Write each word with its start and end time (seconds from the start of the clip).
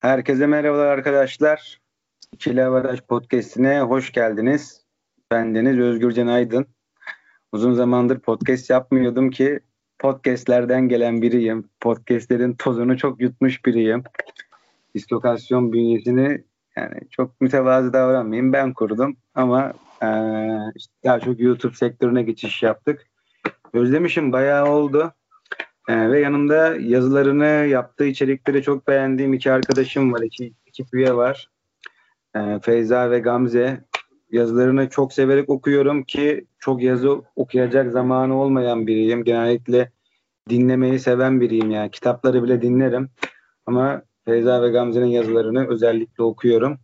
Herkese 0.00 0.46
merhabalar 0.46 0.86
arkadaşlar. 0.86 1.80
İkili 2.32 2.64
Avaraj 2.64 3.00
Podcast'ine 3.00 3.80
hoş 3.80 4.12
geldiniz. 4.12 4.84
Bendeniz 5.30 5.78
Özgürcan 5.78 6.26
Aydın. 6.26 6.66
Uzun 7.52 7.74
zamandır 7.74 8.18
podcast 8.18 8.70
yapmıyordum 8.70 9.30
ki 9.30 9.60
podcastlerden 9.98 10.88
gelen 10.88 11.22
biriyim. 11.22 11.68
Podcastlerin 11.80 12.54
tozunu 12.54 12.98
çok 12.98 13.20
yutmuş 13.20 13.64
biriyim. 13.64 14.02
Distokasyon 14.94 15.72
bünyesini 15.72 16.44
yani 16.76 17.00
çok 17.10 17.40
mütevazı 17.40 17.92
davranmayayım 17.92 18.52
ben 18.52 18.72
kurdum 18.72 19.16
ama 19.34 19.72
ee, 20.02 20.06
işte 20.76 20.92
daha 21.04 21.20
çok 21.20 21.40
YouTube 21.40 21.74
sektörüne 21.74 22.22
geçiş 22.22 22.62
yaptık. 22.62 23.06
Özlemişim 23.72 24.32
bayağı 24.32 24.70
oldu. 24.70 25.12
Ee, 25.88 26.10
ve 26.10 26.20
yanımda 26.20 26.76
yazılarını, 26.76 27.66
yaptığı 27.66 28.06
içerikleri 28.06 28.62
çok 28.62 28.88
beğendiğim 28.88 29.32
iki 29.32 29.52
arkadaşım 29.52 30.12
var. 30.12 30.22
İki, 30.22 30.52
iki 30.66 30.84
üye 30.92 31.14
var. 31.14 31.50
Ee, 32.36 32.60
Feyza 32.62 33.10
ve 33.10 33.18
Gamze. 33.18 33.84
Yazılarını 34.32 34.88
çok 34.88 35.12
severek 35.12 35.48
okuyorum 35.48 36.02
ki 36.04 36.46
çok 36.58 36.82
yazı 36.82 37.22
okuyacak 37.36 37.92
zamanı 37.92 38.40
olmayan 38.40 38.86
biriyim. 38.86 39.24
Genellikle 39.24 39.92
dinlemeyi 40.48 40.98
seven 40.98 41.40
biriyim 41.40 41.70
yani. 41.70 41.90
Kitapları 41.90 42.42
bile 42.42 42.62
dinlerim. 42.62 43.08
Ama 43.66 44.02
Feyza 44.24 44.62
ve 44.62 44.68
Gamze'nin 44.68 45.06
yazılarını 45.06 45.68
özellikle 45.68 46.22
okuyorum. 46.22 46.78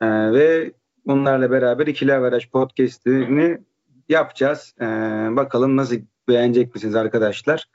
Ee, 0.00 0.32
ve 0.32 0.72
bunlarla 1.06 1.50
beraber 1.50 1.86
ikili 1.86 2.14
averaj 2.14 2.50
podcast'ini 2.50 3.58
yapacağız. 4.08 4.74
Ee, 4.80 4.84
bakalım 5.36 5.76
nasıl 5.76 5.96
beğenecek 6.28 6.74
misiniz 6.74 6.94
arkadaşlar? 6.94 7.68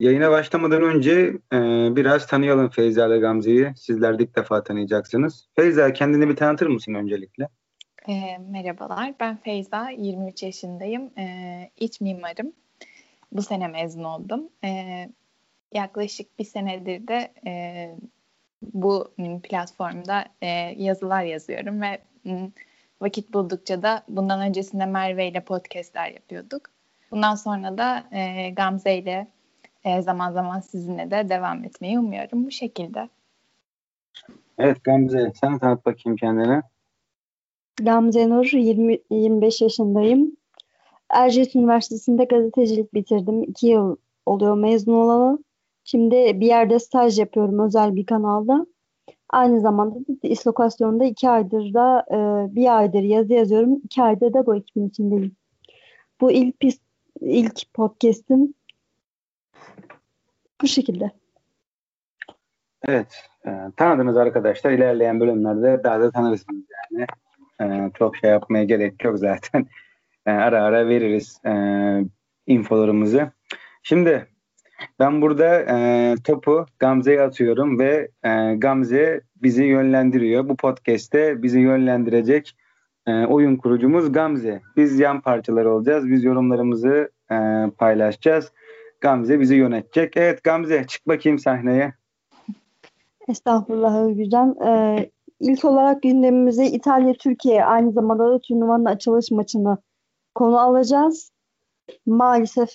Yayına 0.00 0.30
başlamadan 0.30 0.82
önce 0.82 1.12
e, 1.52 1.58
biraz 1.96 2.26
tanıyalım 2.26 2.70
Feyza 2.70 3.06
ile 3.06 3.18
Gamze'yi. 3.18 3.72
Sizler 3.76 4.18
de 4.18 4.22
ilk 4.22 4.36
defa 4.36 4.64
tanıyacaksınız. 4.64 5.48
Feyza 5.56 5.92
kendini 5.92 6.28
bir 6.28 6.36
tanıtır 6.36 6.66
mısın 6.66 6.94
öncelikle? 6.94 7.48
E, 8.08 8.38
merhabalar, 8.38 9.14
ben 9.20 9.36
Feyza, 9.36 9.90
23 9.90 10.42
yaşındayım. 10.42 11.18
E, 11.18 11.70
iç 11.76 12.00
mimarım. 12.00 12.52
Bu 13.32 13.42
sene 13.42 13.68
mezun 13.68 14.04
oldum. 14.04 14.48
E, 14.64 14.70
yaklaşık 15.72 16.38
bir 16.38 16.44
senedir 16.44 17.08
de 17.08 17.32
e, 17.46 17.52
bu 18.62 19.14
platformda 19.42 20.24
e, 20.42 20.46
yazılar 20.76 21.22
yazıyorum 21.22 21.80
ve 21.80 22.00
vakit 23.00 23.32
buldukça 23.32 23.82
da 23.82 24.04
bundan 24.08 24.40
öncesinde 24.40 24.86
Merve 24.86 25.28
ile 25.28 25.40
podcastler 25.40 26.10
yapıyorduk. 26.10 26.74
Bundan 27.10 27.34
sonra 27.34 27.78
da 27.78 28.04
e, 28.12 28.50
Gamze 28.50 28.96
ile 28.96 29.28
e, 29.84 30.02
zaman 30.02 30.32
zaman 30.32 30.60
sizinle 30.60 31.10
de 31.10 31.28
devam 31.28 31.64
etmeyi 31.64 31.98
umuyorum 31.98 32.46
bu 32.46 32.50
şekilde. 32.50 33.08
Evet 34.58 34.84
Gamze 34.84 35.32
sen 35.40 35.58
tanıt 35.58 35.86
bakayım 35.86 36.16
kendini. 36.16 36.62
Gamze 37.82 38.28
Nur 38.28 38.52
20, 38.52 38.98
25 39.10 39.60
yaşındayım. 39.60 40.36
Erciyes 41.10 41.56
Üniversitesi'nde 41.56 42.24
gazetecilik 42.24 42.94
bitirdim. 42.94 43.42
2 43.42 43.66
yıl 43.66 43.96
oluyor 44.26 44.56
mezun 44.56 44.92
olalı. 44.92 45.38
Şimdi 45.84 46.40
bir 46.40 46.46
yerde 46.46 46.78
staj 46.78 47.18
yapıyorum 47.18 47.58
özel 47.58 47.94
bir 47.94 48.06
kanalda. 48.06 48.66
Aynı 49.30 49.60
zamanda 49.60 49.94
da 49.94 50.22
dislokasyonda 50.22 51.04
iki 51.04 51.28
aydır 51.28 51.74
da 51.74 52.06
e, 52.10 52.16
bir 52.54 52.78
aydır 52.78 53.02
yazı 53.02 53.32
yazıyorum. 53.32 53.80
iki 53.84 54.02
aydır 54.02 54.32
da 54.32 54.46
bu 54.46 54.56
ekibin 54.56 54.88
içindeyim. 54.88 55.36
Bu 56.20 56.32
ilk 56.32 56.60
ilk 57.20 57.74
podcast'im 57.74 58.54
bu 60.62 60.66
şekilde. 60.66 61.10
Evet. 62.88 63.28
E, 63.46 63.50
tanıdınız 63.76 64.16
arkadaşlar. 64.16 64.70
İlerleyen 64.70 65.20
bölümlerde 65.20 65.84
daha 65.84 66.00
da 66.00 66.10
tanırsınız 66.10 66.64
yani. 66.92 67.06
E, 67.60 67.90
çok 67.98 68.16
şey 68.16 68.30
yapmaya 68.30 68.64
gerek 68.64 69.04
yok 69.04 69.18
zaten. 69.18 69.66
E, 70.26 70.30
ara 70.30 70.62
ara 70.62 70.88
veririz 70.88 71.40
e, 71.46 71.52
infolarımızı. 72.46 73.30
Şimdi 73.82 74.26
ben 74.98 75.22
burada 75.22 75.60
e, 75.60 76.14
topu 76.24 76.66
Gamze'ye 76.78 77.22
atıyorum 77.22 77.78
ve 77.78 78.08
e, 78.24 78.54
Gamze 78.54 79.20
bizi 79.36 79.64
yönlendiriyor. 79.64 80.48
Bu 80.48 80.56
podcast'te 80.56 81.42
bizi 81.42 81.60
yönlendirecek 81.60 82.56
e, 83.06 83.26
oyun 83.26 83.56
kurucumuz 83.56 84.12
Gamze. 84.12 84.60
Biz 84.76 85.00
yan 85.00 85.20
parçalar 85.20 85.64
olacağız. 85.64 86.08
Biz 86.08 86.24
yorumlarımızı 86.24 87.10
e, 87.30 87.36
paylaşacağız. 87.78 88.52
Gamze 89.00 89.40
bizi 89.40 89.54
yönetecek. 89.54 90.16
Evet 90.16 90.44
Gamze 90.44 90.84
çık 90.86 91.08
bakayım 91.08 91.38
sahneye. 91.38 91.94
Estağfurullah 93.28 93.96
Özgürcan. 93.96 94.56
Ee, 94.66 95.10
ilk 95.40 95.64
olarak 95.64 96.02
gündemimize 96.02 96.66
İtalya-Türkiye 96.66 97.64
aynı 97.64 97.92
zamanda 97.92 98.30
da 98.30 98.38
turnuvanın 98.38 98.84
açılış 98.84 99.30
maçını 99.30 99.78
konu 100.34 100.58
alacağız. 100.58 101.30
Maalesef 102.06 102.70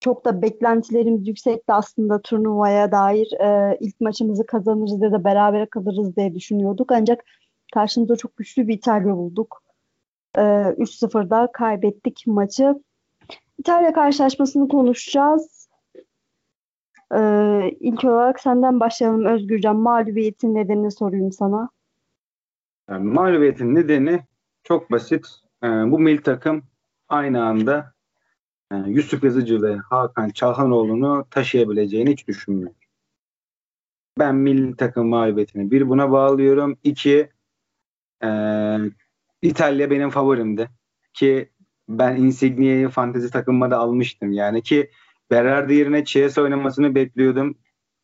çok 0.00 0.24
da 0.24 0.42
beklentilerimiz 0.42 1.28
yüksekti 1.28 1.72
aslında 1.72 2.22
turnuvaya 2.22 2.92
dair. 2.92 3.32
E, 3.32 3.78
ilk 3.80 4.00
maçımızı 4.00 4.46
kazanırız 4.46 5.02
ya 5.02 5.12
da 5.12 5.24
beraber 5.24 5.70
kalırız 5.70 6.16
diye 6.16 6.34
düşünüyorduk. 6.34 6.92
Ancak 6.92 7.24
karşımızda 7.72 8.16
çok 8.16 8.36
güçlü 8.36 8.68
bir 8.68 8.74
İtalya 8.74 9.16
bulduk. 9.16 9.62
E, 10.34 10.40
3-0'da 10.40 11.52
kaybettik 11.52 12.24
maçı. 12.26 12.74
İtalya 13.58 13.92
karşılaşmasını 13.92 14.68
konuşacağız. 14.68 15.62
Ee, 17.14 17.70
ilk 17.80 18.04
olarak 18.04 18.40
senden 18.40 18.80
başlayalım 18.80 19.24
Özgürcan. 19.24 19.76
Mağlubiyetin 19.76 20.54
nedenini 20.54 20.90
sorayım 20.90 21.32
sana. 21.32 21.68
Yani 22.90 23.04
mağlubiyetin 23.04 23.74
nedeni 23.74 24.20
çok 24.64 24.90
basit. 24.90 25.26
Ee, 25.62 25.66
bu 25.66 25.98
mil 25.98 26.18
takım 26.18 26.62
aynı 27.08 27.44
anda 27.44 27.92
e, 28.72 28.76
Yusuf 28.76 29.24
Yazıcı 29.24 29.62
ve 29.62 29.76
Hakan 29.76 30.28
Çalhanoğlu'nu 30.28 31.26
taşıyabileceğini 31.30 32.10
hiç 32.10 32.28
düşünmüyorum. 32.28 32.76
Ben 34.18 34.34
milli 34.34 34.76
takım 34.76 35.08
mağlubiyetini 35.08 35.70
bir 35.70 35.88
buna 35.88 36.12
bağlıyorum. 36.12 36.76
İki 36.84 37.30
e, 38.24 38.28
İtalya 39.42 39.90
benim 39.90 40.10
favorimdi. 40.10 40.68
Ki 41.14 41.52
ben 41.88 42.16
Insignia'yı 42.16 42.88
fantezi 42.88 43.30
takımıma 43.30 43.76
almıştım. 43.76 44.32
Yani 44.32 44.62
ki 44.62 44.90
Berardi 45.30 45.74
yerine 45.74 46.04
Chiesa 46.04 46.42
oynamasını 46.42 46.94
bekliyordum. 46.94 47.58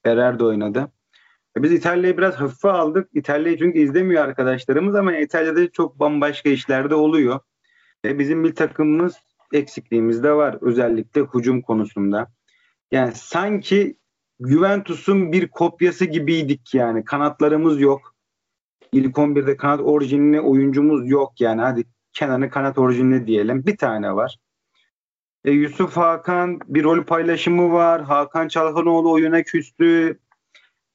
Berardi 0.05 0.45
oynadı. 0.45 0.93
E 1.57 1.63
biz 1.63 1.73
İtalya'yı 1.73 2.19
biraz 2.19 2.35
hafife 2.35 2.69
aldık. 2.69 3.11
İtalya'yı 3.15 3.59
çünkü 3.59 3.79
izlemiyor 3.79 4.25
arkadaşlarımız 4.25 4.95
ama 4.95 5.17
İtalya'da 5.17 5.71
çok 5.71 6.01
bambaşka 6.01 6.49
işlerde 6.49 6.95
oluyor. 6.95 7.41
E 8.05 8.19
bizim 8.19 8.45
bir 8.45 8.55
takımımız 8.55 9.17
eksikliğimiz 9.53 10.23
de 10.23 10.33
var. 10.33 10.59
Özellikle 10.61 11.21
hücum 11.21 11.63
konusunda. 11.63 12.33
Yani 12.93 13.13
sanki 13.15 13.99
Juventus'un 14.41 15.33
bir 15.33 15.49
kopyası 15.49 16.05
gibiydik 16.05 16.75
yani. 16.75 17.05
Kanatlarımız 17.05 17.81
yok. 17.81 18.15
İlk 18.93 19.17
11'de 19.17 19.57
kanat 19.57 19.81
orijinli 19.81 20.41
oyuncumuz 20.41 21.11
yok 21.11 21.41
yani. 21.41 21.61
Hadi 21.61 21.85
Kenan'ı 22.13 22.51
kanat 22.51 22.79
orijinli 22.79 23.27
diyelim. 23.27 23.67
Bir 23.67 23.77
tane 23.77 24.15
var. 24.15 24.39
E, 25.45 25.51
Yusuf 25.51 25.97
Hakan 25.97 26.61
bir 26.67 26.85
rol 26.85 27.05
paylaşımı 27.05 27.73
var. 27.73 28.03
Hakan 28.03 28.49
Çalhanoğlu 28.49 29.13
oyuna 29.13 29.43
küstü. 29.43 30.19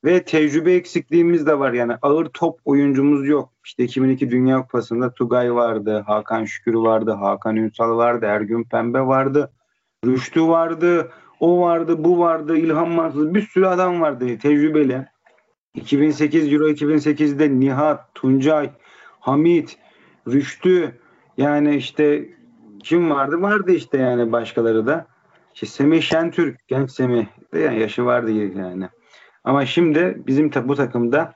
Ve 0.05 0.23
tecrübe 0.23 0.73
eksikliğimiz 0.73 1.47
de 1.47 1.59
var. 1.59 1.73
Yani 1.73 1.93
ağır 2.01 2.25
top 2.25 2.59
oyuncumuz 2.65 3.27
yok. 3.27 3.53
İşte 3.65 3.83
2002 3.83 4.31
Dünya 4.31 4.61
Kupası'nda 4.61 5.13
Tugay 5.13 5.55
vardı. 5.55 6.03
Hakan 6.07 6.45
Şükür 6.45 6.73
vardı. 6.73 7.11
Hakan 7.11 7.55
Ünsal 7.55 7.97
vardı. 7.97 8.25
Ergün 8.25 8.63
Pembe 8.63 8.99
vardı. 8.99 9.51
Rüştü 10.05 10.47
vardı. 10.47 11.11
O 11.39 11.61
vardı, 11.61 12.03
bu 12.03 12.19
vardı. 12.19 12.57
İlhan 12.57 12.89
Mansız. 12.89 13.33
Bir 13.33 13.41
sürü 13.41 13.65
adam 13.65 14.01
vardı 14.01 14.37
tecrübeli. 14.37 15.05
2008 15.73 16.53
Euro 16.53 16.69
2008'de 16.69 17.59
Nihat, 17.59 18.15
Tuncay, 18.15 18.71
Hamit, 19.19 19.77
Rüştü, 20.27 20.99
yani 21.37 21.75
işte 21.75 22.29
kim 22.83 23.09
vardı? 23.09 23.41
Vardı 23.41 23.71
işte 23.71 23.97
yani 23.97 24.31
başkaları 24.31 24.87
da. 24.87 25.07
İşte 25.53 25.65
Semih 25.65 26.01
Şentürk, 26.01 26.67
genç 26.67 26.91
Semih. 26.91 27.25
Yani 27.53 27.79
yaşı 27.79 28.05
vardı 28.05 28.31
yani. 28.31 28.89
Ama 29.43 29.65
şimdi 29.65 30.21
bizim 30.27 30.51
bu 30.63 30.75
takımda 30.75 31.33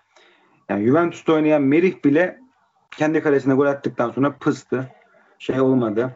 yani 0.70 0.86
Juventus'ta 0.86 1.34
oynayan 1.34 1.62
Merih 1.62 2.06
bile 2.06 2.40
kendi 2.98 3.22
kalesine 3.22 3.54
gol 3.54 3.66
attıktan 3.66 4.12
sonra 4.12 4.38
pıstı. 4.38 4.88
Şey 5.40 5.62
olmadı. 5.62 6.16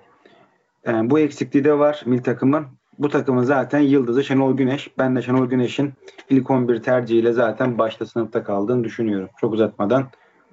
Yani 0.86 1.10
bu 1.10 1.20
eksikliği 1.20 1.64
de 1.64 1.80
var 1.80 2.04
mil 2.06 2.24
takımın. 2.24 2.68
Bu 3.02 3.10
takımın 3.10 3.44
zaten 3.44 3.80
yıldızı 3.80 4.24
Şenol 4.24 4.58
Güneş. 4.58 4.98
Ben 4.98 5.16
de 5.16 5.22
Şenol 5.22 5.46
Güneş'in 5.46 5.94
ilk 6.30 6.50
11 6.50 6.84
tercihiyle 6.84 7.34
zaten 7.34 7.78
başta 7.78 8.06
sınıfta 8.06 8.44
kaldığını 8.44 8.84
düşünüyorum. 8.84 9.30
Çok 9.38 9.54
uzatmadan 9.54 10.08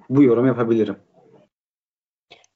bu 0.09 0.23
yorum 0.23 0.47
yapabilirim. 0.47 0.95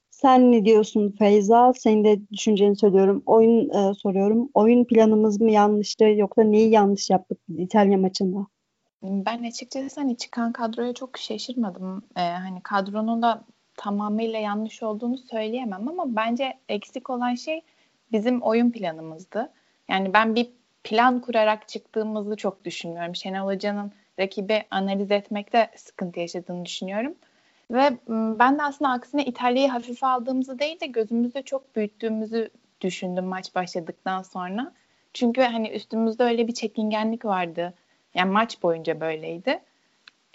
Sen 0.09 0.51
ne 0.51 0.65
diyorsun 0.65 1.15
Feyza? 1.19 1.73
Senin 1.73 2.03
de 2.03 2.19
düşünceni 2.31 2.75
söylüyorum. 2.75 3.23
Oyun 3.25 3.69
e, 3.69 3.93
soruyorum. 3.93 4.49
Oyun 4.53 4.85
planımız 4.85 5.41
mı 5.41 5.51
yanlıştı 5.51 6.03
yoksa 6.03 6.43
neyi 6.43 6.69
yanlış 6.69 7.09
yaptık 7.09 7.39
İtalya 7.57 7.97
maçında? 7.97 8.47
Ben 9.03 9.43
açıkçası 9.43 10.01
hani 10.01 10.17
çıkan 10.17 10.51
kadroya 10.53 10.93
çok 10.93 11.17
şaşırmadım. 11.17 12.03
Ee, 12.15 12.21
hani 12.21 12.61
kadronun 12.63 13.21
da 13.21 13.45
tamamıyla 13.77 14.39
yanlış 14.39 14.83
olduğunu 14.83 15.17
söyleyemem 15.17 15.87
ama 15.87 16.15
bence 16.15 16.53
eksik 16.69 17.09
olan 17.09 17.35
şey 17.35 17.61
bizim 18.11 18.41
oyun 18.41 18.71
planımızdı. 18.71 19.51
Yani 19.89 20.13
ben 20.13 20.35
bir 20.35 20.49
plan 20.83 21.21
kurarak 21.21 21.67
çıktığımızı 21.69 22.35
çok 22.35 22.65
düşünmüyorum. 22.65 23.15
Şenol 23.15 23.47
Hoca'nın 23.47 23.91
rakibi 24.19 24.63
analiz 24.71 25.11
etmekte 25.11 25.71
sıkıntı 25.75 26.19
yaşadığını 26.19 26.65
düşünüyorum. 26.65 27.15
Ve 27.71 27.97
ben 28.39 28.59
de 28.59 28.63
aslında 28.63 28.91
aksine 28.91 29.25
İtalya'yı 29.25 29.69
hafife 29.69 30.07
aldığımızı 30.07 30.59
değil 30.59 30.79
de 30.79 30.85
gözümüzde 30.85 31.41
çok 31.41 31.75
büyüttüğümüzü 31.75 32.49
düşündüm 32.81 33.25
maç 33.25 33.55
başladıktan 33.55 34.21
sonra. 34.21 34.73
Çünkü 35.13 35.41
hani 35.41 35.69
üstümüzde 35.69 36.23
öyle 36.23 36.47
bir 36.47 36.53
çekingenlik 36.53 37.25
vardı. 37.25 37.73
Yani 38.13 38.31
maç 38.31 38.63
boyunca 38.63 39.01
böyleydi. 39.01 39.59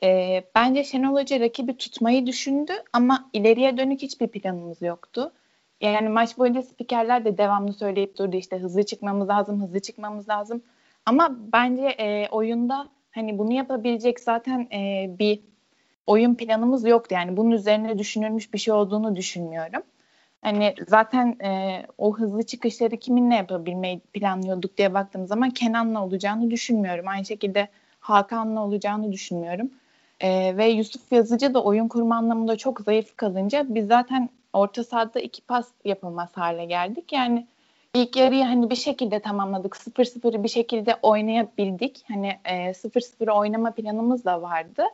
E, 0.02 0.42
bence 0.54 0.84
Şenol 0.84 1.20
Hoca 1.20 1.40
rakibi 1.40 1.76
tutmayı 1.76 2.26
düşündü 2.26 2.72
ama 2.92 3.30
ileriye 3.32 3.76
dönük 3.76 4.02
hiçbir 4.02 4.28
planımız 4.28 4.82
yoktu. 4.82 5.32
Yani 5.80 6.08
maç 6.08 6.38
boyunca 6.38 6.62
spikerler 6.62 7.24
de 7.24 7.38
devamlı 7.38 7.72
söyleyip 7.72 8.18
durdu 8.18 8.36
işte 8.36 8.58
hızlı 8.58 8.82
çıkmamız 8.82 9.28
lazım, 9.28 9.62
hızlı 9.62 9.80
çıkmamız 9.80 10.28
lazım. 10.28 10.62
Ama 11.06 11.36
bence 11.52 11.86
e, 11.86 12.28
oyunda 12.28 12.88
hani 13.10 13.38
bunu 13.38 13.52
yapabilecek 13.52 14.20
zaten 14.20 14.68
e, 14.72 15.10
bir 15.18 15.40
oyun 16.06 16.34
planımız 16.34 16.84
yoktu. 16.86 17.14
Yani 17.14 17.36
bunun 17.36 17.50
üzerine 17.50 17.98
düşünülmüş 17.98 18.54
bir 18.54 18.58
şey 18.58 18.74
olduğunu 18.74 19.16
düşünmüyorum. 19.16 19.82
Hani 20.42 20.74
zaten 20.88 21.36
e, 21.44 21.82
o 21.98 22.18
hızlı 22.18 22.42
çıkışları 22.42 22.96
kiminle 22.96 23.34
yapabilmeyi 23.34 24.00
planlıyorduk 24.00 24.76
diye 24.76 24.94
baktığım 24.94 25.26
zaman 25.26 25.50
Kenan'la 25.50 26.04
olacağını 26.04 26.50
düşünmüyorum. 26.50 27.08
Aynı 27.08 27.24
şekilde 27.24 27.68
Hakan'la 28.00 28.64
olacağını 28.64 29.12
düşünmüyorum. 29.12 29.70
E, 30.20 30.56
ve 30.56 30.68
Yusuf 30.68 31.12
Yazıcı 31.12 31.54
da 31.54 31.62
oyun 31.64 31.88
kurma 31.88 32.16
anlamında 32.16 32.56
çok 32.56 32.80
zayıf 32.80 33.16
kalınca 33.16 33.66
biz 33.68 33.86
zaten 33.86 34.28
orta 34.52 34.84
sahada 34.84 35.20
iki 35.20 35.42
pas 35.42 35.68
yapılmaz 35.84 36.36
hale 36.36 36.64
geldik. 36.64 37.12
Yani 37.12 37.46
ilk 37.94 38.16
yarıyı 38.16 38.44
hani 38.44 38.70
bir 38.70 38.76
şekilde 38.76 39.20
tamamladık. 39.20 39.74
0-0'ı 39.74 40.44
bir 40.44 40.48
şekilde 40.48 40.96
oynayabildik. 41.02 42.04
Hani 42.08 42.38
e, 42.44 42.54
0-0 42.70 43.30
oynama 43.30 43.70
planımız 43.70 44.24
da 44.24 44.42
vardı. 44.42 44.84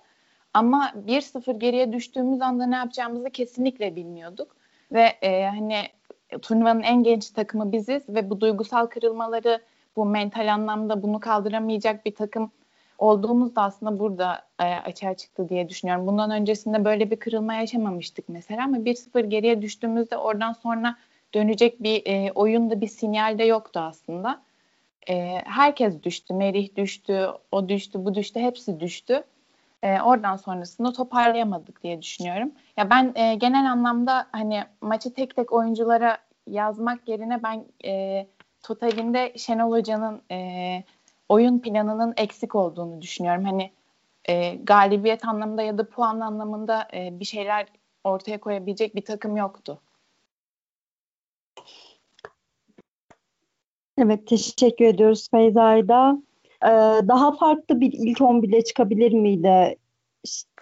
Ama 0.54 0.92
1-0 1.06 1.58
geriye 1.58 1.92
düştüğümüz 1.92 2.42
anda 2.42 2.66
ne 2.66 2.76
yapacağımızı 2.76 3.30
kesinlikle 3.30 3.96
bilmiyorduk. 3.96 4.56
Ve 4.92 5.02
e, 5.22 5.44
hani 5.44 5.82
turnuvanın 6.42 6.82
en 6.82 7.02
genç 7.02 7.30
takımı 7.30 7.72
biziz 7.72 8.08
ve 8.08 8.30
bu 8.30 8.40
duygusal 8.40 8.86
kırılmaları 8.86 9.60
bu 9.96 10.04
mental 10.04 10.52
anlamda 10.52 11.02
bunu 11.02 11.20
kaldıramayacak 11.20 12.06
bir 12.06 12.14
takım 12.14 12.50
olduğumuz 12.98 13.56
da 13.56 13.62
aslında 13.62 13.98
burada 13.98 14.42
e, 14.60 14.64
açığa 14.64 15.14
çıktı 15.14 15.48
diye 15.48 15.68
düşünüyorum. 15.68 16.06
Bundan 16.06 16.30
öncesinde 16.30 16.84
böyle 16.84 17.10
bir 17.10 17.16
kırılma 17.16 17.54
yaşamamıştık 17.54 18.28
mesela 18.28 18.64
ama 18.64 18.76
1-0 18.76 19.26
geriye 19.26 19.62
düştüğümüzde 19.62 20.16
oradan 20.16 20.52
sonra 20.52 20.96
dönecek 21.34 21.82
bir 21.82 22.02
e, 22.06 22.32
oyunda 22.32 22.80
bir 22.80 22.86
sinyal 22.86 23.38
de 23.38 23.44
yoktu 23.44 23.80
aslında. 23.80 24.42
E, 25.08 25.40
herkes 25.44 26.02
düştü. 26.02 26.34
Merih 26.34 26.76
düştü, 26.76 27.28
o 27.52 27.68
düştü, 27.68 28.04
bu 28.04 28.14
düştü, 28.14 28.40
hepsi 28.40 28.80
düştü. 28.80 29.24
E, 29.82 30.00
oradan 30.00 30.36
sonrasında 30.36 30.92
toparlayamadık 30.92 31.82
diye 31.82 32.02
düşünüyorum. 32.02 32.52
Ya 32.76 32.90
ben 32.90 33.12
e, 33.14 33.34
genel 33.34 33.72
anlamda 33.72 34.26
hani 34.32 34.64
maçı 34.80 35.14
tek 35.14 35.36
tek 35.36 35.52
oyunculara 35.52 36.18
yazmak 36.46 37.08
yerine 37.08 37.42
ben 37.42 37.64
e, 37.84 38.26
totalinde 38.62 39.32
Şenol 39.36 39.72
Hoca'nın 39.72 40.22
e, 40.30 40.84
oyun 41.28 41.58
planının 41.58 42.14
eksik 42.16 42.54
olduğunu 42.54 43.02
düşünüyorum. 43.02 43.44
Hani 43.44 43.72
e, 44.24 44.54
galibiyet 44.54 45.24
anlamında 45.24 45.62
ya 45.62 45.78
da 45.78 45.88
puan 45.88 46.20
anlamında 46.20 46.88
e, 46.94 47.20
bir 47.20 47.24
şeyler 47.24 47.66
ortaya 48.04 48.40
koyabilecek 48.40 48.94
bir 48.94 49.04
takım 49.04 49.36
yoktu. 49.36 49.80
Evet 53.98 54.26
teşekkür 54.26 54.84
ediyoruz 54.84 55.28
Feyza'da. 55.30 56.22
Ee, 56.62 56.68
daha 57.08 57.32
farklı 57.32 57.80
bir 57.80 57.92
ilk 57.92 58.18
11'le 58.18 58.64
çıkabilir 58.64 59.12
miydi 59.12 59.76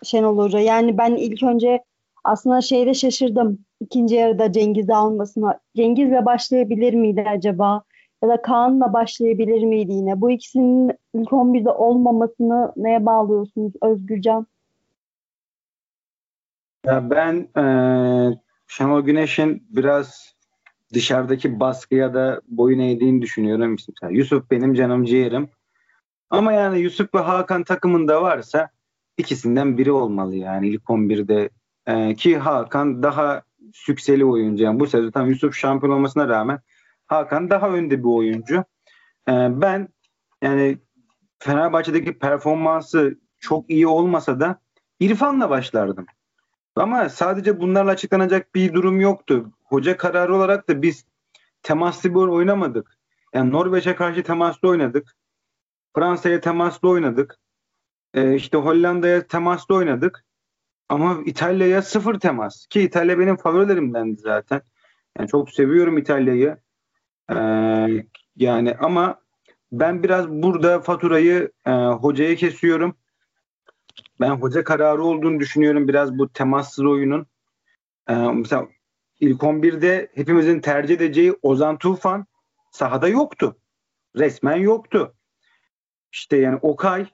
Şenol 0.03 0.39
Hoca? 0.39 0.59
Yani 0.59 0.99
ben 0.99 1.17
ilk 1.17 1.43
önce 1.43 1.85
aslında 2.25 2.61
şeyde 2.61 2.95
şaşırdım. 2.95 3.59
İkinci 3.81 4.15
yarıda 4.15 4.53
Cengiz'i 4.53 4.95
almasına. 4.95 5.61
Cengiz'le 5.77 6.25
başlayabilir 6.25 6.95
miydi 6.95 7.25
acaba? 7.29 7.83
Ya 8.23 8.29
da 8.29 8.43
Kaan'la 8.43 8.93
başlayabilir 8.93 9.63
miydi 9.63 9.93
yine? 9.93 10.21
Bu 10.21 10.31
ikisinin 10.31 10.93
ilk 11.15 11.29
11'de 11.29 11.71
olmamasını 11.71 12.73
neye 12.77 13.07
bağlıyorsunuz 13.07 13.73
Özgürcan? 13.83 14.47
Ya 16.87 17.11
ben 17.11 17.49
e, 17.57 17.65
Şenol 18.67 19.01
Güneş'in 19.01 19.67
biraz 19.71 20.35
dışarıdaki 20.95 21.61
baskıya 21.61 22.15
da 22.15 22.41
boyun 22.49 22.79
eğdiğini 22.79 23.23
düşünüyorum. 23.23 23.71
Mesela 23.71 24.13
Yusuf 24.13 24.51
benim 24.51 24.75
canım 24.75 25.05
ciğerim. 25.05 25.49
Ama 26.31 26.53
yani 26.53 26.79
Yusuf 26.79 27.15
ve 27.15 27.19
Hakan 27.19 27.65
takımında 27.65 28.23
varsa 28.23 28.69
ikisinden 29.19 29.79
biri 29.79 29.93
olmalı 29.93 30.37
yani 30.37 30.69
ilk 30.69 30.83
11'de. 30.83 31.51
E, 31.87 32.15
ki 32.15 32.39
Hakan 32.39 33.03
daha 33.03 33.43
sükseli 33.73 34.25
oyuncu. 34.25 34.65
Yani 34.65 34.81
bu 34.81 34.87
sezon 34.87 35.11
tam 35.11 35.29
Yusuf 35.29 35.55
şampiyon 35.55 35.93
olmasına 35.93 36.29
rağmen 36.29 36.61
Hakan 37.13 37.51
daha 37.51 37.69
önde 37.69 37.99
bir 37.99 38.09
oyuncu. 38.09 38.65
E, 39.29 39.33
ben 39.61 39.89
yani 40.43 40.79
Fenerbahçe'deki 41.39 42.19
performansı 42.19 43.19
çok 43.39 43.71
iyi 43.71 43.87
olmasa 43.87 44.41
da 44.41 44.61
İrfan'la 45.01 45.51
başlardım. 45.51 46.07
Ama 46.77 47.09
sadece 47.09 47.61
bunlarla 47.61 47.91
açıklanacak 47.91 48.55
bir 48.55 48.75
durum 48.75 49.01
yoktu. 49.01 49.53
Hoca 49.65 49.97
kararı 49.97 50.37
olarak 50.37 50.69
da 50.69 50.83
biz 50.83 51.07
temaslı 51.63 52.11
bir 52.11 52.15
oynamadık. 52.15 52.99
Yani 53.35 53.53
Norveç'e 53.53 53.95
karşı 53.95 54.23
temaslı 54.23 54.69
oynadık. 54.69 55.17
Fransa'ya 55.95 56.41
temaslı 56.41 56.89
oynadık. 56.89 57.39
Ee, 58.15 58.35
işte 58.35 58.57
Hollanda'ya 58.57 59.27
temaslı 59.27 59.75
oynadık. 59.75 60.25
Ama 60.89 61.19
İtalya'ya 61.27 61.83
sıfır 61.83 62.21
temas. 62.21 62.67
Ki 62.67 62.81
İtalya 62.81 63.19
benim 63.19 63.37
favorilerimdendi 63.37 64.21
zaten. 64.21 64.63
Yani 65.19 65.29
çok 65.29 65.51
seviyorum 65.51 65.99
İtalya'yı. 65.99 66.57
Ee, 67.37 68.07
yani 68.37 68.75
ama 68.75 69.21
ben 69.73 70.03
biraz 70.03 70.29
burada 70.29 70.81
faturayı 70.81 71.53
e, 71.67 71.71
hocaya 71.73 72.37
kesiyorum. 72.37 72.97
Ben 74.21 74.31
hoca 74.31 74.65
kararı 74.65 75.03
olduğunu 75.05 75.41
düşünüyorum 75.41 75.89
biraz 75.89 76.19
bu 76.19 76.33
temassız 76.33 76.85
oyunun. 76.85 77.27
Ee, 78.09 78.15
mesela 78.15 78.69
ilk 79.21 79.41
11'de 79.41 80.09
hepimizin 80.15 80.61
tercih 80.61 80.95
edeceği 80.95 81.35
Ozan 81.43 81.79
Tufan 81.79 82.27
sahada 82.71 83.09
yoktu. 83.09 83.57
Resmen 84.17 84.57
yoktu. 84.57 85.15
İşte 86.13 86.37
yani 86.37 86.59
Okay 86.63 87.07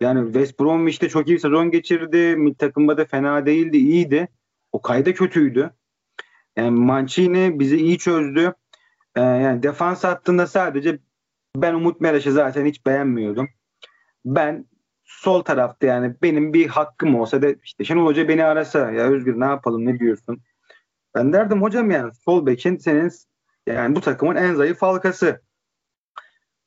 yani 0.00 0.24
West 0.24 0.60
Bromwich'te 0.60 1.08
çok 1.08 1.28
iyi 1.28 1.34
bir 1.34 1.38
sezon 1.38 1.70
geçirdi. 1.70 2.36
Mid 2.36 2.56
takımda 2.56 2.96
da 2.96 3.04
fena 3.04 3.46
değildi, 3.46 3.76
iyiydi. 3.76 4.28
Okay 4.72 5.06
da 5.06 5.14
kötüydü. 5.14 5.70
Yani 6.56 6.70
Mancini 6.70 7.60
bizi 7.60 7.76
iyi 7.76 7.98
çözdü. 7.98 8.54
Ee, 9.16 9.20
yani 9.20 9.62
defans 9.62 10.04
hattında 10.04 10.46
sadece 10.46 10.98
ben 11.56 11.74
Umut 11.74 12.00
Meraş'ı 12.00 12.32
zaten 12.32 12.66
hiç 12.66 12.86
beğenmiyordum. 12.86 13.48
Ben 14.24 14.66
sol 15.04 15.42
tarafta 15.42 15.86
yani 15.86 16.14
benim 16.22 16.52
bir 16.52 16.66
hakkım 16.68 17.14
olsa 17.14 17.42
da 17.42 17.46
işte 17.64 17.84
Şenol 17.84 18.06
Hoca 18.06 18.28
beni 18.28 18.44
arasa 18.44 18.90
ya 18.90 19.04
Özgür 19.04 19.40
ne 19.40 19.44
yapalım 19.44 19.86
ne 19.86 19.98
diyorsun? 19.98 20.40
Ben 21.14 21.32
derdim 21.32 21.62
hocam 21.62 21.90
yani 21.90 22.12
sol 22.14 22.46
bekin 22.46 22.76
senin 22.76 23.12
yani 23.66 23.96
bu 23.96 24.00
takımın 24.00 24.36
en 24.36 24.54
zayıf 24.54 24.82
halkası. 24.82 25.42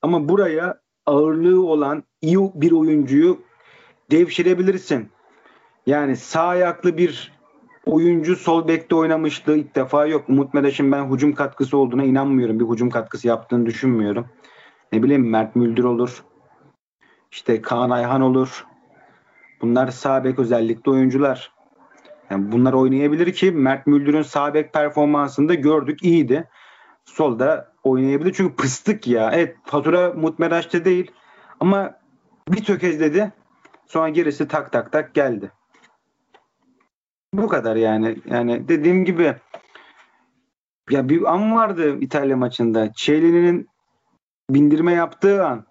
Ama 0.01 0.29
buraya 0.29 0.81
ağırlığı 1.05 1.65
olan 1.65 2.03
iyi 2.21 2.37
bir 2.55 2.71
oyuncuyu 2.71 3.41
devşirebilirsin. 4.11 5.09
Yani 5.85 6.17
sağ 6.17 6.47
ayaklı 6.47 6.97
bir 6.97 7.40
oyuncu 7.85 8.35
sol 8.35 8.67
bekte 8.67 8.95
oynamıştı. 8.95 9.55
ilk 9.55 9.75
defa 9.75 10.05
yok. 10.05 10.29
Umut 10.29 10.53
Meraş'ın 10.53 10.91
ben 10.91 11.11
hücum 11.11 11.33
katkısı 11.33 11.77
olduğuna 11.77 12.03
inanmıyorum. 12.03 12.59
Bir 12.59 12.65
hücum 12.65 12.89
katkısı 12.89 13.27
yaptığını 13.27 13.65
düşünmüyorum. 13.65 14.25
Ne 14.91 15.03
bileyim 15.03 15.29
Mert 15.29 15.55
Müldür 15.55 15.83
olur. 15.83 16.23
İşte 17.31 17.61
Kaan 17.61 17.89
Ayhan 17.89 18.21
olur. 18.21 18.65
Bunlar 19.61 19.87
sağ 19.87 20.23
bek 20.23 20.39
özellikle 20.39 20.91
oyuncular. 20.91 21.51
Yani 22.29 22.51
bunlar 22.51 22.73
oynayabilir 22.73 23.33
ki 23.33 23.51
Mert 23.51 23.87
Müldür'ün 23.87 24.21
sağ 24.21 24.53
bek 24.53 24.73
performansında 24.73 25.53
gördük 25.53 26.03
iyiydi. 26.03 26.47
Solda 27.05 27.73
oynayabilir 27.83 28.33
çünkü 28.33 28.55
pıstık 28.55 29.07
ya. 29.07 29.31
Evet 29.33 29.55
fatura 29.63 30.13
Mutmeraş'ta 30.13 30.85
değil 30.85 31.11
ama 31.59 31.99
bir 32.49 32.63
tökezledi. 32.63 33.31
Sonra 33.87 34.09
gerisi 34.09 34.47
tak 34.47 34.71
tak 34.71 34.91
tak 34.91 35.13
geldi. 35.13 35.51
Bu 37.33 37.47
kadar 37.47 37.75
yani. 37.75 38.17
Yani 38.25 38.67
dediğim 38.67 39.05
gibi 39.05 39.35
ya 40.89 41.09
bir 41.09 41.33
an 41.33 41.55
vardı 41.55 41.97
İtalya 42.01 42.37
maçında. 42.37 42.93
Çelini'nin 42.93 43.69
bindirme 44.49 44.93
yaptığı 44.93 45.45
an. 45.45 45.65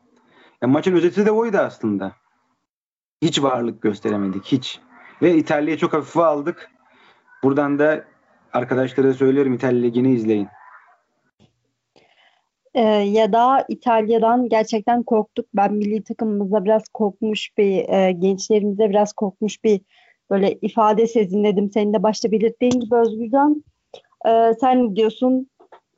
Ya 0.63 0.69
maçın 0.69 0.93
özeti 0.93 1.27
de 1.27 1.31
oydu 1.31 1.59
aslında. 1.59 2.13
hiç 3.23 3.43
varlık 3.43 3.83
gösteremedik 3.83 4.45
hiç. 4.45 4.81
Ve 5.23 5.35
İtalya'yı 5.35 5.79
çok 5.79 5.93
hafife 5.93 6.23
aldık. 6.25 6.71
Buradan 7.43 7.79
da 7.79 8.05
arkadaşlara 8.53 9.15
söylüyorum 9.15 9.55
İtalya 9.55 9.81
Ligi'ni 9.81 10.13
izleyin. 10.13 10.49
Ee, 12.75 12.81
ya 12.91 13.33
da 13.33 13.65
İtalya'dan 13.69 14.49
gerçekten 14.49 15.03
korktuk. 15.03 15.47
Ben 15.55 15.75
milli 15.75 16.05
takımımızda 16.05 16.65
biraz 16.65 16.83
korkmuş 16.95 17.51
bir 17.59 17.89
e, 17.89 18.13
gençlerimize 18.13 18.91
biraz 18.91 19.13
korkmuş 19.13 19.65
bir 19.65 19.81
böyle 20.31 20.59
ifade 20.63 21.07
sezinledim. 21.07 21.71
Senin 21.71 21.95
de 21.95 22.03
başta 22.03 22.31
belirttiğin 22.33 22.81
gibi 22.81 22.95
Özgürcan. 22.95 23.65
Ee, 24.27 24.53
sen 24.61 24.97
diyorsun 24.97 25.51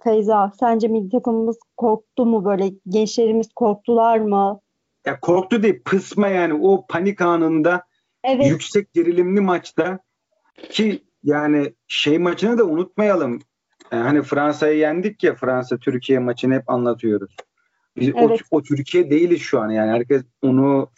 Feyza, 0.04 0.52
sence 0.60 0.88
milli 0.88 1.10
takımımız 1.10 1.58
korktu 1.76 2.26
mu 2.26 2.44
böyle? 2.44 2.70
Gençlerimiz 2.88 3.48
korktular 3.54 4.18
mı? 4.18 4.60
Ya 5.06 5.20
korktu 5.20 5.62
değil, 5.62 5.82
pısma 5.84 6.28
yani 6.28 6.54
o 6.54 6.86
panik 6.86 7.20
anında 7.20 7.82
evet. 8.24 8.46
yüksek 8.50 8.92
gerilimli 8.92 9.40
maçta 9.40 9.98
ki 10.70 11.02
yani 11.24 11.74
şey 11.88 12.18
maçını 12.18 12.58
da 12.58 12.64
unutmayalım. 12.64 13.40
Yani 13.92 14.02
hani 14.02 14.22
Fransa'yı 14.22 14.78
yendik 14.78 15.22
ya 15.22 15.34
Fransa 15.34 15.78
Türkiye 15.78 16.18
maçını 16.18 16.54
hep 16.54 16.70
anlatıyoruz. 16.70 17.36
Biz 17.96 18.08
evet. 18.08 18.42
o, 18.50 18.56
o 18.56 18.62
Türkiye 18.62 19.10
değiliz 19.10 19.40
şu 19.40 19.60
an 19.60 19.70
yani 19.70 19.90
herkes 19.90 20.22
onu 20.42 20.90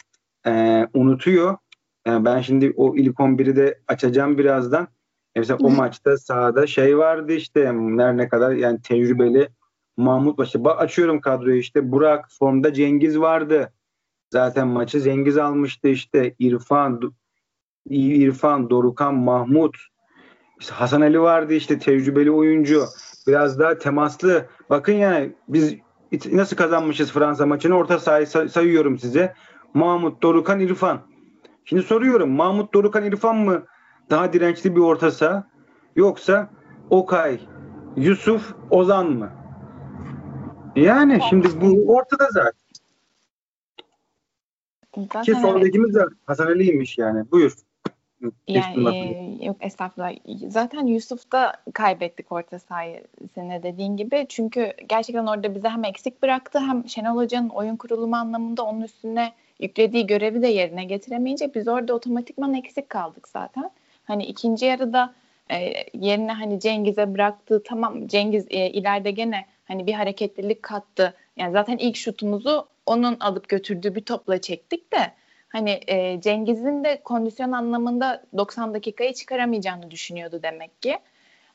e, 0.47 0.83
unutuyor. 0.93 1.57
Yani 2.05 2.25
ben 2.25 2.41
şimdi 2.41 2.73
o 2.75 2.95
ilk 2.95 3.19
11'i 3.19 3.55
de 3.55 3.79
açacağım 3.87 4.37
birazdan. 4.37 4.87
Mesela 5.35 5.57
o 5.61 5.69
maçta 5.69 6.17
sahada 6.17 6.67
şey 6.67 6.97
vardı 6.97 7.33
işte 7.33 7.65
her 7.97 8.17
ne 8.17 8.29
kadar 8.29 8.51
yani 8.51 8.81
tecrübeli 8.81 9.49
Mahmut 9.97 10.37
Başı. 10.37 10.63
Bak 10.63 10.81
açıyorum 10.81 11.21
kadroyu 11.21 11.57
işte 11.57 11.91
Burak 11.91 12.25
formda 12.39 12.73
Cengiz 12.73 13.19
vardı. 13.19 13.73
Zaten 14.33 14.67
maçı 14.67 15.01
Cengiz 15.01 15.37
almıştı 15.37 15.87
işte 15.87 16.35
İrfan 16.39 17.13
İrfan, 17.89 18.69
Dorukan, 18.69 19.15
Mahmut 19.15 19.77
işte 20.59 20.73
Hasan 20.73 21.01
Ali 21.01 21.21
vardı 21.21 21.53
işte 21.53 21.79
tecrübeli 21.79 22.31
oyuncu. 22.31 22.83
Biraz 23.27 23.59
daha 23.59 23.77
temaslı. 23.77 24.45
Bakın 24.69 24.93
yani 24.93 25.33
biz 25.47 25.75
nasıl 26.31 26.55
kazanmışız 26.55 27.11
Fransa 27.11 27.45
maçını 27.45 27.75
orta 27.75 27.99
sahayı 27.99 28.27
say- 28.27 28.49
sayıyorum 28.49 28.97
size. 28.97 29.33
Mahmut, 29.73 30.23
Dorukan, 30.23 30.59
İrfan. 30.59 31.14
Şimdi 31.65 31.83
soruyorum 31.83 32.29
Mahmut, 32.29 32.73
Dorukan, 32.73 33.03
İrfan 33.03 33.37
mı 33.37 33.63
daha 34.09 34.33
dirençli 34.33 34.75
bir 34.75 34.81
orta 34.81 35.11
saha 35.11 35.47
yoksa 35.95 36.49
Okay, 36.89 37.39
Yusuf, 37.95 38.55
Ozan 38.69 39.11
mı? 39.11 39.31
Yani 40.75 41.19
şimdi 41.29 41.47
bu 41.61 41.95
ortada 41.95 42.27
zaten. 42.31 42.65
Zaten 44.97 45.21
Ki 45.23 45.35
sol 45.35 45.61
bekimiz 45.61 45.95
de 45.95 46.05
Hasan 46.25 46.47
Ali'ymiş 46.47 46.97
yani. 46.97 47.31
Buyur. 47.31 47.55
Yani 48.47 48.97
e, 48.97 49.45
yok 49.45 49.57
estağfurullah. 49.59 50.13
Zaten 50.49 50.87
Yusuf'ta 50.87 51.53
kaybettik 51.73 52.31
orta 52.31 52.59
sahayı 52.59 53.03
dediğin 53.63 53.97
gibi. 53.97 54.25
Çünkü 54.29 54.73
gerçekten 54.89 55.25
orada 55.25 55.55
bize 55.55 55.69
hem 55.69 55.83
eksik 55.83 56.21
bıraktı 56.23 56.59
hem 56.59 56.87
Şenol 56.87 57.15
Hoca'nın 57.17 57.49
oyun 57.49 57.75
kurulumu 57.75 58.15
anlamında 58.15 58.63
onun 58.63 58.81
üstüne 58.81 59.33
yüklediği 59.59 60.07
görevi 60.07 60.41
de 60.41 60.47
yerine 60.47 60.85
getiremeyince 60.85 61.53
biz 61.53 61.67
orada 61.67 61.93
otomatikman 61.93 62.53
eksik 62.53 62.89
kaldık 62.89 63.27
zaten. 63.27 63.71
Hani 64.05 64.25
ikinci 64.25 64.65
yarıda 64.65 65.13
e, 65.51 65.73
yerine 65.93 66.31
hani 66.31 66.59
Cengiz'e 66.59 67.13
bıraktı. 67.13 67.63
Tamam 67.65 68.07
Cengiz 68.07 68.45
e, 68.49 68.69
ileride 68.69 69.11
gene 69.11 69.45
hani 69.65 69.87
bir 69.87 69.93
hareketlilik 69.93 70.63
kattı. 70.63 71.13
Yani 71.37 71.51
zaten 71.51 71.77
ilk 71.77 71.95
şutumuzu 71.95 72.67
onun 72.85 73.17
alıp 73.19 73.49
götürdüğü 73.49 73.95
bir 73.95 74.01
topla 74.01 74.41
çektik 74.41 74.93
de 74.93 75.11
hani 75.49 75.79
e, 75.87 76.21
Cengiz'in 76.21 76.83
de 76.83 77.01
kondisyon 77.03 77.51
anlamında 77.51 78.23
90 78.37 78.73
dakikayı 78.73 79.13
çıkaramayacağını 79.13 79.91
düşünüyordu 79.91 80.39
demek 80.43 80.81
ki. 80.81 80.97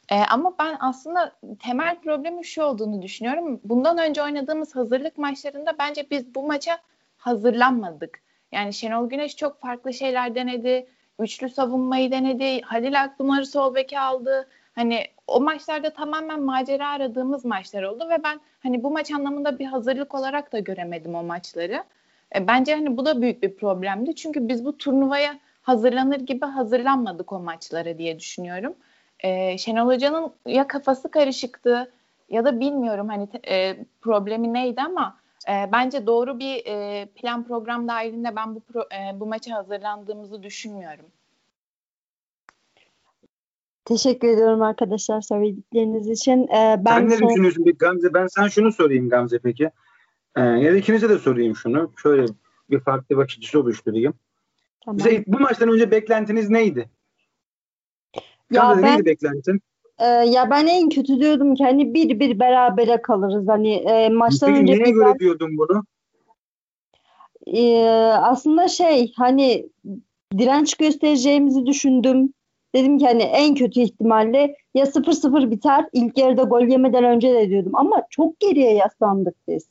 E, 0.08 0.16
ama 0.16 0.54
ben 0.58 0.76
aslında 0.80 1.32
temel 1.62 2.00
problemin 2.00 2.42
şu 2.42 2.62
olduğunu 2.62 3.02
düşünüyorum. 3.02 3.60
Bundan 3.64 3.98
önce 3.98 4.22
oynadığımız 4.22 4.76
hazırlık 4.76 5.18
maçlarında 5.18 5.78
bence 5.78 6.06
biz 6.10 6.34
bu 6.34 6.42
maça 6.42 6.78
hazırlanmadık. 7.20 8.20
Yani 8.52 8.72
Şenol 8.72 9.08
Güneş 9.08 9.36
çok 9.36 9.60
farklı 9.60 9.94
şeyler 9.94 10.34
denedi. 10.34 10.86
Üçlü 11.18 11.48
savunmayı 11.48 12.10
denedi. 12.10 12.60
Halil 12.60 13.02
Akpınar'ı 13.02 13.46
sol 13.46 13.74
beke 13.74 14.00
aldı. 14.00 14.48
Hani 14.74 15.04
o 15.26 15.40
maçlarda 15.40 15.90
tamamen 15.90 16.42
macera 16.42 16.88
aradığımız 16.88 17.44
maçlar 17.44 17.82
oldu 17.82 18.08
ve 18.08 18.22
ben 18.24 18.40
hani 18.62 18.82
bu 18.82 18.90
maç 18.90 19.10
anlamında 19.10 19.58
bir 19.58 19.66
hazırlık 19.66 20.14
olarak 20.14 20.52
da 20.52 20.58
göremedim 20.58 21.14
o 21.14 21.22
maçları. 21.22 21.84
E, 22.34 22.46
bence 22.46 22.74
hani 22.74 22.96
bu 22.96 23.06
da 23.06 23.22
büyük 23.22 23.42
bir 23.42 23.56
problemdi. 23.56 24.14
Çünkü 24.14 24.48
biz 24.48 24.64
bu 24.64 24.78
turnuvaya 24.78 25.38
hazırlanır 25.62 26.20
gibi 26.20 26.46
hazırlanmadık 26.46 27.32
o 27.32 27.40
maçlara 27.40 27.98
diye 27.98 28.18
düşünüyorum. 28.18 28.74
E, 29.20 29.58
Şenol 29.58 29.86
Hoca'nın 29.86 30.32
ya 30.46 30.66
kafası 30.66 31.10
karışıktı 31.10 31.92
ya 32.28 32.44
da 32.44 32.60
bilmiyorum 32.60 33.08
hani 33.08 33.28
e, 33.48 33.76
problemi 34.00 34.52
neydi 34.52 34.82
ama 34.82 35.16
e, 35.50 35.68
bence 35.72 36.06
doğru 36.06 36.38
bir 36.38 36.66
e, 36.66 37.06
plan 37.14 37.44
program 37.44 37.88
dahilinde 37.88 38.36
ben 38.36 38.54
bu 38.54 38.60
pro, 38.60 38.80
e, 38.80 39.20
bu 39.20 39.26
maça 39.26 39.54
hazırlandığımızı 39.54 40.42
düşünmüyorum. 40.42 41.06
Teşekkür 43.84 44.28
ediyorum 44.28 44.62
arkadaşlar 44.62 45.20
söyledikleriniz 45.20 46.08
için. 46.08 46.48
Ee, 46.48 46.82
ben 46.84 46.98
Sen 46.98 47.08
ne 47.10 47.16
son... 47.16 47.28
düşünüyorsun 47.28 47.64
bir 47.64 47.78
Gamze? 47.78 48.14
Ben 48.14 48.26
sana 48.26 48.48
şunu 48.48 48.72
sorayım 48.72 49.08
Gamze 49.08 49.38
peki. 49.38 49.70
Ee, 50.36 50.40
ya 50.40 50.72
da 50.72 50.76
ikinize 50.76 51.08
de 51.08 51.18
sorayım 51.18 51.56
şunu. 51.56 51.92
Şöyle 52.02 52.26
bir 52.70 52.80
farklı 52.80 53.16
bakış 53.16 53.38
açısı 53.38 53.60
oluşturayım. 53.60 54.14
Tamam. 54.84 54.96
Mesela 55.04 55.24
bu 55.26 55.40
maçtan 55.40 55.68
önce 55.68 55.90
beklentiniz 55.90 56.50
neydi? 56.50 56.90
Ya 58.50 58.62
Gamze 58.62 58.82
ben, 58.82 58.92
neydi 58.92 59.04
beklentin? 59.04 59.62
E, 60.00 60.06
ya 60.06 60.50
ben 60.50 60.66
en 60.66 60.88
kötü 60.88 61.20
diyordum 61.20 61.54
ki 61.54 61.64
hani 61.64 61.94
bir 61.94 62.20
bir 62.20 62.40
berabere 62.40 63.02
kalırız. 63.02 63.48
Hani 63.48 63.74
e, 63.74 64.08
maçtan 64.08 64.48
Peki, 64.48 64.60
önce... 64.60 64.72
Neye 64.72 64.90
göre 64.90 65.18
diyordun 65.18 65.58
bunu? 65.58 65.84
E, 67.46 67.86
aslında 68.12 68.68
şey 68.68 69.12
hani 69.16 69.68
direnç 70.38 70.74
göstereceğimizi 70.74 71.66
düşündüm. 71.66 72.32
Dedim 72.74 72.98
ki 72.98 73.06
hani 73.06 73.22
en 73.22 73.54
kötü 73.54 73.80
ihtimalle 73.80 74.56
ya 74.74 74.84
0-0 74.84 75.50
biter 75.50 75.84
ilk 75.92 76.18
yarıda 76.18 76.42
gol 76.42 76.62
yemeden 76.62 77.04
önce 77.04 77.34
de 77.34 77.48
diyordum. 77.48 77.72
Ama 77.74 78.02
çok 78.10 78.40
geriye 78.40 78.74
yaslandık 78.74 79.34
biz. 79.48 79.68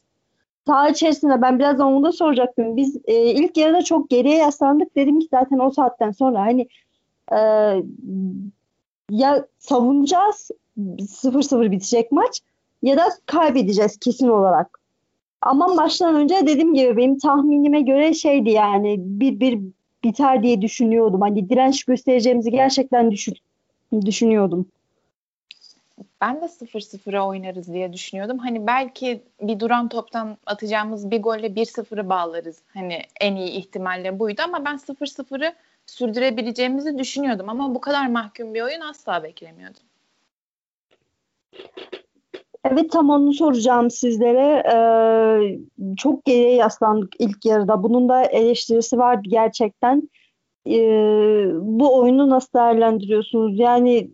Saha 0.68 0.90
içerisinde 0.90 1.42
ben 1.42 1.60
birazdan 1.60 1.88
onu 1.88 2.04
da 2.04 2.12
soracaktım. 2.12 2.78
Biz 2.78 2.98
e, 3.06 3.32
ilk 3.32 3.58
yarıda 3.58 3.82
çok 3.82 4.10
geriye 4.10 4.38
yaslandık. 4.38 4.96
Dedim 4.96 5.20
ki 5.20 5.28
zaten 5.32 5.60
o 5.60 5.72
saatten 5.72 6.12
sonra 6.12 6.40
hani 6.40 6.68
e, 7.32 7.40
ya 9.10 9.46
savunacağız 9.60 10.52
0-0 10.78 11.72
bitecek 11.72 12.12
maç 12.12 12.42
ya 12.84 12.98
da 12.98 13.10
kaybedeceğiz 13.26 13.98
kesin 13.98 14.28
olarak. 14.28 14.80
Ama 15.42 15.68
maçtan 15.68 16.16
önce 16.16 16.36
dediğim 16.42 16.74
gibi 16.74 16.98
benim 16.98 17.18
tahminime 17.18 17.82
göre 17.82 18.14
şeydi 18.14 18.50
yani 18.50 18.96
bir 19.00 19.40
bir 19.40 19.60
biter 20.04 20.44
diye 20.44 20.62
düşünüyordum. 20.62 21.22
Hani 21.22 21.50
direnç 21.50 21.84
göstereceğimizi 21.84 22.52
gerçekten 22.52 23.12
düşün, 23.12 23.34
düşünüyordum. 24.06 24.66
Ben 26.22 26.42
de 26.42 26.46
0-0'a 26.46 27.28
oynarız 27.28 27.74
diye 27.74 27.94
düşünüyordum. 27.94 28.38
Hani 28.38 28.68
belki 28.68 29.22
bir 29.42 29.60
duran 29.60 29.90
toptan 29.90 30.38
atacağımız 30.46 31.12
bir 31.12 31.22
golle 31.22 31.48
1-0'ı 31.48 32.10
bağlarız. 32.10 32.62
Hani 32.74 33.02
en 33.22 33.36
iyi 33.36 33.50
ihtimalle 33.50 34.20
buydu 34.20 34.42
ama 34.46 34.66
ben 34.66 34.76
0-0'ı 34.76 35.54
sürdürebileceğimizi 35.90 36.98
düşünüyordum. 36.98 37.50
Ama 37.50 37.76
bu 37.76 37.82
kadar 37.82 38.08
mahkum 38.08 38.54
bir 38.54 38.62
oyun 38.62 38.82
asla 38.82 39.24
beklemiyordum. 39.24 39.82
Evet 42.64 42.92
tam 42.92 43.10
onu 43.10 43.34
soracağım 43.34 43.92
sizlere. 43.92 44.64
Ee, 44.74 45.60
çok 45.98 46.26
geriye 46.26 46.56
yaslandık 46.56 47.14
ilk 47.20 47.46
yarıda. 47.46 47.84
Bunun 47.84 48.10
da 48.10 48.26
eleştirisi 48.26 48.98
vardı 48.98 49.22
gerçekten. 49.24 50.10
Ee, 50.68 51.52
bu 51.54 51.98
oyunu 52.00 52.30
nasıl 52.30 52.54
değerlendiriyorsunuz? 52.54 53.60
Yani 53.60 54.10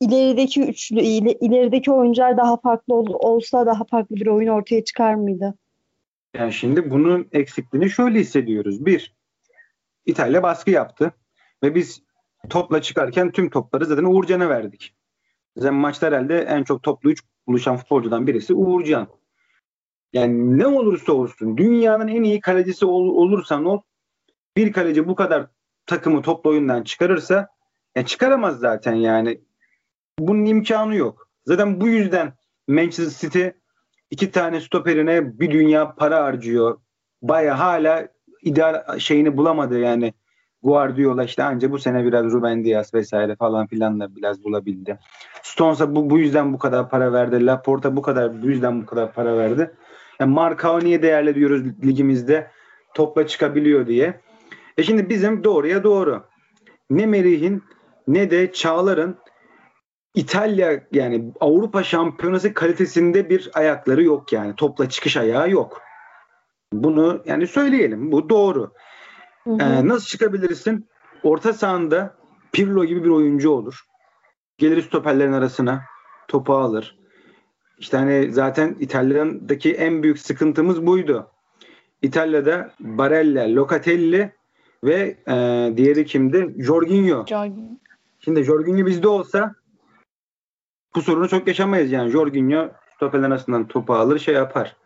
ilerideki 0.00 0.62
üçlü, 0.62 1.00
ilerideki 1.00 1.92
oyuncular 1.92 2.36
daha 2.36 2.56
farklı 2.56 2.94
ol, 2.94 3.06
olsa 3.10 3.66
daha 3.66 3.84
farklı 3.84 4.16
bir 4.16 4.26
oyun 4.26 4.48
ortaya 4.48 4.84
çıkar 4.84 5.14
mıydı? 5.14 5.54
Yani 6.36 6.52
şimdi 6.52 6.90
bunun 6.90 7.28
eksikliğini 7.32 7.90
şöyle 7.90 8.18
hissediyoruz. 8.18 8.86
Bir, 8.86 9.15
İtalya 10.06 10.42
baskı 10.42 10.70
yaptı 10.70 11.12
ve 11.62 11.74
biz 11.74 12.02
topla 12.48 12.82
çıkarken 12.82 13.32
tüm 13.32 13.50
topları 13.50 13.86
zaten 13.86 14.04
Uğurcan'a 14.04 14.48
verdik. 14.48 14.96
Zaten 15.56 15.74
maçta 15.74 16.06
herhalde 16.06 16.40
en 16.40 16.64
çok 16.64 16.82
toplu 16.82 17.10
üç 17.10 17.22
buluşan 17.46 17.76
futbolcudan 17.76 18.26
birisi 18.26 18.54
Uğurcan. 18.54 19.08
Yani 20.12 20.58
ne 20.58 20.66
olursa 20.66 21.12
olsun 21.12 21.56
dünyanın 21.56 22.08
en 22.08 22.22
iyi 22.22 22.40
kalecisi 22.40 22.86
ol, 22.86 23.08
olursan 23.08 23.64
ol 23.64 23.80
bir 24.56 24.72
kaleci 24.72 25.08
bu 25.08 25.14
kadar 25.14 25.46
takımı 25.86 26.22
toplu 26.22 26.50
oyundan 26.50 26.82
çıkarırsa 26.82 27.48
ya 27.96 28.06
çıkaramaz 28.06 28.58
zaten 28.58 28.94
yani. 28.94 29.40
Bunun 30.18 30.44
imkanı 30.44 30.94
yok. 30.94 31.28
Zaten 31.44 31.80
bu 31.80 31.88
yüzden 31.88 32.32
Manchester 32.68 33.28
City 33.28 33.48
iki 34.10 34.30
tane 34.30 34.60
stoperine 34.60 35.40
bir 35.40 35.50
dünya 35.50 35.94
para 35.94 36.24
harcıyor. 36.24 36.80
Baya 37.22 37.58
hala 37.58 38.08
ideal 38.42 38.98
şeyini 38.98 39.36
bulamadı 39.36 39.78
yani. 39.78 40.12
Guardiola 40.62 41.24
işte 41.24 41.42
anca 41.42 41.70
bu 41.70 41.78
sene 41.78 42.04
biraz 42.04 42.24
Ruben 42.24 42.64
Diaz 42.64 42.94
vesaire 42.94 43.36
falan 43.36 43.66
filanla 43.66 44.16
biraz 44.16 44.44
bulabildi. 44.44 44.98
Stones'a 45.42 45.94
bu, 45.94 46.10
bu 46.10 46.18
yüzden 46.18 46.52
bu 46.52 46.58
kadar 46.58 46.90
para 46.90 47.12
verdi. 47.12 47.46
Laporta 47.46 47.96
bu 47.96 48.02
kadar 48.02 48.42
bu 48.42 48.46
yüzden 48.46 48.82
bu 48.82 48.86
kadar 48.86 49.12
para 49.12 49.36
verdi. 49.36 49.70
Yani 50.20 50.32
Markao 50.32 50.80
niye 50.80 51.02
değerli 51.02 51.34
diyoruz 51.34 51.62
ligimizde 51.84 52.50
topla 52.94 53.26
çıkabiliyor 53.26 53.86
diye. 53.86 54.20
E 54.78 54.82
şimdi 54.82 55.08
bizim 55.08 55.44
doğruya 55.44 55.84
doğru. 55.84 56.24
Ne 56.90 57.06
Merih'in 57.06 57.62
ne 58.08 58.30
de 58.30 58.52
Çağlar'ın 58.52 59.16
İtalya 60.14 60.80
yani 60.92 61.32
Avrupa 61.40 61.82
Şampiyonası 61.82 62.54
kalitesinde 62.54 63.30
bir 63.30 63.50
ayakları 63.54 64.02
yok 64.02 64.32
yani. 64.32 64.54
Topla 64.56 64.88
çıkış 64.88 65.16
ayağı 65.16 65.50
yok. 65.50 65.85
Bunu 66.72 67.22
yani 67.26 67.46
söyleyelim. 67.46 68.12
Bu 68.12 68.28
doğru. 68.28 68.72
Hı 69.44 69.50
hı. 69.50 69.62
Ee, 69.62 69.88
nasıl 69.88 70.06
çıkabilirsin? 70.06 70.88
Orta 71.22 71.52
sahanda 71.52 72.16
Pirlo 72.52 72.84
gibi 72.84 73.04
bir 73.04 73.10
oyuncu 73.10 73.50
olur. 73.50 73.80
Gelir 74.58 74.82
stoperlerin 74.82 75.32
arasına 75.32 75.82
topu 76.28 76.54
alır. 76.54 76.98
İşte 77.78 77.96
hani 77.96 78.32
zaten 78.32 78.76
İtalya'daki 78.80 79.74
en 79.74 80.02
büyük 80.02 80.18
sıkıntımız 80.18 80.86
buydu. 80.86 81.30
İtalya'da 82.02 82.74
Barella, 82.80 83.54
Locatelli 83.54 84.32
ve 84.84 85.16
e, 85.28 85.72
diğeri 85.76 86.04
kimdi? 86.06 86.54
Jorginho. 86.58 87.26
Jorginho. 87.26 87.76
Şimdi 88.20 88.44
Jorginho 88.44 88.86
bizde 88.86 89.08
olsa 89.08 89.54
bu 90.94 91.02
sorunu 91.02 91.28
çok 91.28 91.46
yaşamayız 91.46 91.92
yani. 91.92 92.10
Jorginho 92.10 92.68
stoperler 92.96 93.28
arasından 93.28 93.68
topu 93.68 93.94
alır 93.94 94.18
şey 94.18 94.34
yapar. 94.34 94.76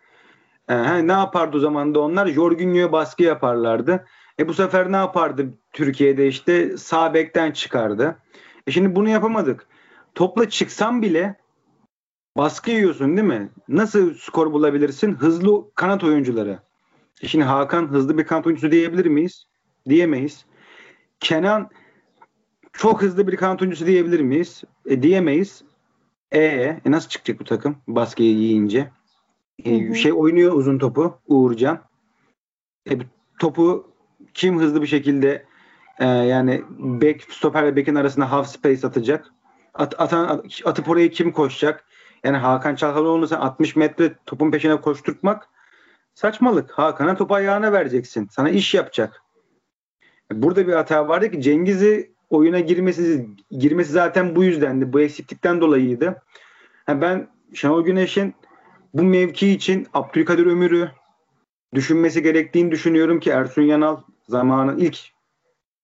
Ee, 0.71 1.07
ne 1.07 1.13
yapardı 1.13 1.57
o 1.57 1.61
zaman 1.61 1.95
da 1.95 2.01
onlar? 2.01 2.27
Jorginho'ya 2.27 2.93
baskı 2.93 3.23
yaparlardı. 3.23 4.07
E 4.39 4.49
bu 4.49 4.55
sefer 4.55 4.93
ne 4.93 4.97
yapardı 4.97 5.59
Türkiye'de 5.73 6.29
işte 6.29 6.77
sağ 6.77 7.15
bekten 7.15 7.51
çıkardı. 7.51 8.19
E 8.67 8.71
şimdi 8.71 8.95
bunu 8.95 9.09
yapamadık. 9.09 9.67
Topla 10.15 10.49
çıksan 10.49 11.03
bile 11.03 11.37
baskı 12.37 12.71
yiyorsun 12.71 13.17
değil 13.17 13.29
mi? 13.29 13.51
Nasıl 13.69 14.15
skor 14.15 14.53
bulabilirsin? 14.53 15.15
Hızlı 15.15 15.75
kanat 15.75 16.05
oyuncuları. 16.05 16.59
E 17.23 17.29
şimdi 17.29 17.45
Hakan 17.45 17.89
hızlı 17.89 18.19
bir 18.19 18.25
kanat 18.25 18.47
oyuncusu 18.47 18.73
diyebilir 18.73 19.07
miyiz? 19.07 19.45
Diyemeyiz. 19.89 20.45
Kenan 21.21 21.71
çok 22.73 23.03
hızlı 23.03 23.27
bir 23.27 23.37
kanat 23.37 23.63
oyuncusu 23.63 23.87
diyebilir 23.87 24.21
miyiz? 24.21 24.65
E, 24.87 25.03
diyemeyiz. 25.03 25.65
E, 26.33 26.41
e 26.41 26.81
nasıl 26.85 27.09
çıkacak 27.09 27.41
bu 27.41 27.45
takım 27.45 27.77
baskıyı 27.89 28.35
yiyince? 28.35 28.91
E, 29.65 29.87
hı 29.87 29.91
hı. 29.91 29.95
Şey 29.95 30.13
oynuyor 30.13 30.53
uzun 30.53 30.79
topu 30.79 31.19
Uğurcan. 31.27 31.81
E, 32.91 32.93
topu 33.39 33.91
kim 34.35 34.59
hızlı 34.59 34.83
bir 34.83 34.87
şekilde 34.87 35.45
e, 35.99 36.07
yani 36.07 36.63
bek 36.79 37.23
stoper 37.23 37.65
ve 37.65 37.77
bekin 37.77 37.95
arasında 37.95 38.33
half 38.33 38.49
space 38.49 38.87
atacak? 38.87 39.33
At, 39.75 40.01
atan, 40.01 40.45
atıp 40.65 40.89
oraya 40.89 41.11
kim 41.11 41.33
koşacak? 41.33 41.85
Yani 42.25 42.37
Hakan 42.37 42.75
Çalhanoğlu'nu 42.75 43.27
sen 43.29 43.37
60 43.37 43.77
metre 43.77 44.15
topun 44.27 44.51
peşine 44.51 44.81
koşturtmak 44.81 45.49
saçmalık. 46.15 46.71
Hakan'a 46.71 47.17
topu 47.17 47.35
ayağına 47.35 47.73
vereceksin. 47.73 48.29
Sana 48.31 48.51
iş 48.51 48.75
yapacak. 48.75 49.23
Burada 50.33 50.67
bir 50.67 50.73
hata 50.73 51.09
vardı 51.09 51.31
ki 51.31 51.43
Cengiz'i 51.43 52.13
oyuna 52.31 52.61
girmesi 52.61 53.29
girmesi 53.51 53.93
zaten 53.93 54.37
bu 54.37 54.45
yüzdendi. 54.45 54.93
Bu 54.93 55.01
eksiklikten 55.01 55.61
dolayıydı. 55.61 56.23
Yani 56.89 57.01
ben 57.01 57.29
Şenol 57.55 57.85
Güneş'in 57.85 58.35
bu 58.95 59.03
mevki 59.03 59.51
için 59.51 59.87
Abdülkadir 59.95 60.47
Ömür'ü 60.47 60.91
düşünmesi 61.75 62.23
gerektiğini 62.23 62.71
düşünüyorum 62.71 63.21
ki 63.21 63.31
Ersun 63.31 63.63
Yanal 63.63 64.01
zamanın 64.29 64.79
ilk 64.79 64.99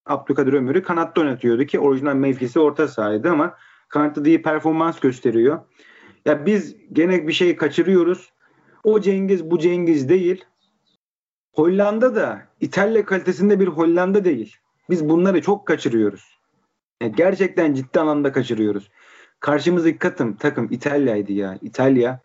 Abdülkadir 0.07 0.53
Ömür'ü 0.53 0.83
kanatta 0.83 1.21
oynatıyordu 1.21 1.65
ki 1.65 1.81
orijinal 1.81 2.15
mevkisi 2.15 2.61
orta 2.61 2.89
sahaydı 2.89 3.31
ama 3.31 3.57
kanatta 3.89 4.23
iyi 4.25 4.43
performans 4.43 5.01
gösteriyor. 5.01 5.61
Ya 6.25 6.47
biz 6.47 6.77
gene 6.93 7.29
bir 7.29 7.33
şey 7.33 7.57
kaçırıyoruz. 7.57 8.33
O 8.85 9.01
Cengiz 9.01 9.51
bu 9.51 9.59
Cengiz 9.59 10.09
değil. 10.09 10.45
Hollanda 11.53 12.15
da 12.15 12.43
İtalya 12.61 13.05
kalitesinde 13.05 13.61
bir 13.61 13.67
Hollanda 13.67 14.25
değil. 14.25 14.57
Biz 14.91 15.09
bunları 15.09 15.43
çok 15.43 15.67
kaçırıyoruz. 15.67 16.39
Yani 17.03 17.15
gerçekten 17.17 17.75
ciddi 17.75 18.01
anlamda 18.01 18.33
kaçırıyoruz. 18.33 18.91
Karşımızdaki 19.41 19.99
takım, 19.99 20.37
takım 20.37 20.69
İtalya'ydı 20.71 21.33
ya. 21.33 21.59
İtalya. 21.63 22.21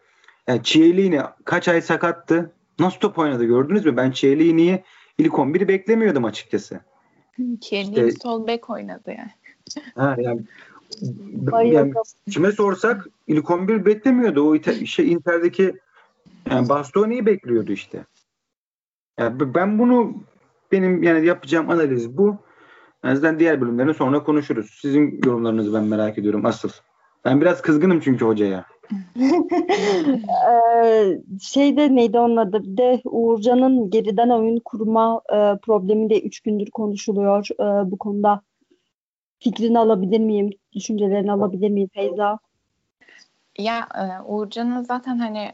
Yani 0.47 0.63
Chiellini 0.63 1.21
kaç 1.45 1.67
ay 1.67 1.82
sakattı. 1.82 2.51
Nasıl 2.80 2.99
top 2.99 3.19
oynadı 3.19 3.45
gördünüz 3.45 3.86
mü? 3.86 3.97
Ben 3.97 4.12
Chiellini'yi 4.12 4.84
ilk 5.17 5.34
11'i 5.34 5.67
beklemiyordum 5.67 6.25
açıkçası. 6.25 6.80
Chiellini 7.62 8.08
işte, 8.08 8.12
sol 8.12 8.47
bek 8.47 8.69
oynadı 8.69 9.15
yani. 9.17 9.32
Ha, 9.95 10.15
yani, 10.19 10.41
yani 11.63 11.93
kime 12.32 12.51
sorsak 12.51 13.08
ilk 13.27 13.49
11 13.51 13.86
beklemiyordu. 13.86 14.49
O 14.49 14.86
şey 14.86 15.12
Inter'deki 15.12 15.73
yani 16.49 16.69
Bastoni'yi 16.69 17.25
bekliyordu 17.25 17.71
işte. 17.71 18.06
Yani 19.19 19.54
ben 19.54 19.80
bunu 19.80 20.13
benim 20.71 21.04
yani 21.04 21.25
yapacağım 21.25 21.69
analiz 21.69 22.17
bu. 22.17 22.38
Azından 23.04 23.39
diğer 23.39 23.62
bölümlerini 23.62 23.93
sonra 23.93 24.23
konuşuruz. 24.23 24.77
Sizin 24.82 25.21
yorumlarınızı 25.25 25.73
ben 25.73 25.84
merak 25.84 26.17
ediyorum 26.17 26.45
asıl. 26.45 26.69
Ben 27.25 27.41
biraz 27.41 27.62
kızgınım 27.62 27.99
çünkü 27.99 28.25
hocaya. 28.25 28.65
Ee, 30.47 31.21
şeyde 31.41 31.95
neydi 31.95 32.19
onun 32.19 32.38
adı? 32.38 32.63
Bir 32.63 32.77
de 32.77 33.01
Uğurcan'ın 33.06 33.89
geriden 33.89 34.30
oyun 34.30 34.60
kurma 34.65 35.21
e, 35.30 35.58
problemi 35.62 36.10
de 36.10 36.21
üç 36.21 36.39
gündür 36.39 36.71
konuşuluyor. 36.71 37.47
E, 37.54 37.91
bu 37.91 37.97
konuda 37.97 38.41
fikrini 39.39 39.80
alabilir 39.80 40.19
miyim? 40.19 40.49
Düşüncelerini 40.73 41.32
alabilir 41.32 41.69
miyim 41.69 41.89
Feyza? 41.93 42.39
Ya 43.58 43.88
e, 43.95 44.23
Uğurcan'ın 44.23 44.84
zaten 44.84 45.17
hani 45.17 45.51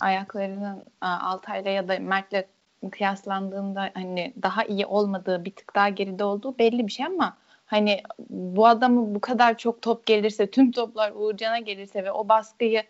ayaklarının 0.00 0.84
e, 1.02 1.06
Altay'la 1.06 1.70
ya 1.70 1.88
da 1.88 1.98
Mert'le 1.98 2.44
kıyaslandığında 2.90 3.90
hani 3.94 4.34
daha 4.42 4.64
iyi 4.64 4.86
olmadığı 4.86 5.44
bir 5.44 5.50
tık 5.50 5.74
daha 5.74 5.88
geride 5.88 6.24
olduğu 6.24 6.58
belli 6.58 6.86
bir 6.86 6.92
şey 6.92 7.06
ama 7.06 7.36
hani 7.70 8.02
bu 8.30 8.66
adamı 8.66 9.14
bu 9.14 9.20
kadar 9.20 9.58
çok 9.58 9.82
top 9.82 10.06
gelirse 10.06 10.50
tüm 10.50 10.72
toplar 10.72 11.12
Uğurcan'a 11.12 11.58
gelirse 11.58 12.04
ve 12.04 12.12
o 12.12 12.28
baskıyı 12.28 12.82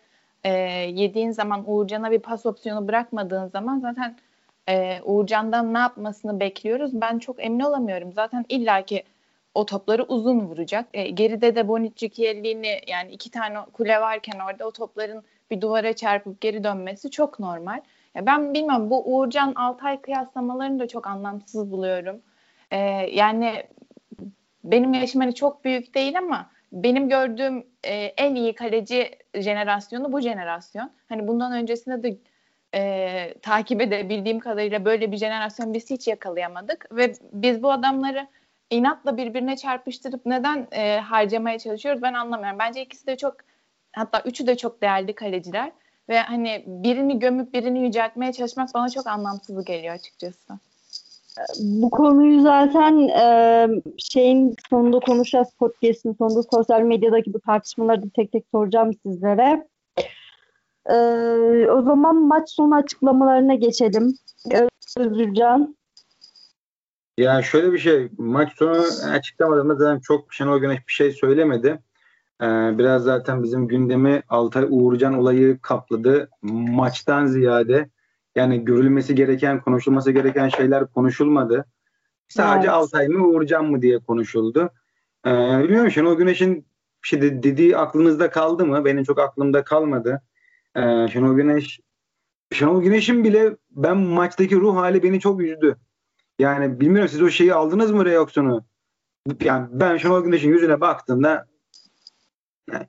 e, 0.43 0.51
yediğin 0.93 1.31
zaman 1.31 1.63
Uğurcan'a 1.67 2.11
bir 2.11 2.19
pas 2.19 2.45
opsiyonu 2.45 2.87
bırakmadığın 2.87 3.47
zaman 3.47 3.79
zaten 3.79 4.15
e, 4.69 5.01
Uğurcan'dan 5.03 5.73
ne 5.73 5.77
yapmasını 5.77 6.39
bekliyoruz. 6.39 7.01
Ben 7.01 7.19
çok 7.19 7.45
emin 7.45 7.59
olamıyorum. 7.59 8.13
Zaten 8.13 8.45
illaki 8.49 9.03
o 9.55 9.65
topları 9.65 10.03
uzun 10.03 10.39
vuracak. 10.39 10.85
E, 10.93 11.09
geride 11.09 11.55
de 11.55 11.67
Bonucci 11.67 12.09
Chiellini 12.09 12.81
yani 12.87 13.11
iki 13.11 13.31
tane 13.31 13.57
kule 13.73 14.01
varken 14.01 14.39
orada 14.39 14.67
o 14.67 14.71
topların 14.71 15.23
bir 15.51 15.61
duvara 15.61 15.93
çarpıp 15.93 16.41
geri 16.41 16.63
dönmesi 16.63 17.11
çok 17.11 17.39
normal. 17.39 17.81
Ya 18.15 18.25
ben 18.25 18.53
bilmem 18.53 18.89
bu 18.89 19.15
Uğurcan 19.15 19.53
Altay 19.55 20.01
kıyaslamalarını 20.01 20.79
da 20.79 20.87
çok 20.87 21.07
anlamsız 21.07 21.71
buluyorum. 21.71 22.21
Ee, 22.71 22.77
yani 23.11 23.63
benim 24.63 24.93
yaşım 24.93 25.21
hani 25.21 25.35
çok 25.35 25.65
büyük 25.65 25.95
değil 25.95 26.17
ama 26.17 26.51
benim 26.71 27.09
gördüğüm 27.09 27.67
e, 27.83 27.93
en 27.93 28.35
iyi 28.35 28.55
kaleci 28.55 29.11
jenerasyonu 29.35 30.11
bu 30.11 30.21
jenerasyon. 30.21 30.91
Hani 31.09 31.27
bundan 31.27 31.53
öncesinde 31.53 32.03
de 32.03 32.17
e, 32.75 33.33
takip 33.41 33.81
edebildiğim 33.81 34.39
kadarıyla 34.39 34.85
böyle 34.85 35.11
bir 35.11 35.17
jenerasyon 35.17 35.73
biz 35.73 35.89
hiç 35.89 36.07
yakalayamadık 36.07 36.87
ve 36.91 37.13
biz 37.33 37.63
bu 37.63 37.71
adamları 37.71 38.27
inatla 38.69 39.17
birbirine 39.17 39.57
çarpıştırıp 39.57 40.25
neden 40.25 40.67
e, 40.71 40.99
harcamaya 40.99 41.59
çalışıyoruz 41.59 42.01
ben 42.01 42.13
anlamıyorum. 42.13 42.59
Bence 42.59 42.81
ikisi 42.81 43.07
de 43.07 43.17
çok 43.17 43.35
hatta 43.93 44.21
üçü 44.25 44.47
de 44.47 44.57
çok 44.57 44.81
değerli 44.81 45.15
kaleciler 45.15 45.71
ve 46.09 46.19
hani 46.19 46.63
birini 46.67 47.19
gömüp 47.19 47.53
birini 47.53 47.83
yüceltmeye 47.83 48.33
çalışmak 48.33 48.69
bana 48.73 48.89
çok 48.89 49.07
anlamsız 49.07 49.65
geliyor 49.65 49.95
açıkçası. 49.95 50.53
Bu 51.59 51.89
konuyu 51.89 52.41
zaten 52.41 53.07
e, 53.07 53.67
şeyin 53.97 54.55
sonunda 54.69 54.99
konuşacağız 54.99 55.47
podcast'in 55.59 56.13
sonunda 56.13 56.43
sosyal 56.53 56.81
medyadaki 56.81 57.33
bu 57.33 57.39
tartışmaları 57.39 58.03
da 58.03 58.05
tek 58.15 58.31
tek 58.31 58.45
soracağım 58.51 58.91
sizlere. 59.05 59.67
E, 60.85 60.95
o 61.71 61.81
zaman 61.81 62.15
maç 62.15 62.49
sonu 62.49 62.75
açıklamalarına 62.75 63.55
geçelim. 63.55 64.13
Özürcan. 64.97 65.75
Ya 67.17 67.41
şöyle 67.41 67.73
bir 67.73 67.77
şey, 67.77 68.09
maç 68.17 68.53
sonu 68.57 68.83
açıklamadığımda 69.11 69.75
zaten 69.75 69.99
çok 69.99 70.33
Şenol 70.33 70.59
Güneş 70.59 70.87
bir 70.87 70.93
şey 70.93 71.11
söylemedi. 71.11 71.79
Ee, 72.41 72.77
biraz 72.77 73.03
zaten 73.03 73.43
bizim 73.43 73.67
gündemi 73.67 74.23
Altay 74.29 74.65
Uğurcan 74.69 75.13
olayı 75.13 75.59
kapladı. 75.61 76.29
Maçtan 76.41 77.25
ziyade 77.25 77.89
yani 78.35 78.65
görülmesi 78.65 79.15
gereken, 79.15 79.61
konuşulması 79.61 80.11
gereken 80.11 80.49
şeyler 80.49 80.87
konuşulmadı. 80.87 81.65
Sadece 82.27 82.67
evet. 82.67 82.75
Altay 82.75 83.07
mı 83.07 83.27
Uğurcan 83.27 83.65
mı 83.65 83.81
diye 83.81 83.99
konuşuldu. 83.99 84.69
Ee, 85.25 85.29
bilmiyorum 85.63 85.91
Şenol 85.91 86.17
Güneş'in 86.17 86.65
şey 87.01 87.21
dediği 87.21 87.77
aklınızda 87.77 88.29
kaldı 88.29 88.65
mı? 88.65 88.85
Benim 88.85 89.03
çok 89.03 89.19
aklımda 89.19 89.63
kalmadı. 89.63 90.21
Ee, 90.75 91.07
Şenol 91.13 91.35
Güneş 91.35 91.79
Şenol 92.53 92.81
Güneş'in 92.81 93.23
bile 93.23 93.57
ben 93.71 93.97
maçtaki 93.97 94.55
ruh 94.55 94.75
hali 94.75 95.03
beni 95.03 95.19
çok 95.19 95.41
üzdü. 95.41 95.77
Yani 96.39 96.79
bilmiyorum 96.79 97.09
siz 97.09 97.21
o 97.21 97.29
şeyi 97.29 97.53
aldınız 97.53 97.91
mı 97.91 98.05
reaksiyonu? 98.05 98.65
Yani 99.41 99.67
ben 99.71 99.97
Şenol 99.97 100.23
Güneş'in 100.23 100.49
yüzüne 100.49 100.81
baktığımda 100.81 101.47
yani 102.71 102.87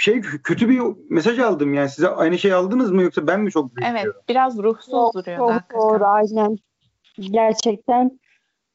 şey 0.00 0.20
kötü 0.20 0.68
bir 0.68 0.80
mesaj 1.10 1.38
aldım 1.38 1.74
yani 1.74 1.88
size 1.88 2.08
aynı 2.08 2.38
şey 2.38 2.52
aldınız 2.52 2.90
mı 2.90 3.02
yoksa 3.02 3.26
ben 3.26 3.40
mi 3.40 3.50
çok 3.50 3.76
büyük 3.76 3.90
Evet 3.90 4.06
biraz 4.28 4.58
ruhsuz 4.58 4.90
çok, 4.90 5.14
duruyor. 5.14 5.38
Çok 5.38 5.50
hakikaten. 5.50 5.80
doğru 5.80 6.04
aynen. 6.04 6.58
Gerçekten 7.18 8.18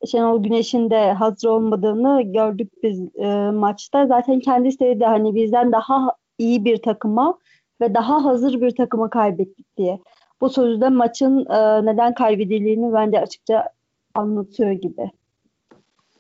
Şenol 0.07 0.43
Güneş'in 0.43 0.89
de 0.89 1.13
hazır 1.13 1.47
olmadığını 1.47 2.21
gördük 2.21 2.71
biz 2.84 2.99
e, 3.15 3.51
maçta. 3.51 4.07
Zaten 4.07 4.39
kendisi 4.39 4.79
de 4.79 5.05
hani 5.05 5.36
bizden 5.36 5.71
daha 5.71 6.12
iyi 6.38 6.65
bir 6.65 6.81
takıma 6.81 7.38
ve 7.81 7.93
daha 7.93 8.25
hazır 8.25 8.62
bir 8.62 8.75
takıma 8.75 9.10
kaybettik 9.10 9.77
diye. 9.77 9.99
Bu 10.41 10.49
sözde 10.49 10.89
maçın 10.89 11.45
e, 11.45 11.86
neden 11.86 12.13
kaybedildiğini 12.13 12.93
bence 12.93 13.19
açıkça 13.19 13.69
anlatıyor 14.13 14.71
gibi. 14.71 15.12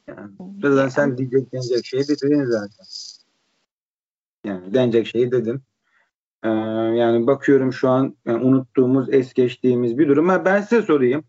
Yani, 0.07 0.91
sen 0.91 1.17
diyecek 1.17 1.53
denecek 1.53 1.85
şeyi 1.85 2.07
dedin 2.07 2.45
zaten. 2.45 2.85
Yani 4.45 4.73
denecek 4.73 5.07
şeyi 5.07 5.31
dedim. 5.31 5.61
Ee, 6.43 6.49
yani 6.49 7.27
bakıyorum 7.27 7.73
şu 7.73 7.89
an 7.89 8.15
yani 8.25 8.43
unuttuğumuz, 8.43 9.13
es 9.13 9.33
geçtiğimiz 9.33 9.97
bir 9.97 10.07
durum. 10.07 10.29
Ben 10.45 10.61
size 10.61 10.81
sorayım. 10.81 11.23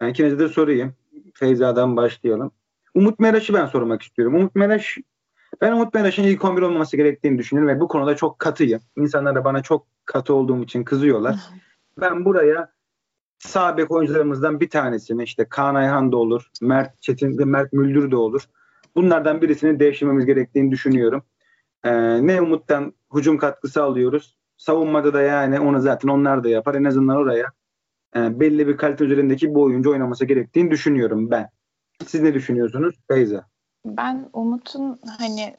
Yani 0.00 0.10
ikinize 0.10 0.38
de 0.38 0.48
sorayım. 0.48 0.94
Feyza'dan 1.34 1.96
başlayalım. 1.96 2.50
Umut 2.94 3.18
Meraş'ı 3.18 3.54
ben 3.54 3.66
sormak 3.66 4.02
istiyorum. 4.02 4.34
Umut 4.34 4.54
Meraş 4.54 4.98
ben 5.60 5.72
Umut 5.72 5.94
Meraş'ın 5.94 6.22
ilk 6.22 6.44
11 6.44 6.62
olmaması 6.62 6.96
gerektiğini 6.96 7.38
düşünüyorum 7.38 7.76
ve 7.76 7.80
bu 7.80 7.88
konuda 7.88 8.16
çok 8.16 8.38
katıyım. 8.38 8.80
İnsanlar 8.96 9.34
da 9.34 9.44
bana 9.44 9.62
çok 9.62 9.86
katı 10.04 10.34
olduğum 10.34 10.62
için 10.62 10.84
kızıyorlar. 10.84 11.36
ben 12.00 12.24
buraya 12.24 12.72
sağ 13.38 13.76
bek 13.76 13.90
oyuncularımızdan 13.90 14.60
bir 14.60 14.70
tanesini 14.70 15.22
işte 15.22 15.48
Kaan 15.48 15.74
Ayhan 15.74 16.12
da 16.12 16.16
olur, 16.16 16.50
Mert 16.60 17.02
Çetin 17.02 17.38
de 17.38 17.44
Mert 17.44 17.72
Müldür 17.72 18.10
de 18.10 18.16
olur. 18.16 18.42
Bunlardan 18.96 19.42
birisini 19.42 19.80
değiştirmemiz 19.80 20.26
gerektiğini 20.26 20.70
düşünüyorum. 20.70 21.22
Ee, 21.84 22.26
ne 22.26 22.40
Umut'tan 22.40 22.92
hücum 23.14 23.38
katkısı 23.38 23.82
alıyoruz. 23.82 24.36
Savunmada 24.56 25.14
da 25.14 25.22
yani 25.22 25.60
onu 25.60 25.80
zaten 25.80 26.08
onlar 26.08 26.44
da 26.44 26.48
yapar. 26.48 26.74
En 26.74 26.84
azından 26.84 27.16
oraya 27.16 27.46
e, 28.16 28.40
belli 28.40 28.68
bir 28.68 28.76
kalite 28.76 29.04
üzerindeki 29.04 29.54
bu 29.54 29.62
oyuncu 29.62 29.90
oynaması 29.90 30.24
gerektiğini 30.24 30.70
düşünüyorum 30.70 31.30
ben. 31.30 31.50
Siz 32.06 32.22
ne 32.22 32.34
düşünüyorsunuz 32.34 32.94
Beyza? 33.10 33.46
Ben 33.86 34.28
Umut'un 34.32 34.98
hani 35.18 35.56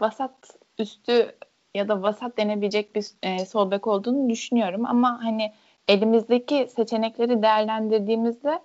vasat 0.00 0.58
üstü 0.78 1.32
ya 1.74 1.88
da 1.88 2.02
vasat 2.02 2.38
denebilecek 2.38 2.94
bir 2.94 3.06
e, 3.22 3.46
sol 3.46 3.70
bek 3.70 3.86
olduğunu 3.86 4.30
düşünüyorum 4.30 4.86
ama 4.86 5.24
hani 5.24 5.52
elimizdeki 5.88 6.68
seçenekleri 6.76 7.42
değerlendirdiğimizde 7.42 8.60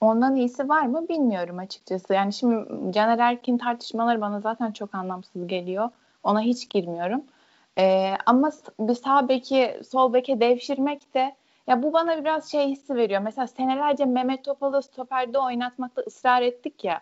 ondan 0.00 0.36
iyisi 0.36 0.68
var 0.68 0.82
mı 0.86 1.08
bilmiyorum 1.08 1.58
açıkçası. 1.58 2.14
Yani 2.14 2.32
şimdi 2.32 2.92
Caner 2.94 3.18
Erkin 3.18 3.58
tartışmaları 3.58 4.20
bana 4.20 4.40
zaten 4.40 4.72
çok 4.72 4.94
anlamsız 4.94 5.46
geliyor. 5.46 5.90
Ona 6.22 6.40
hiç 6.40 6.70
girmiyorum. 6.70 7.22
Ee, 7.78 8.14
ama 8.26 8.50
bir 8.80 8.94
sağ 8.94 9.28
beki 9.28 9.80
sol 9.90 10.12
beke 10.12 10.40
devşirmek 10.40 11.14
de 11.14 11.34
ya 11.66 11.82
bu 11.82 11.92
bana 11.92 12.20
biraz 12.20 12.50
şey 12.50 12.68
hissi 12.68 12.94
veriyor. 12.94 13.20
Mesela 13.22 13.46
senelerce 13.46 14.04
Mehmet 14.04 14.44
Topal'ı 14.44 14.82
stoperde 14.82 15.38
oynatmakta 15.38 16.02
ısrar 16.02 16.42
ettik 16.42 16.84
ya. 16.84 17.00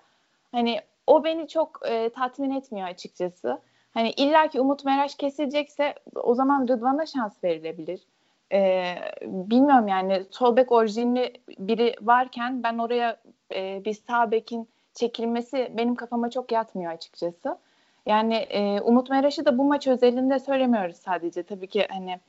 Hani 0.53 0.81
o 1.07 1.25
beni 1.25 1.49
çok 1.49 1.81
e, 1.89 2.09
tatmin 2.11 2.51
etmiyor 2.51 2.89
açıkçası. 2.89 3.59
Hani 3.95 4.11
illaki 4.11 4.61
Umut 4.61 4.85
Meraş 4.85 5.15
kesilecekse 5.15 5.95
o 6.15 6.35
zaman 6.35 6.69
Rıdvan'a 6.69 7.07
şans 7.07 7.45
verilebilir. 7.45 8.01
Ee, 8.53 8.95
bilmiyorum 9.23 9.89
yani 9.89 10.25
sol 10.31 10.57
bek 10.57 10.73
orijinli 10.73 11.33
biri 11.59 11.95
varken 12.03 12.63
ben 12.63 12.79
oraya 12.79 13.17
e, 13.55 13.85
bir 13.85 13.95
sağ 13.95 14.31
çekilmesi 14.95 15.73
benim 15.77 15.95
kafama 15.95 16.31
çok 16.31 16.53
yatmıyor 16.53 16.93
açıkçası. 16.93 17.59
Yani 18.07 18.35
e, 18.35 18.81
Umut 18.81 19.11
Meraş'ı 19.11 19.45
da 19.45 19.59
bu 19.59 19.65
maç 19.65 19.87
özelinde 19.87 20.39
söylemiyoruz 20.39 20.97
sadece. 20.97 21.43
Tabii 21.43 21.67
ki 21.67 21.87
hani 21.91 22.21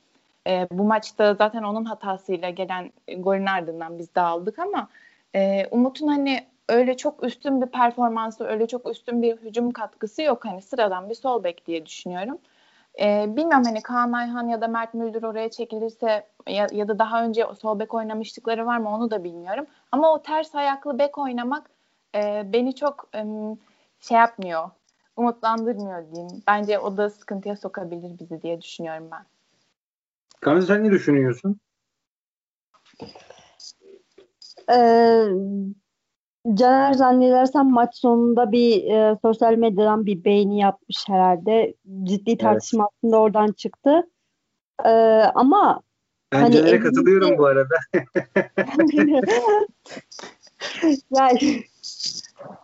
e, 0.46 0.66
bu 0.70 0.84
maçta 0.84 1.34
zaten 1.34 1.62
onun 1.62 1.84
hatasıyla 1.84 2.50
gelen 2.50 2.92
golün 3.18 3.46
ardından 3.46 3.98
biz 3.98 4.14
dağıldık 4.14 4.58
ama 4.58 4.88
e, 5.34 5.66
Umut'un 5.70 6.08
hani 6.08 6.46
öyle 6.68 6.96
çok 6.96 7.24
üstün 7.24 7.62
bir 7.62 7.66
performansı, 7.66 8.44
öyle 8.44 8.66
çok 8.66 8.90
üstün 8.90 9.22
bir 9.22 9.36
hücum 9.36 9.70
katkısı 9.70 10.22
yok. 10.22 10.44
Hani 10.44 10.62
sıradan 10.62 11.10
bir 11.10 11.14
sol 11.14 11.44
bek 11.44 11.66
diye 11.66 11.86
düşünüyorum. 11.86 12.38
E, 12.98 13.36
bilmiyorum 13.36 13.64
hani 13.64 13.82
Kaan 13.82 14.12
Ayhan 14.12 14.48
ya 14.48 14.60
da 14.60 14.68
Mert 14.68 14.94
Müldür 14.94 15.22
oraya 15.22 15.50
çekilirse 15.50 16.26
ya, 16.48 16.66
ya 16.72 16.88
da 16.88 16.98
daha 16.98 17.24
önce 17.24 17.46
sol 17.60 17.78
bek 17.78 17.94
oynamıştıkları 17.94 18.66
var 18.66 18.78
mı 18.78 18.94
onu 18.94 19.10
da 19.10 19.24
bilmiyorum. 19.24 19.66
Ama 19.92 20.14
o 20.14 20.22
ters 20.22 20.54
ayaklı 20.54 20.98
bek 20.98 21.18
oynamak 21.18 21.70
e, 22.14 22.42
beni 22.52 22.74
çok 22.74 23.08
e, 23.14 23.24
şey 24.00 24.16
yapmıyor, 24.16 24.70
umutlandırmıyor 25.16 26.12
diyeyim. 26.12 26.42
Bence 26.46 26.78
o 26.78 26.96
da 26.96 27.10
sıkıntıya 27.10 27.56
sokabilir 27.56 28.18
bizi 28.18 28.42
diye 28.42 28.62
düşünüyorum 28.62 29.08
ben. 29.12 29.24
Gamze 30.40 30.66
sen 30.66 30.84
ne 30.84 30.90
düşünüyorsun? 30.90 31.60
Ee, 34.70 35.26
Caner 36.54 36.92
zannedersem 36.92 37.70
maç 37.70 37.96
sonunda 37.96 38.52
bir 38.52 38.84
e, 38.84 39.16
sosyal 39.22 39.54
medyadan 39.54 40.06
bir 40.06 40.24
beğeni 40.24 40.58
yapmış 40.58 41.08
herhalde. 41.08 41.74
Ciddi 42.02 42.36
tartışma 42.36 42.84
evet. 42.84 42.92
aslında 42.96 43.20
oradan 43.20 43.52
çıktı. 43.52 44.06
Ee, 44.84 44.90
ama 45.34 45.82
ben 46.32 46.40
hani 46.40 46.54
Caner'e 46.54 46.80
katılıyorum 46.80 47.38
bu 47.38 47.46
arada. 47.46 47.74
yani 51.16 51.62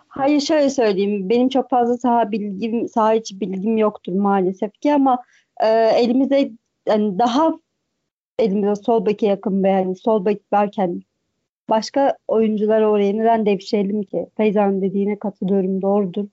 hayır 0.08 0.40
şöyle 0.40 0.70
söyleyeyim. 0.70 1.28
Benim 1.30 1.48
çok 1.48 1.70
fazla 1.70 1.98
saha 1.98 2.30
bilgim, 2.30 2.88
saha 2.88 3.14
içi 3.14 3.40
bilgim 3.40 3.76
yoktur 3.76 4.12
maalesef 4.12 4.72
ki 4.80 4.94
ama 4.94 5.22
e, 5.60 5.68
elimizde 5.76 6.52
yani 6.88 7.18
daha 7.18 7.52
elimizde 8.38 8.74
sol 8.76 9.06
beke 9.06 9.26
yakın 9.26 9.64
ve 9.64 9.68
yani 9.68 9.96
sol 9.96 10.24
bek 10.24 10.42
varken 10.52 11.02
başka 11.70 12.16
oyuncular 12.28 12.82
oraya 12.82 13.12
neden 13.12 13.46
devşirelim 13.46 14.02
ki? 14.02 14.26
Feyza'nın 14.36 14.82
dediğine 14.82 15.18
katılıyorum 15.18 15.82
doğrudur. 15.82 16.26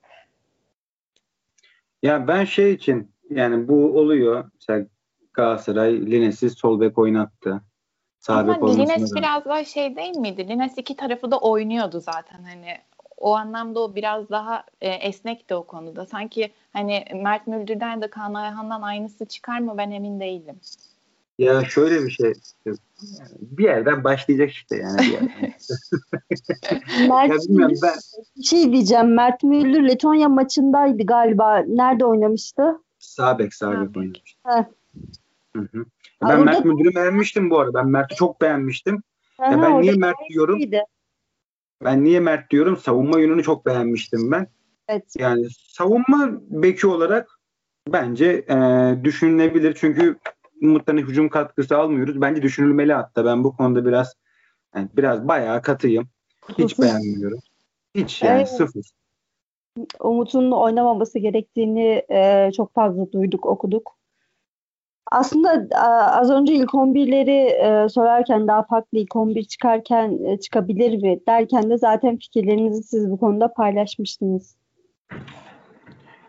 Ya 2.02 2.28
ben 2.28 2.44
şey 2.44 2.72
için 2.72 3.10
yani 3.30 3.68
bu 3.68 3.98
oluyor. 3.98 4.50
Mesela 4.54 4.86
Galatasaray 5.32 6.10
Lines'i 6.10 6.50
sol 6.50 6.80
bek 6.80 6.98
oynattı. 6.98 7.62
Sağ 8.18 8.34
Ama 8.34 8.72
Lines 8.72 9.14
biraz 9.14 9.44
daha 9.44 9.64
şey 9.64 9.96
değil 9.96 10.16
miydi? 10.16 10.48
Lines 10.48 10.78
iki 10.78 10.96
tarafı 10.96 11.30
da 11.30 11.38
oynuyordu 11.38 12.00
zaten 12.00 12.42
hani 12.42 12.78
o 13.16 13.34
anlamda 13.34 13.80
o 13.80 13.94
biraz 13.94 14.30
daha 14.30 14.64
e, 14.80 14.88
esnekti 14.88 15.54
o 15.54 15.66
konuda. 15.66 16.06
Sanki 16.06 16.52
hani 16.72 17.04
Mert 17.14 17.46
Müldür'den 17.46 18.02
de 18.02 18.10
Kaan 18.10 18.34
Ayhan'dan 18.34 18.82
aynısı 18.82 19.26
çıkar 19.26 19.58
mı 19.58 19.74
ben 19.78 19.90
emin 19.90 20.20
değilim. 20.20 20.60
Ya 21.38 21.64
şöyle 21.64 22.04
bir 22.04 22.10
şey. 22.10 22.32
bir 23.40 23.64
yerden 23.64 24.04
başlayacak 24.04 24.50
işte 24.50 24.76
yani. 24.76 24.98
Bir 24.98 25.12
yerden. 25.12 25.54
Mert 27.08 27.48
ya 27.48 27.68
ben... 27.82 28.42
şey 28.42 28.72
diyeceğim. 28.72 29.14
Mert 29.14 29.42
Müldür 29.42 29.88
Letonya 29.88 30.28
maçındaydı 30.28 31.06
galiba. 31.06 31.58
Nerede 31.58 32.04
oynamıştı? 32.04 32.62
Sağ 32.98 33.38
bek, 33.38 33.54
sağ 33.54 33.70
bek 33.72 33.96
oynamıştı. 33.96 34.38
Hı 35.56 35.68
hı. 35.72 35.84
Ben 36.22 36.40
Aa, 36.40 36.44
Mert 36.44 36.64
Müldür'ü 36.64 36.94
beğenmiştim 36.94 37.50
bu 37.50 37.58
arada. 37.58 37.74
Ben 37.74 37.88
Mert'i 37.88 38.14
çok 38.14 38.40
beğenmiştim. 38.40 39.02
Aha, 39.38 39.52
ya 39.52 39.62
ben 39.62 39.82
niye 39.82 39.92
Mert 39.92 40.16
diyorum? 40.28 40.60
Ben 41.84 42.04
niye 42.04 42.20
Mert 42.20 42.50
diyorum? 42.50 42.76
Savunma 42.76 43.20
yönünü 43.20 43.42
çok 43.42 43.66
beğenmiştim 43.66 44.30
ben. 44.30 44.46
Evet. 44.88 45.04
Yani 45.18 45.46
savunma 45.50 46.30
beki 46.48 46.86
olarak 46.86 47.38
bence 47.88 48.44
e, 48.48 48.56
düşünülebilir. 49.04 49.74
Çünkü 49.74 50.16
Umut'tan 50.64 50.96
hücum 50.96 51.28
katkısı 51.28 51.78
almıyoruz. 51.78 52.20
Bence 52.20 52.42
düşünülmeli 52.42 52.92
hatta. 52.92 53.24
Ben 53.24 53.44
bu 53.44 53.56
konuda 53.56 53.86
biraz 53.86 54.14
yani 54.74 54.88
biraz 54.96 55.28
bayağı 55.28 55.62
katıyım. 55.62 56.08
Hiç 56.58 56.78
beğenmiyorum. 56.78 57.38
Hiç 57.94 58.22
yani 58.22 58.36
evet. 58.36 58.48
sıfır. 58.48 58.84
Umut'un 60.00 60.50
oynamaması 60.50 61.18
gerektiğini 61.18 62.02
e, 62.08 62.50
çok 62.56 62.74
fazla 62.74 63.12
duyduk, 63.12 63.46
okuduk. 63.46 63.96
Aslında 65.12 65.68
az 66.20 66.30
önce 66.30 66.54
ilk 66.54 66.70
11'leri 66.70 67.30
e, 67.84 67.88
sorarken 67.88 68.48
daha 68.48 68.62
farklı 68.62 68.98
ilk 68.98 69.16
11 69.16 69.44
çıkarken 69.44 70.18
e, 70.24 70.40
çıkabilir 70.40 71.02
mi 71.02 71.20
derken 71.28 71.70
de 71.70 71.78
zaten 71.78 72.16
fikirlerinizi 72.16 72.82
siz 72.82 73.10
bu 73.10 73.18
konuda 73.18 73.52
paylaşmıştınız. 73.52 74.56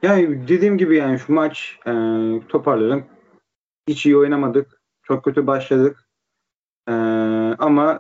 Yani 0.04 0.48
dediğim 0.48 0.78
gibi 0.78 0.98
yani 0.98 1.20
şu 1.20 1.34
maç 1.34 1.80
e, 1.88 1.92
toparlayalım. 2.50 3.06
Hiç 3.88 4.06
iyi 4.06 4.18
oynamadık. 4.18 4.82
Çok 5.04 5.24
kötü 5.24 5.48
başladık. 5.48 6.10
Ee, 6.88 6.92
ama 7.60 8.00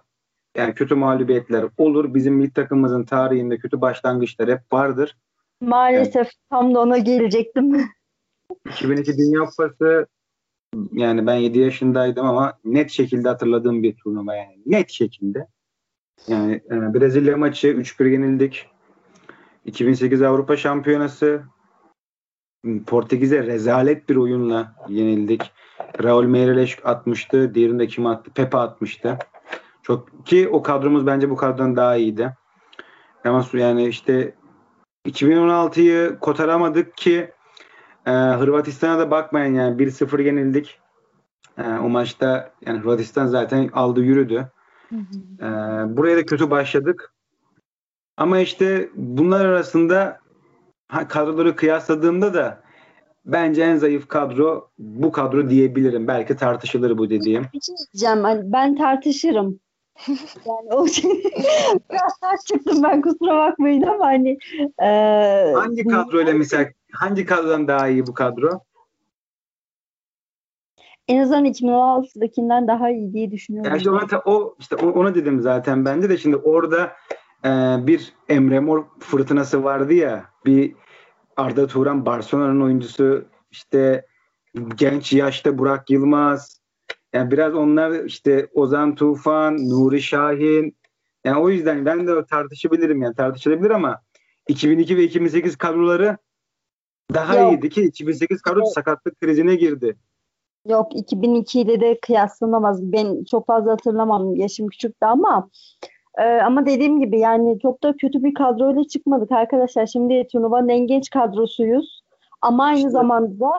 yani 0.58 0.74
kötü 0.74 0.96
mağlubiyetler 0.96 1.66
olur. 1.78 2.14
Bizim 2.14 2.34
milli 2.36 2.54
takımımızın 2.54 3.04
tarihinde 3.04 3.58
kötü 3.58 3.82
başlangıçlar 3.82 4.50
hep 4.50 4.74
vardır. 4.74 5.18
Maalesef 5.62 6.16
yani, 6.16 6.30
tam 6.50 6.76
da 6.76 6.80
ona 6.80 6.98
gelecektim. 6.98 7.90
2002 8.70 9.18
Dünya 9.18 9.46
Kupası 9.46 10.08
yani 10.92 11.28
ben 11.28 11.36
7 11.36 11.60
yaşındaydım 11.60 12.26
ama 12.26 12.60
net 12.64 12.92
şekilde 12.92 13.30
hatırladığım 13.30 13.84
bir 13.84 13.96
turnuva 13.96 14.36
yani. 14.36 14.62
Net 14.66 14.90
şekilde. 14.90 15.48
Yani 16.28 16.62
e, 16.72 16.94
Brezilya 16.94 17.38
maçı 17.38 17.68
3-1 17.68 18.10
yenildik. 18.10 18.70
2008 19.66 20.22
Avrupa 20.22 20.58
Şampiyonası 20.58 21.44
Portekiz'e 22.88 23.44
rezalet 23.44 24.10
bir 24.10 24.16
oyunla 24.16 24.76
yenildik. 24.90 25.52
Raul 26.04 26.24
Meireles 26.24 26.78
atmıştı. 26.84 27.56
Diğerini 27.56 27.80
de 27.80 27.88
kim 27.88 28.06
attı? 28.06 28.32
Pepe 28.36 28.58
atmıştı. 28.58 29.18
Çok 29.84 30.26
ki 30.26 30.50
o 30.50 30.62
kadromuz 30.62 31.08
bence 31.08 31.30
bu 31.30 31.36
kadrodan 31.36 31.76
daha 31.76 31.96
iyiydi. 31.96 32.34
Ama 33.24 33.46
yani 33.54 33.88
işte 33.88 34.36
2016'yı 35.06 36.20
kotaramadık 36.20 36.98
ki 36.98 37.32
e, 38.06 38.12
Hırvatistan'a 38.12 39.00
da 39.00 39.12
bakmayın 39.12 39.54
yani 39.54 39.78
1-0 39.78 40.24
yenildik. 40.24 40.80
E, 41.58 41.64
o 41.64 41.90
maçta 41.90 42.52
yani 42.66 42.80
Hırvatistan 42.80 43.28
zaten 43.28 43.70
aldı 43.74 44.02
yürüdü. 44.02 44.52
Hı 44.90 44.96
hı. 44.96 45.46
E, 45.46 45.50
buraya 45.98 46.18
da 46.18 46.26
kötü 46.26 46.50
başladık. 46.50 47.14
Ama 48.18 48.40
işte 48.40 48.90
bunlar 48.96 49.46
arasında 49.46 50.20
kadroları 50.88 51.56
kıyasladığımda 51.56 52.34
da 52.34 52.62
bence 53.26 53.64
en 53.64 53.78
zayıf 53.78 54.08
kadro 54.08 54.70
bu 54.80 55.12
kadro 55.12 55.50
diyebilirim. 55.50 56.08
Belki 56.08 56.36
tartışılır 56.36 56.98
bu 56.98 57.10
dediğim. 57.10 57.44
Bir 57.54 57.62
şey 57.62 57.76
diyeceğim. 57.94 58.24
Hani 58.24 58.52
ben 58.54 58.76
tartışırım. 58.76 59.60
yani 60.46 60.70
o 60.72 60.88
şey 60.88 61.24
biraz 61.92 62.20
ters 62.22 62.46
çıktım 62.46 62.84
ben 62.84 63.02
kusura 63.02 63.38
bakmayın 63.38 63.82
ama 63.82 64.06
hani 64.06 64.38
e, 64.82 64.88
hangi 65.56 65.88
kadroyla 65.88 66.34
mesela 66.34 66.70
hangi 66.92 67.26
kadrodan 67.26 67.68
daha 67.68 67.88
iyi 67.88 68.08
bu 68.08 68.14
kadro? 68.14 68.60
En 71.08 71.18
azından 71.18 71.46
2016'dakinden 71.46 72.68
daha 72.68 72.90
iyi 72.90 73.14
diye 73.14 73.32
düşünüyorum. 73.32 73.72
Yani 73.72 73.78
işte 73.78 73.90
ona, 73.90 74.22
o 74.26 74.56
işte 74.60 74.76
ona 74.76 75.16
dedim 75.16 75.42
zaten 75.42 75.86
bence 75.86 76.10
de 76.10 76.18
şimdi 76.18 76.36
orada 76.36 76.92
e, 77.46 77.50
bir 77.88 78.14
Emre 78.30 78.60
Mor 78.60 78.86
fırtınası 79.00 79.64
vardı 79.64 79.94
ya 79.94 80.26
bir 80.46 80.76
Arda 81.38 81.68
Turan 81.68 82.06
Barcelona'nın 82.06 82.62
oyuncusu 82.62 83.26
işte 83.52 84.06
genç 84.76 85.14
yaşta 85.14 85.58
Burak 85.58 85.90
Yılmaz 85.90 86.62
yani 87.14 87.32
biraz 87.32 87.56
onlar 87.56 88.04
işte 88.06 88.48
Ozan 88.54 88.96
Tufan, 88.96 89.70
Nuri 89.70 90.02
Şahin 90.02 90.78
yani 91.26 91.40
o 91.40 91.50
yüzden 91.50 91.86
ben 91.86 92.08
de 92.08 92.26
tartışabilirim 92.26 93.02
yani 93.02 93.16
tartışılabilir 93.16 93.70
ama 93.70 94.02
2002 94.48 94.98
ve 94.98 95.04
2008 95.04 95.56
kadroları 95.58 96.18
daha 97.14 97.38
Yok. 97.38 97.54
iyiydi 97.54 97.70
ki 97.70 97.84
2008 97.84 98.42
kadro 98.42 98.60
evet. 98.60 98.74
sakatlık 98.74 99.22
krizine 99.22 99.56
girdi. 99.56 99.98
Yok 100.68 100.92
2002'de 100.96 101.80
de 101.80 102.00
kıyaslanamaz. 102.00 102.92
Ben 102.92 103.24
çok 103.24 103.48
fazla 103.48 103.72
hatırlamam. 103.72 104.36
Yaşım 104.36 104.68
küçüktü 104.68 105.06
ama 105.06 105.50
ee, 106.18 106.42
ama 106.42 106.66
dediğim 106.66 107.00
gibi 107.00 107.20
yani 107.20 107.60
çok 107.60 107.84
da 107.84 107.94
kötü 107.94 108.24
bir 108.24 108.34
kadroyla 108.34 108.84
çıkmadık 108.84 109.32
arkadaşlar. 109.32 109.86
Şimdi 109.86 110.28
turnuvanın 110.32 110.70
en 110.70 110.88
genç 110.88 111.10
kadrosuyuz. 111.10 112.02
Ama 112.42 112.64
aynı 112.64 112.78
işte. 112.78 112.90
zamanda 112.90 113.52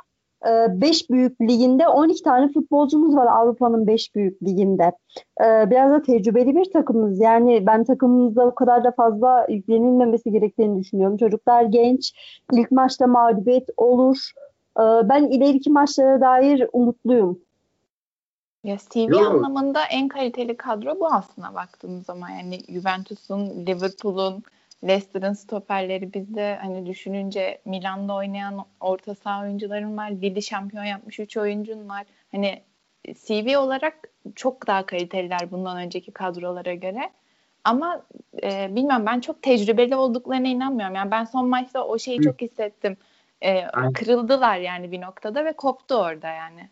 5 0.44 1.02
e, 1.02 1.14
büyük 1.14 1.40
liginde 1.40 1.88
12 1.88 2.22
tane 2.22 2.52
futbolcumuz 2.52 3.16
var 3.16 3.26
Avrupa'nın 3.26 3.86
5 3.86 4.14
büyük 4.14 4.42
liginde. 4.42 4.92
E, 5.44 5.70
biraz 5.70 5.92
da 5.92 6.02
tecrübeli 6.02 6.56
bir 6.56 6.70
takımız. 6.72 7.20
Yani 7.20 7.66
ben 7.66 7.84
takımımızda 7.84 8.46
o 8.46 8.54
kadar 8.54 8.84
da 8.84 8.90
fazla 8.90 9.46
yüklenilmemesi 9.48 10.32
gerektiğini 10.32 10.78
düşünüyorum. 10.78 11.16
Çocuklar 11.16 11.62
genç. 11.62 12.12
İlk 12.52 12.70
maçta 12.70 13.06
mağlubiyet 13.06 13.68
olur. 13.76 14.30
E, 14.78 14.82
ben 14.82 15.24
ileriki 15.24 15.70
maçlara 15.70 16.20
dair 16.20 16.68
umutluyum. 16.72 17.45
Ya 18.66 18.76
CV 18.76 19.10
Yo. 19.10 19.18
anlamında 19.18 19.84
en 19.84 20.08
kaliteli 20.08 20.56
kadro 20.56 21.00
bu 21.00 21.12
aslında 21.12 21.54
baktığımız 21.54 22.06
zaman. 22.06 22.28
Yani 22.28 22.58
Juventus'un, 22.68 23.66
Liverpool'un, 23.66 24.42
Leicester'ın 24.84 25.32
stoperleri 25.32 26.14
bizde 26.14 26.58
hani 26.62 26.86
düşününce 26.86 27.60
Milan'da 27.64 28.14
oynayan 28.14 28.64
orta 28.80 29.14
saha 29.14 29.42
oyuncuların 29.42 29.96
var. 29.96 30.10
Lille 30.10 30.40
şampiyon 30.40 30.84
yapmış 30.84 31.20
3 31.20 31.36
oyuncun 31.36 31.88
var. 31.88 32.06
Hani 32.32 32.62
CV 33.14 33.58
olarak 33.58 34.08
çok 34.34 34.66
daha 34.66 34.86
kaliteliler 34.86 35.50
bundan 35.50 35.76
önceki 35.76 36.12
kadrolara 36.12 36.74
göre. 36.74 37.10
Ama 37.64 38.02
e, 38.42 38.76
bilmiyorum 38.76 39.06
ben 39.06 39.20
çok 39.20 39.42
tecrübeli 39.42 39.96
olduklarına 39.96 40.48
inanmıyorum. 40.48 40.94
Yani 40.94 41.10
ben 41.10 41.24
son 41.24 41.48
maçta 41.48 41.84
o 41.84 41.98
şeyi 41.98 42.18
Hı. 42.18 42.22
çok 42.22 42.40
hissettim. 42.40 42.96
E, 43.42 43.66
kırıldılar 43.94 44.56
yani 44.58 44.92
bir 44.92 45.00
noktada 45.00 45.44
ve 45.44 45.52
koptu 45.52 45.94
orada 45.94 46.28
yani. 46.28 46.68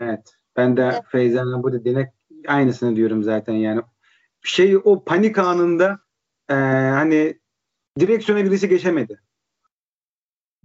Evet. 0.00 0.41
Ben 0.56 0.76
de 0.76 0.82
evet. 0.82 1.02
Feyza'nın 1.08 1.62
bu 1.62 1.72
dediğine 1.72 2.12
aynısını 2.46 2.96
diyorum 2.96 3.22
zaten 3.22 3.54
yani. 3.54 3.82
Şey 4.42 4.76
o 4.76 5.04
panik 5.04 5.38
anında 5.38 5.98
e, 6.48 6.54
hani 6.54 7.38
direksiyona 7.98 8.44
birisi 8.44 8.68
geçemedi. 8.68 9.20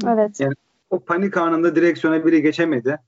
Evet. 0.07 0.39
Yani 0.39 0.53
o 0.89 0.99
panik 0.99 1.37
anında 1.37 1.75
direksiyona 1.75 2.25
biri 2.25 2.41
geçemedi. 2.41 2.99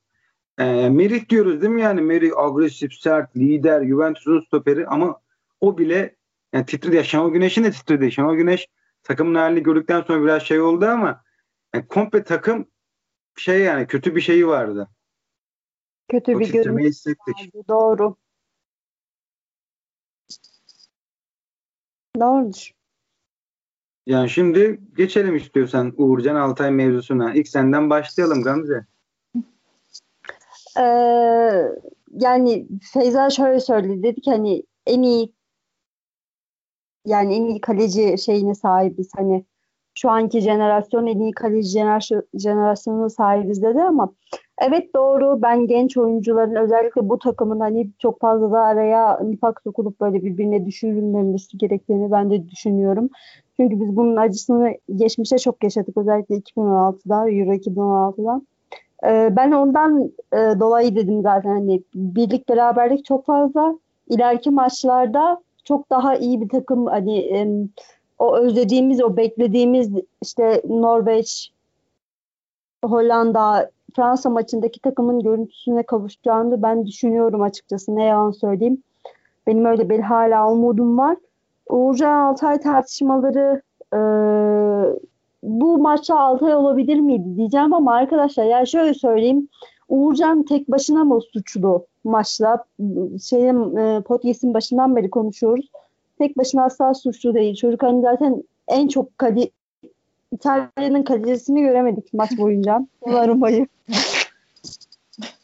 E, 0.57 0.89
Merih 0.89 1.29
diyoruz 1.29 1.61
değil 1.61 1.73
mi 1.73 1.81
yani? 1.81 2.01
Merih 2.01 2.37
agresif, 2.37 2.93
sert, 2.93 3.37
lider, 3.37 3.85
Juventus'un 3.85 4.41
stoperi 4.41 4.87
ama 4.87 5.21
o 5.61 5.77
bile 5.77 6.15
yani 6.53 6.65
titredi. 6.65 6.95
Ya 6.95 7.03
Şenol 7.03 7.33
Güneş'in 7.33 7.63
de 7.63 7.71
titredi. 7.71 8.11
Şenol 8.11 8.35
Güneş 8.35 8.67
takımın 9.03 9.35
halini 9.35 9.63
gördükten 9.63 10.01
sonra 10.01 10.23
biraz 10.23 10.43
şey 10.43 10.61
oldu 10.61 10.85
ama 10.85 11.23
yani 11.73 11.87
komple 11.87 12.23
takım 12.23 12.65
şey 13.35 13.59
yani 13.59 13.87
kötü 13.87 14.15
bir 14.15 14.21
şeyi 14.21 14.47
vardı. 14.47 14.87
Kötü 16.09 16.35
o 16.35 16.39
bir 16.39 16.51
görüntü 16.53 16.83
hissettik. 16.83 17.53
Doğru. 17.67 18.15
Doğrudur. 22.19 22.71
Yani 24.05 24.29
şimdi 24.29 24.79
geçelim 24.97 25.35
istiyorsan 25.35 25.93
Uğurcan 25.97 26.35
Altay 26.35 26.71
mevzusuna. 26.71 27.33
İlk 27.33 27.47
senden 27.47 27.89
başlayalım 27.89 28.43
Gamze. 28.43 28.85
Ee, 30.77 30.81
yani 32.11 32.67
Feyza 32.93 33.29
şöyle 33.29 33.59
söyledi. 33.59 34.03
Dedi 34.03 34.21
ki 34.21 34.31
hani 34.31 34.63
en 34.85 35.01
iyi 35.01 35.33
yani 37.05 37.35
en 37.35 37.45
iyi 37.45 37.61
kaleci 37.61 38.17
şeyine 38.17 38.55
sahibiz. 38.55 39.11
Hani 39.15 39.45
şu 39.95 40.09
anki 40.09 40.41
jenerasyon 40.41 41.07
en 41.07 41.19
iyi 41.19 41.31
kaleci 41.31 41.69
jenerasyonuna 42.33 43.09
sahibiz 43.09 43.63
dedi 43.63 43.81
ama 43.81 44.13
evet 44.59 44.93
doğru 44.95 45.41
ben 45.41 45.67
genç 45.67 45.97
oyuncuların 45.97 46.55
özellikle 46.55 47.09
bu 47.09 47.19
takımın 47.19 47.59
hani 47.59 47.89
çok 47.99 48.19
fazla 48.19 48.51
da 48.51 48.59
araya 48.59 49.19
nifak 49.23 49.61
sokulup 49.61 50.01
böyle 50.01 50.23
birbirine 50.23 50.65
düşürülmemesi 50.65 51.57
gerektiğini 51.57 52.11
ben 52.11 52.31
de 52.31 52.49
düşünüyorum. 52.49 53.09
Çünkü 53.57 53.79
biz 53.79 53.95
bunun 53.95 54.15
acısını 54.15 54.73
geçmişte 54.95 55.37
çok 55.37 55.63
yaşadık 55.63 55.97
özellikle 55.97 56.35
2016'da 56.35 57.29
Euro 57.29 57.53
2016'da. 57.53 58.41
Ee, 59.03 59.35
ben 59.35 59.51
ondan 59.51 60.11
e, 60.33 60.37
dolayı 60.37 60.95
dedim 60.95 61.21
zaten 61.21 61.49
hani 61.49 61.83
birlik 61.95 62.49
beraberlik 62.49 63.05
çok 63.05 63.25
fazla. 63.25 63.79
İleriki 64.07 64.49
maçlarda 64.49 65.41
çok 65.63 65.89
daha 65.89 66.15
iyi 66.15 66.41
bir 66.41 66.49
takım 66.49 66.85
hani 66.85 67.17
e, 67.17 67.47
o 68.19 68.37
özlediğimiz, 68.37 69.01
o 69.03 69.17
beklediğimiz 69.17 69.89
işte 70.21 70.61
Norveç, 70.69 71.51
Hollanda, 72.85 73.71
Fransa 73.95 74.29
maçındaki 74.29 74.79
takımın 74.79 75.19
görüntüsüne 75.19 75.83
kavuşacağını 75.83 76.61
ben 76.63 76.85
düşünüyorum 76.87 77.41
açıkçası. 77.41 77.95
Ne 77.95 78.03
yalan 78.03 78.31
söyleyeyim. 78.31 78.83
Benim 79.47 79.65
öyle 79.65 79.89
bir 79.89 79.99
hala 79.99 80.51
umudum 80.51 80.97
var. 80.97 81.17
Uğurcan 81.69 82.19
Altay 82.19 82.59
tartışmaları 82.59 83.61
e, 83.93 83.99
bu 85.43 85.77
maçta 85.77 86.19
Altay 86.19 86.55
olabilir 86.55 86.99
miydi 86.99 87.37
diyeceğim 87.37 87.73
ama 87.73 87.93
arkadaşlar 87.93 88.45
ya 88.45 88.65
şöyle 88.65 88.93
söyleyeyim. 88.93 89.47
Uğurcan 89.89 90.43
tek 90.43 90.71
başına 90.71 91.03
mı 91.03 91.21
suçlu 91.33 91.85
maçla? 92.03 92.63
Şeyin, 93.23 93.75
e, 93.75 94.01
podcast'in 94.01 94.53
başından 94.53 94.95
beri 94.95 95.09
konuşuyoruz 95.09 95.69
tek 96.19 96.37
başına 96.37 96.63
asla 96.63 96.93
suçlu 96.93 97.33
değil. 97.33 97.55
Çocuk 97.55 97.83
hani 97.83 98.01
zaten 98.01 98.43
en 98.67 98.87
çok 98.87 99.17
kale 99.17 99.49
İtalya'nın 100.31 101.03
kalecisini 101.03 101.61
göremedik 101.61 102.13
maç 102.13 102.37
boyunca. 102.37 102.87
Umarım 103.01 103.41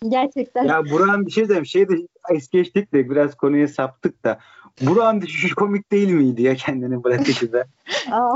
Gerçekten. 0.09 0.65
Ya 0.65 0.83
Burak'ın 0.91 1.25
bir 1.25 1.31
şey 1.31 1.47
diyeyim. 1.47 1.65
Şey 1.65 1.89
de 1.89 1.93
es 2.29 2.49
geçtik 2.49 2.93
de 2.93 3.09
biraz 3.09 3.35
konuya 3.35 3.67
saptık 3.67 4.23
da. 4.23 4.39
Burak'ın 4.81 5.21
düşüşü 5.21 5.55
komik 5.55 5.91
değil 5.91 6.09
miydi 6.09 6.41
ya 6.41 6.55
kendini 6.55 7.03
bırakışı 7.03 7.53
da? 7.53 7.65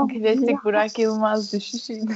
Klasik 0.08 0.64
Burak 0.64 0.98
Yılmaz 0.98 1.52
düşüşüydü. 1.52 2.12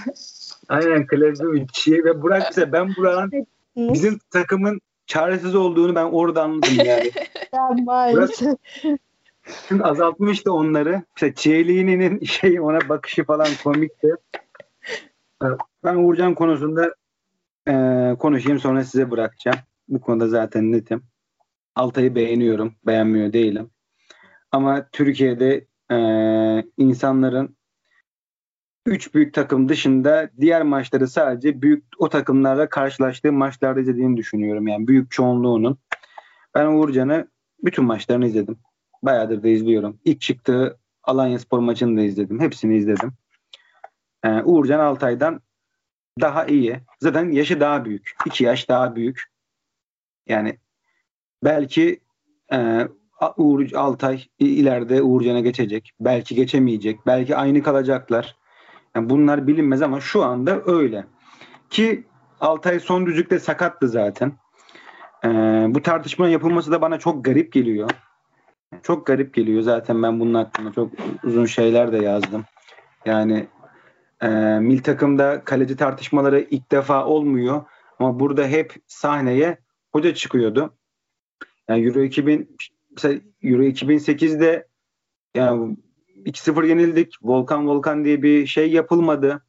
Aynen 0.68 1.07
klasik 1.07 1.53
bir 1.53 1.66
şey. 1.73 2.05
Ve 2.05 2.23
Burak 2.23 2.51
ise 2.51 2.73
ben 2.73 2.97
Burak'ın 2.97 3.47
bizim 3.77 4.18
takımın 4.31 4.81
çaresiz 5.07 5.55
olduğunu 5.55 5.94
ben 5.94 6.05
orada 6.05 6.42
anladım 6.42 6.75
yani. 6.85 7.11
Ya 7.55 7.68
maalesef. 7.85 8.49
Burak, 8.85 8.99
çünkü 9.68 9.85
azaltmıştı 9.85 10.52
onları. 10.52 11.02
İşte 11.16 11.35
Çiğliğinin 11.35 12.24
şey 12.24 12.61
ona 12.61 12.88
bakışı 12.88 13.24
falan 13.24 13.48
komikti. 13.64 14.14
Ee, 15.42 15.46
ben 15.85 15.96
Uğurcan 15.96 16.35
konusunda 16.35 16.94
e, 17.68 17.72
konuşayım 18.18 18.59
sonra 18.59 18.85
size 18.85 19.11
bırakacağım. 19.11 19.59
Bu 19.88 20.00
konuda 20.00 20.28
zaten 20.28 20.72
netim. 20.72 21.02
Altay'ı 21.74 22.14
beğeniyorum. 22.14 22.74
Beğenmiyor 22.87 23.33
değilim. 23.33 23.70
Ama 24.52 24.88
Türkiye'de 24.92 25.66
e, 25.90 25.96
insanların 26.76 27.57
üç 28.87 29.14
büyük 29.14 29.35
takım 29.35 29.68
dışında 29.68 30.30
diğer 30.40 30.62
maçları 30.62 31.09
sadece 31.09 31.62
büyük 31.62 31.85
o 31.98 32.09
takımlarla 32.09 32.68
karşılaştığı 32.68 33.33
maçlarda 33.33 33.80
izlediğini 33.80 34.16
düşünüyorum. 34.16 34.68
Yani 34.68 34.88
büyük 34.88 35.11
çoğunluğunun. 35.11 35.78
Ben 36.54 36.66
Uğurcan'ı 36.66 37.28
bütün 37.64 37.85
maçlarını 37.85 38.26
izledim. 38.26 38.59
Bayağıdır 39.05 39.43
da 39.43 39.49
izliyorum. 39.49 40.01
İlk 40.05 40.21
çıktığı 40.21 40.79
Alanya 41.03 41.38
Spor 41.38 41.59
maçını 41.59 41.97
da 41.97 42.03
izledim. 42.03 42.40
Hepsini 42.40 42.77
izledim. 42.77 43.12
Ee, 44.25 44.43
Uğurcan 44.43 44.81
Altay'dan 44.81 45.40
daha 46.21 46.47
iyi. 46.47 46.81
Zaten 47.01 47.31
yaşı 47.31 47.61
daha 47.61 47.85
büyük. 47.85 48.17
İki 48.27 48.45
yaş 48.45 48.69
daha 48.69 48.97
büyük. 48.97 49.23
Yani 50.29 50.59
belki 51.45 52.01
e, 52.53 52.88
Uğur 53.37 53.73
Altay 53.73 54.25
ileride 54.38 55.03
Uğurcan'a 55.03 55.40
geçecek. 55.40 55.93
Belki 56.01 56.35
geçemeyecek. 56.35 57.07
Belki 57.07 57.37
aynı 57.37 57.62
kalacaklar. 57.62 58.37
Yani 58.95 59.11
bunlar 59.11 59.47
bilinmez 59.47 59.83
ama 59.83 60.01
şu 60.01 60.25
anda 60.25 60.62
öyle. 60.67 61.05
Ki 61.71 62.05
Altay 62.40 62.81
son 62.81 63.07
düzlükte 63.07 63.38
sakattı 63.38 63.88
zaten. 63.88 64.33
Ee, 65.25 65.29
bu 65.69 65.83
tartışmanın 65.83 66.31
yapılması 66.31 66.73
da 66.73 66.83
bana 66.83 66.99
çok 66.99 67.25
garip 67.25 67.53
geliyor. 67.53 67.90
Çok 68.82 69.06
garip 69.06 69.34
geliyor. 69.34 69.62
Zaten 69.62 70.02
ben 70.02 70.20
bunun 70.20 70.34
hakkında 70.34 70.72
çok 70.72 70.92
uzun 71.24 71.46
şeyler 71.46 71.92
de 71.92 71.96
yazdım. 71.96 72.44
Yani 73.06 73.46
e, 74.22 74.28
mil 74.60 74.78
takımda 74.78 75.44
kaleci 75.44 75.76
tartışmaları 75.76 76.40
ilk 76.50 76.72
defa 76.72 77.06
olmuyor. 77.06 77.64
Ama 77.98 78.20
burada 78.20 78.46
hep 78.46 78.74
sahneye 78.87 79.58
hoca 79.92 80.14
çıkıyordu. 80.14 80.74
Yani 81.68 81.87
Euro 81.87 82.02
2000 82.02 82.56
mesela 82.90 83.20
Euro 83.42 83.62
2008'de 83.62 84.68
yani 85.34 85.76
2-0 86.24 86.66
yenildik. 86.66 87.14
Volkan 87.22 87.68
Volkan 87.68 88.04
diye 88.04 88.22
bir 88.22 88.46
şey 88.46 88.72
yapılmadı. 88.72 89.42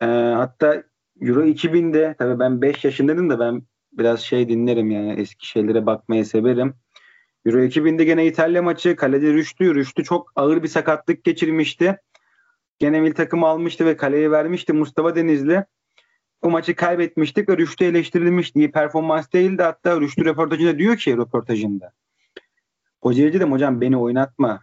Ee, 0.00 0.06
hatta 0.06 0.82
Euro 1.20 1.44
2000'de 1.44 2.14
tabii 2.18 2.38
ben 2.38 2.62
5 2.62 2.84
yaşındaydım 2.84 3.30
da 3.30 3.40
ben 3.40 3.62
biraz 3.92 4.20
şey 4.20 4.48
dinlerim 4.48 4.90
yani 4.90 5.12
eski 5.12 5.46
şeylere 5.48 5.86
bakmayı 5.86 6.26
severim. 6.26 6.74
Euro 7.46 7.58
2000'de 7.58 8.04
gene 8.04 8.26
İtalya 8.26 8.62
maçı 8.62 8.96
kalede 8.96 9.32
Rüştü. 9.32 9.74
Rüştü 9.74 10.04
çok 10.04 10.32
ağır 10.36 10.62
bir 10.62 10.68
sakatlık 10.68 11.24
geçirmişti. 11.24 11.96
Gene 12.78 13.00
mil 13.00 13.14
takımı 13.14 13.46
almıştı 13.46 13.86
ve 13.86 13.96
kaleye 13.96 14.30
vermişti 14.30 14.72
Mustafa 14.72 15.16
Denizli. 15.16 15.64
O 16.42 16.50
maçı 16.50 16.74
kaybetmiştik 16.74 17.48
ve 17.48 17.56
Rüştü 17.56 17.84
eleştirilmişti. 17.84 18.58
İyi 18.58 18.70
performans 18.70 19.32
değildi. 19.32 19.62
Hatta 19.62 20.00
Rüştü 20.00 20.24
röportajında 20.24 20.78
diyor 20.78 20.96
ki 20.96 21.16
röportajında. 21.16 21.92
Hocaya 23.02 23.32
dedim 23.32 23.52
hocam 23.52 23.80
beni 23.80 23.96
oynatma. 23.96 24.60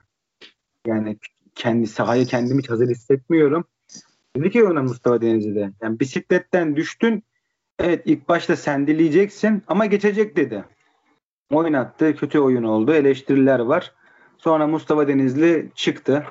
Yani 0.87 1.17
kendi 1.55 1.87
sahaya 1.87 2.25
kendimi 2.25 2.61
hazır 2.67 2.89
hissetmiyorum. 2.89 3.65
Dedi 4.35 4.51
ki 4.51 4.63
ona 4.63 4.83
Mustafa 4.83 5.21
Denizli'de. 5.21 5.71
Yani 5.81 5.99
bisikletten 5.99 6.75
düştün. 6.75 7.23
Evet 7.79 8.01
ilk 8.05 8.29
başta 8.29 8.55
sendeleyeceksin 8.55 9.63
ama 9.67 9.85
geçecek 9.85 10.35
dedi. 10.35 10.63
Oynattı. 11.51 12.15
Kötü 12.15 12.39
oyun 12.39 12.63
oldu. 12.63 12.93
Eleştiriler 12.93 13.59
var. 13.59 13.93
Sonra 14.37 14.67
Mustafa 14.67 15.07
Denizli 15.07 15.71
çıktı. 15.75 16.23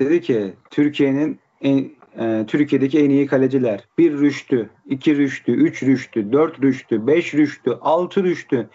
Dedi 0.00 0.20
ki 0.20 0.54
Türkiye'nin 0.70 1.40
en, 1.62 1.90
e, 2.18 2.46
Türkiye'deki 2.46 2.98
en 2.98 3.10
iyi 3.10 3.26
kaleciler. 3.26 3.88
Bir 3.98 4.12
rüştü, 4.12 4.70
iki 4.86 5.16
rüştü, 5.16 5.52
üç 5.52 5.82
rüştü, 5.82 6.32
dört 6.32 6.62
rüştü, 6.62 7.06
beş 7.06 7.34
rüştü, 7.34 7.78
altı 7.80 8.24
rüştü, 8.24 8.68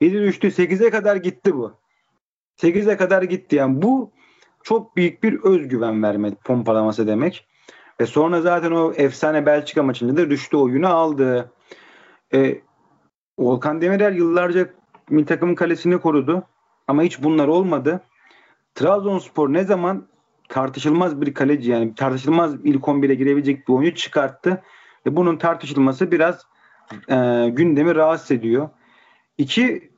yedi 0.00 0.20
rüştü, 0.20 0.50
sekize 0.50 0.90
kadar 0.90 1.16
gitti 1.16 1.54
bu. 1.54 1.72
Sekize 2.56 2.96
kadar 2.96 3.22
gitti. 3.22 3.56
Yani 3.56 3.82
bu 3.82 4.10
çok 4.62 4.96
büyük 4.96 5.22
bir 5.22 5.40
özgüven 5.42 6.02
verme 6.02 6.34
pompalaması 6.44 7.06
demek. 7.06 7.46
Ve 8.00 8.06
sonra 8.06 8.40
zaten 8.40 8.70
o 8.70 8.92
efsane 8.96 9.46
Belçika 9.46 9.82
maçında 9.82 10.16
da 10.16 10.30
düştü 10.30 10.56
oyunu 10.56 10.88
aldı. 10.88 11.52
E, 12.34 12.60
Volkan 13.38 13.80
Demirel 13.80 14.16
yıllarca 14.16 14.68
milli 15.10 15.24
takımın 15.24 15.54
kalesini 15.54 15.98
korudu. 15.98 16.44
Ama 16.88 17.02
hiç 17.02 17.22
bunlar 17.22 17.48
olmadı. 17.48 18.00
Trabzonspor 18.74 19.52
ne 19.52 19.64
zaman 19.64 20.06
tartışılmaz 20.48 21.20
bir 21.20 21.34
kaleci 21.34 21.70
yani 21.70 21.94
tartışılmaz 21.94 22.54
ilk 22.64 22.84
11'e 22.84 23.14
girebilecek 23.14 23.68
bir 23.68 23.72
oyuncu 23.72 23.94
çıkarttı. 23.94 24.62
Ve 25.06 25.16
bunun 25.16 25.36
tartışılması 25.36 26.12
biraz 26.12 26.46
e, 27.08 27.48
gündemi 27.48 27.94
rahatsız 27.94 28.30
ediyor. 28.30 28.68
İki, 29.38 29.90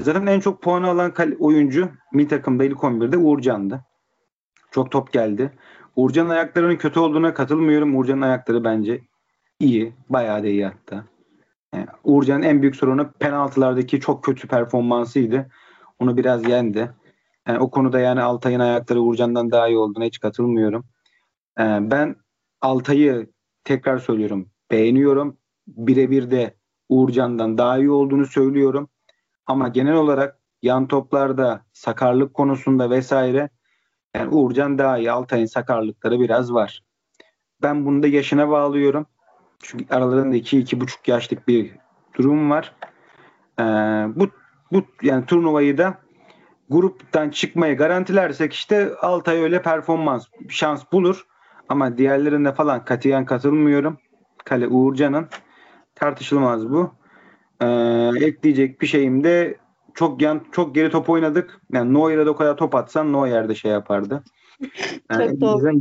zaten 0.00 0.26
en 0.26 0.40
çok 0.40 0.62
puan 0.62 0.82
alan 0.82 1.12
oyuncu 1.38 1.88
milli 2.12 2.28
takımda 2.28 2.64
ilk 2.64 2.78
11'de 2.78 3.16
Uğurcan'dı. 3.16 3.84
Çok 4.70 4.90
top 4.90 5.12
geldi. 5.12 5.52
Uğurcan'ın 5.96 6.28
ayaklarının 6.28 6.76
kötü 6.76 7.00
olduğuna 7.00 7.34
katılmıyorum. 7.34 7.96
Uğurcan'ın 7.96 8.22
ayakları 8.22 8.64
bence 8.64 9.00
iyi. 9.60 9.92
Bayağı 10.08 10.42
da 10.42 10.46
iyi 10.46 10.64
hatta. 10.64 11.04
Yani 11.74 11.86
Uğurcan'ın 12.04 12.42
en 12.42 12.62
büyük 12.62 12.76
sorunu 12.76 13.12
penaltılardaki 13.12 14.00
çok 14.00 14.24
kötü 14.24 14.48
performansıydı. 14.48 15.50
Onu 15.98 16.16
biraz 16.16 16.48
yendi. 16.48 16.90
Yani 17.48 17.58
o 17.58 17.70
konuda 17.70 18.00
yani 18.00 18.22
Altay'ın 18.22 18.60
ayakları 18.60 19.00
Uğurcan'dan 19.00 19.50
daha 19.50 19.68
iyi 19.68 19.76
olduğuna 19.76 20.04
hiç 20.04 20.20
katılmıyorum. 20.20 20.86
Ee, 21.60 21.78
ben 21.80 22.16
Altay'ı 22.60 23.30
tekrar 23.64 23.98
söylüyorum 23.98 24.50
beğeniyorum. 24.70 25.36
Birebir 25.66 26.30
de 26.30 26.54
Uğurcan'dan 26.88 27.58
daha 27.58 27.78
iyi 27.78 27.90
olduğunu 27.90 28.26
söylüyorum. 28.26 28.88
Ama 29.46 29.68
genel 29.68 29.94
olarak 29.94 30.38
yan 30.62 30.88
toplarda 30.88 31.66
sakarlık 31.72 32.34
konusunda 32.34 32.90
vesaire 32.90 33.50
yani 34.14 34.34
Uğurcan 34.34 34.78
daha 34.78 34.98
iyi. 34.98 35.10
Altay'ın 35.10 35.46
sakarlıkları 35.46 36.20
biraz 36.20 36.52
var. 36.52 36.82
Ben 37.62 37.86
bunu 37.86 38.02
da 38.02 38.06
yaşına 38.06 38.48
bağlıyorum. 38.48 39.06
Çünkü 39.62 39.94
aralarında 39.94 40.36
2-2,5 40.36 41.10
yaşlık 41.10 41.48
bir 41.48 41.70
durum 42.14 42.50
var. 42.50 42.74
Ee, 43.60 43.62
bu 44.16 44.28
bu 44.72 44.82
yani 45.02 45.26
turnuvayı 45.26 45.78
da 45.78 45.98
gruptan 46.70 47.30
çıkmayı 47.30 47.76
garantilersek 47.76 48.52
işte 48.52 48.94
Altay 49.00 49.38
öyle 49.38 49.62
performans 49.62 50.26
şans 50.48 50.82
bulur. 50.92 51.26
Ama 51.68 51.98
diğerlerinde 51.98 52.54
falan 52.54 52.84
katiyen 52.84 53.24
katılmıyorum. 53.24 53.98
Kale 54.44 54.68
Uğurcan'ın 54.68 55.28
tartışılmaz 55.94 56.70
bu. 56.70 56.94
Ee, 57.60 57.66
ekleyecek 58.20 58.80
bir 58.80 58.86
şeyim 58.86 59.24
de 59.24 59.58
çok 59.94 60.22
yan 60.22 60.40
çok 60.52 60.74
geri 60.74 60.90
top 60.90 61.10
oynadık. 61.10 61.60
Yani 61.72 61.94
Neuer'e 61.94 62.26
de 62.26 62.30
o 62.30 62.36
kadar 62.36 62.56
top 62.56 62.74
atsan 62.74 63.12
Neuer 63.12 63.48
de 63.48 63.54
şey 63.54 63.70
yapardı. 63.70 64.24
Yani, 65.10 65.30
çok 65.30 65.40
doğru. 65.40 65.80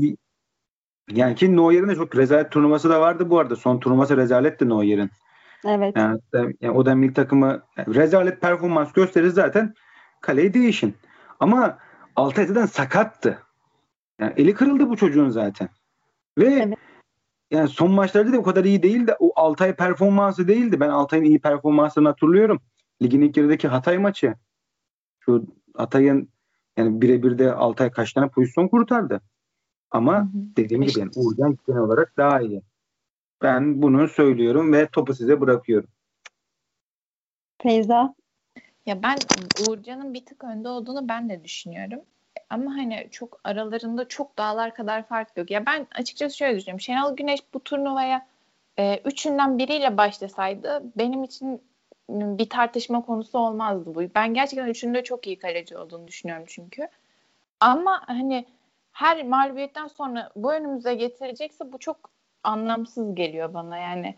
Yani 1.11 1.35
ki 1.35 1.55
Neuer'in 1.55 1.87
de 1.87 1.95
çok 1.95 2.15
rezalet 2.15 2.51
turnuvası 2.51 2.89
da 2.89 3.01
vardı 3.01 3.29
bu 3.29 3.39
arada. 3.39 3.55
Son 3.55 3.79
turnuvası 3.79 4.17
rezaletti 4.17 4.69
Neuer'in. 4.69 5.11
Evet. 5.65 5.95
Yani, 5.97 6.19
yani 6.61 6.77
o 6.77 6.85
da 6.85 6.95
milli 6.95 7.13
takımı 7.13 7.63
rezalet 7.77 8.41
performans 8.41 8.93
gösterir 8.93 9.29
zaten 9.29 9.73
kaleyi 10.21 10.53
değişin. 10.53 10.95
Ama 11.39 11.77
Altay'dan 12.15 12.65
sakattı. 12.65 13.39
Yani 14.19 14.33
eli 14.37 14.53
kırıldı 14.53 14.89
bu 14.89 14.97
çocuğun 14.97 15.29
zaten. 15.29 15.69
Ve 16.37 16.45
evet. 16.45 16.77
yani 17.51 17.67
son 17.67 17.91
maçlarda 17.91 18.33
da 18.33 18.37
o 18.37 18.43
kadar 18.43 18.65
iyi 18.65 18.83
değildi. 18.83 19.15
O 19.19 19.31
Altay 19.35 19.75
performansı 19.75 20.47
değildi. 20.47 20.79
Ben 20.79 20.89
Altay'ın 20.89 21.23
iyi 21.23 21.39
performansını 21.39 22.07
hatırlıyorum. 22.07 22.61
Ligin 23.01 23.21
ilk 23.21 23.37
yarıdaki 23.37 23.67
Hatay 23.67 23.97
maçı. 23.97 24.35
Şu 25.19 25.45
Hatay'ın 25.77 26.29
yani 26.77 27.01
birebir 27.01 27.37
de 27.37 27.53
Altay 27.53 27.91
kaç 27.91 28.13
tane 28.13 28.29
pozisyon 28.29 28.67
kurtardı. 28.67 29.21
Ama 29.91 30.17
hı 30.17 30.21
hı. 30.21 30.27
dediğim 30.57 30.83
gibi 30.83 30.99
yani 30.99 31.11
Uğurcan 31.15 31.57
genel 31.67 31.79
olarak 31.79 32.17
daha 32.17 32.41
iyi. 32.41 32.61
Ben 33.41 33.81
bunu 33.81 34.07
söylüyorum 34.07 34.73
ve 34.73 34.87
topu 34.87 35.13
size 35.13 35.41
bırakıyorum. 35.41 35.89
Feyza? 37.61 38.15
Ya 38.85 39.03
ben 39.03 39.17
Uğurcan'ın 39.61 40.13
bir 40.13 40.25
tık 40.25 40.43
önde 40.43 40.69
olduğunu 40.69 41.09
ben 41.09 41.29
de 41.29 41.43
düşünüyorum. 41.43 41.99
Ama 42.49 42.71
hani 42.71 43.07
çok 43.11 43.39
aralarında 43.43 44.07
çok 44.07 44.37
dağlar 44.37 44.73
kadar 44.73 45.07
fark 45.07 45.37
yok. 45.37 45.51
Ya 45.51 45.65
ben 45.65 45.87
açıkçası 45.95 46.37
şöyle 46.37 46.57
düşünüyorum. 46.57 46.81
Şenol 46.81 47.15
Güneş 47.15 47.39
bu 47.53 47.63
turnuvaya 47.63 48.27
e, 48.79 49.01
üçünden 49.05 49.57
biriyle 49.57 49.97
başlasaydı 49.97 50.83
benim 50.97 51.23
için 51.23 51.61
bir 52.09 52.49
tartışma 52.49 53.01
konusu 53.01 53.39
olmazdı 53.39 53.95
bu. 53.95 54.01
Ben 54.15 54.33
gerçekten 54.33 54.67
üçünde 54.67 55.03
çok 55.03 55.27
iyi 55.27 55.39
kaleci 55.39 55.77
olduğunu 55.77 56.07
düşünüyorum 56.07 56.45
çünkü. 56.47 56.87
Ama 57.59 58.01
hani 58.07 58.45
her 58.97 59.23
mağlubiyetten 59.23 59.87
sonra 59.87 60.31
bu 60.35 60.53
önümüze 60.53 60.95
getirecekse 60.95 61.71
bu 61.71 61.77
çok 61.77 62.09
anlamsız 62.43 63.15
geliyor 63.15 63.53
bana 63.53 63.77
yani. 63.77 64.15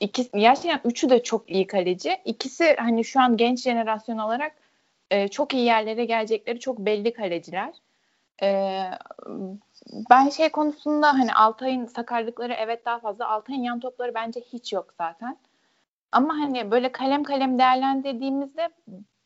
İkisi, 0.00 0.30
gerçekten 0.34 0.80
üçü 0.84 1.10
de 1.10 1.22
çok 1.22 1.50
iyi 1.50 1.66
kaleci. 1.66 2.16
İkisi 2.24 2.76
hani 2.78 3.04
şu 3.04 3.20
an 3.20 3.36
genç 3.36 3.62
jenerasyon 3.62 4.18
olarak 4.18 4.52
e, 5.10 5.28
çok 5.28 5.54
iyi 5.54 5.64
yerlere 5.64 6.04
gelecekleri 6.04 6.60
çok 6.60 6.78
belli 6.78 7.12
kaleciler. 7.12 7.74
E, 8.42 8.80
ben 10.10 10.28
şey 10.28 10.48
konusunda 10.48 11.14
hani 11.14 11.34
Altay'ın 11.34 11.86
sakarlıkları 11.86 12.52
evet 12.52 12.84
daha 12.86 12.98
fazla. 12.98 13.28
Altay'ın 13.28 13.62
yan 13.62 13.80
topları 13.80 14.14
bence 14.14 14.40
hiç 14.40 14.72
yok 14.72 14.94
zaten. 14.98 15.36
Ama 16.12 16.34
hani 16.34 16.70
böyle 16.70 16.92
kalem 16.92 17.22
kalem 17.22 17.58
değerlendirdiğimizde 17.58 18.68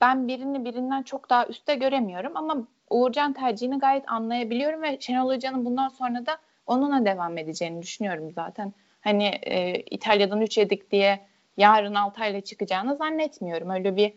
ben 0.00 0.28
birini 0.28 0.64
birinden 0.64 1.02
çok 1.02 1.30
daha 1.30 1.46
üstte 1.46 1.74
göremiyorum 1.74 2.36
ama 2.36 2.66
Uğurcan 2.90 3.32
tercihini 3.32 3.78
gayet 3.78 4.12
anlayabiliyorum 4.12 4.82
ve 4.82 5.00
Şenol 5.00 5.34
Hoca'nın 5.34 5.64
bundan 5.64 5.88
sonra 5.88 6.26
da 6.26 6.38
onunla 6.66 7.04
devam 7.04 7.38
edeceğini 7.38 7.82
düşünüyorum 7.82 8.30
zaten. 8.30 8.72
Hani 9.00 9.24
e, 9.26 9.80
İtalya'dan 9.80 10.40
3 10.40 10.58
yedik 10.58 10.90
diye 10.90 11.20
yarın 11.56 11.94
Altay'la 11.94 12.40
çıkacağını 12.40 12.96
zannetmiyorum. 12.96 13.70
Öyle 13.70 13.96
bir 13.96 14.12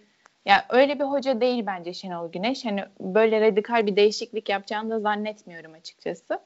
ya 0.45 0.65
öyle 0.69 0.99
bir 0.99 1.03
hoca 1.03 1.41
değil 1.41 1.63
bence 1.65 1.93
Şenol 1.93 2.31
Güneş. 2.31 2.65
Hani 2.65 2.83
böyle 2.99 3.41
radikal 3.41 3.87
bir 3.87 3.95
değişiklik 3.95 4.49
yapacağını 4.49 4.89
da 4.89 4.99
zannetmiyorum 4.99 5.73
açıkçası. 5.73 6.39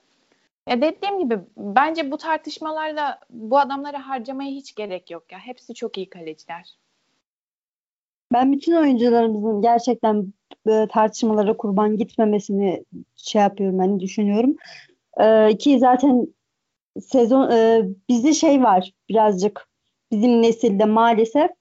Ya 0.70 0.82
dediğim 0.82 1.20
gibi 1.20 1.40
bence 1.58 2.12
bu 2.12 2.18
tartışmalarda 2.18 3.20
bu 3.30 3.60
adamlara 3.60 4.08
harcamaya 4.08 4.52
hiç 4.52 4.76
gerek 4.76 5.12
yok 5.12 5.32
ya. 5.32 5.40
Hepsi 5.40 5.74
çok 5.74 5.98
iyi 5.98 6.10
kaleciler. 6.10 6.76
Ben 8.34 8.52
bütün 8.52 8.76
oyuncularımızın 8.76 9.62
gerçekten 9.62 10.34
e, 10.68 10.88
tartışmalara 10.92 11.58
kurban 11.58 11.98
gitmemesini 11.98 12.84
şey 13.16 13.42
yapıyorum 13.42 13.80
hani 13.80 14.00
düşünüyorum. 14.00 14.56
E, 15.20 15.58
ki 15.58 15.80
zaten 15.80 16.28
sezon 17.02 17.52
e, 17.52 17.84
bizde 18.10 18.34
şey 18.34 18.64
var 18.64 18.92
birazcık 19.10 19.68
bizim 20.12 20.42
nesilde 20.42 20.86
maalesef 20.86 21.52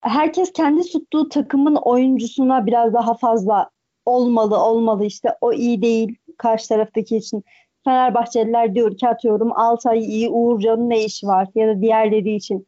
herkes 0.00 0.52
kendi 0.52 0.82
tuttuğu 0.82 1.28
takımın 1.28 1.76
oyuncusuna 1.76 2.66
biraz 2.66 2.94
daha 2.94 3.14
fazla 3.14 3.70
olmalı 4.06 4.58
olmalı 4.64 5.04
işte 5.04 5.28
o 5.40 5.52
iyi 5.52 5.82
değil 5.82 6.16
karşı 6.38 6.68
taraftaki 6.68 7.16
için. 7.16 7.44
Fenerbahçeliler 7.84 8.74
diyor 8.74 8.96
ki 8.96 9.08
atıyorum 9.08 9.52
Altay 9.52 9.98
iyi 9.98 10.28
Uğurcan'ın 10.28 10.90
ne 10.90 11.04
işi 11.04 11.26
var 11.26 11.48
ya 11.54 11.68
da 11.68 11.80
diğerleri 11.80 12.34
için. 12.34 12.66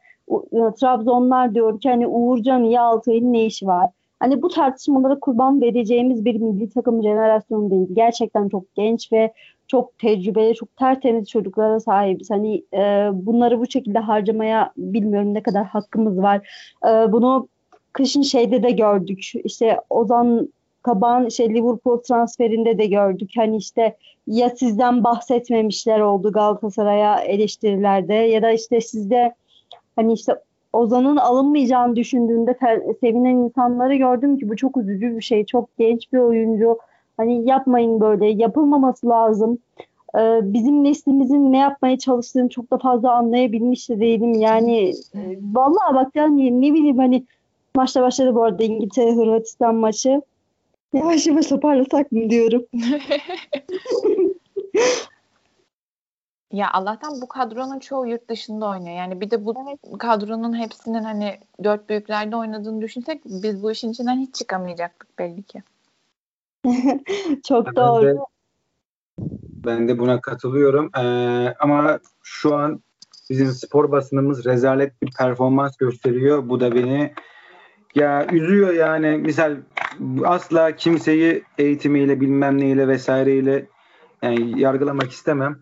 Trabzonlar 0.81 1.55
diyor 1.55 1.81
ki 1.81 1.89
hani 1.91 2.07
Uğurcan 2.07 2.65
iyi 2.65 2.81
Altay'ın 2.81 3.33
ne 3.33 3.45
işi 3.45 3.67
var. 3.67 3.91
Hani 4.21 4.43
bu 4.43 4.49
tartışmalara 4.49 5.21
kurban 5.21 5.61
vereceğimiz 5.61 6.25
bir 6.25 6.41
milli 6.41 6.71
takım 6.71 7.03
jenerasyonu 7.03 7.71
değil. 7.71 7.89
Gerçekten 7.93 8.49
çok 8.49 8.75
genç 8.75 9.13
ve 9.13 9.33
çok 9.67 9.99
tecrübeli, 9.99 10.55
çok 10.55 10.77
tertemiz 10.77 11.29
çocuklara 11.29 11.81
sahibiz. 11.81 12.31
Hani 12.31 12.65
e, 12.75 13.11
bunları 13.13 13.61
bu 13.61 13.71
şekilde 13.71 13.99
harcamaya 13.99 14.73
bilmiyorum 14.77 15.35
ne 15.35 15.43
kadar 15.43 15.65
hakkımız 15.65 16.19
var. 16.19 16.49
E, 16.87 17.13
bunu 17.13 17.49
kışın 17.93 18.23
şeyde 18.23 18.63
de 18.63 18.71
gördük. 18.71 19.33
İşte 19.45 19.81
Ozan 19.91 20.49
Kaban 20.83 21.29
şey 21.29 21.49
Liverpool 21.49 21.99
transferinde 21.99 22.79
de 22.79 22.87
gördük. 22.87 23.31
Hani 23.37 23.57
işte 23.57 23.97
ya 24.27 24.51
sizden 24.51 25.05
bahsetmemişler 25.05 26.01
oldu 26.01 26.33
Galatasaray'a 26.33 27.21
eleştirilerde 27.21 28.15
ya 28.15 28.43
da 28.43 28.53
işte 28.53 28.81
sizde 28.81 29.35
hani 29.97 30.13
işte 30.13 30.37
Ozan'ın 30.73 31.17
alınmayacağını 31.17 31.97
düşündüğünde 31.97 32.59
sevinen 33.01 33.37
insanları 33.37 33.95
gördüm 33.95 34.39
ki 34.39 34.49
bu 34.49 34.57
çok 34.57 34.77
üzücü 34.77 35.17
bir 35.17 35.23
şey. 35.23 35.45
Çok 35.45 35.79
genç 35.79 36.13
bir 36.13 36.19
oyuncu. 36.19 36.79
Hani 37.17 37.49
yapmayın 37.49 38.01
böyle. 38.01 38.27
Yapılmaması 38.27 39.09
lazım. 39.09 39.59
Ee, 40.19 40.41
bizim 40.43 40.85
neslimizin 40.85 41.53
ne 41.53 41.59
yapmaya 41.59 41.99
çalıştığını 41.99 42.49
çok 42.49 42.71
da 42.71 42.79
fazla 42.79 43.13
anlayabilmiş 43.13 43.89
de 43.89 44.01
değilim. 44.01 44.33
Yani 44.33 44.91
e, 45.15 45.39
vallahi 45.53 45.95
bak 45.95 46.11
yani 46.15 46.61
ne 46.61 46.75
bileyim 46.75 46.99
hani 46.99 47.25
maçta 47.75 48.03
başladı 48.03 48.35
bu 48.35 48.43
arada 48.43 48.65
İngiltere 48.65 49.15
Hırvatistan 49.15 49.75
maçı. 49.75 50.23
Yavaş 50.93 51.27
yavaş 51.27 51.47
toparlasak 51.47 52.13
mı 52.13 52.31
diyorum. 52.31 52.63
Ya 56.53 56.71
Allah'tan 56.73 57.21
bu 57.21 57.29
kadronun 57.29 57.79
çoğu 57.79 58.07
yurt 58.07 58.29
dışında 58.29 58.69
oynuyor. 58.69 58.97
Yani 58.97 59.21
bir 59.21 59.31
de 59.31 59.45
bu 59.45 59.79
kadronun 59.99 60.59
hepsinin 60.59 61.03
hani 61.03 61.41
dört 61.65 61.89
büyüklerde 61.89 62.37
oynadığını 62.37 62.83
düşünsek 62.83 63.23
biz 63.25 63.63
bu 63.63 63.73
işin 63.73 63.93
içinden 63.93 64.17
hiç 64.17 64.35
çıkamayacaktık 64.35 65.19
belli 65.19 65.43
ki. 65.43 65.63
Çok 67.49 67.67
ben 67.67 67.77
doğru. 67.77 68.07
De, 68.07 68.17
ben 69.65 69.89
de 69.89 69.99
buna 69.99 70.21
katılıyorum. 70.21 70.91
Ee, 70.99 71.55
ama 71.59 71.99
şu 72.23 72.55
an 72.55 72.83
bizim 73.31 73.47
spor 73.47 73.93
basınımız 73.93 74.45
rezalet 74.45 75.03
bir 75.03 75.13
performans 75.19 75.77
gösteriyor. 75.77 76.49
Bu 76.49 76.61
da 76.61 76.75
beni 76.75 77.15
ya 77.95 78.27
üzüyor 78.33 78.73
yani. 78.73 79.19
Misal 79.19 79.57
asla 80.25 80.77
kimseyi 80.77 81.45
eğitimiyle 81.59 82.21
bilmem 82.21 82.59
neyle 82.59 82.89
vesaireyle 82.89 83.67
yani 84.23 84.61
yargılamak 84.61 85.11
istemem. 85.11 85.59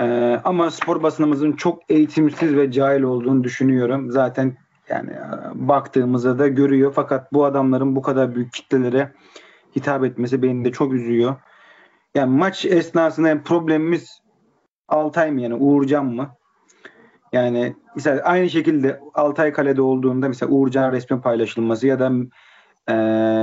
Ee, 0.00 0.40
ama 0.44 0.70
spor 0.70 1.02
basınımızın 1.02 1.52
çok 1.52 1.82
eğitimsiz 1.88 2.56
ve 2.56 2.72
cahil 2.72 3.02
olduğunu 3.02 3.44
düşünüyorum. 3.44 4.10
Zaten 4.10 4.56
yani 4.88 5.10
e, 5.10 5.18
baktığımızda 5.54 6.38
da 6.38 6.48
görüyor. 6.48 6.92
Fakat 6.94 7.32
bu 7.32 7.44
adamların 7.44 7.96
bu 7.96 8.02
kadar 8.02 8.34
büyük 8.34 8.52
kitlelere 8.52 9.12
hitap 9.76 10.04
etmesi 10.04 10.42
beni 10.42 10.64
de 10.64 10.72
çok 10.72 10.92
üzüyor. 10.92 11.36
Yani 12.14 12.38
maç 12.38 12.64
esnasında 12.64 13.42
problemimiz 13.42 14.20
Altay 14.88 15.30
mı 15.30 15.40
yani 15.40 15.54
Uğurcan 15.54 16.06
mı? 16.06 16.30
Yani 17.32 17.76
mesela 17.94 18.22
aynı 18.22 18.50
şekilde 18.50 19.00
Altay 19.14 19.52
kalede 19.52 19.82
olduğunda 19.82 20.28
mesela 20.28 20.52
Uğurcan 20.52 20.92
resmi 20.92 21.20
paylaşılması 21.20 21.86
ya 21.86 21.98
da 21.98 22.12
e, 22.88 22.94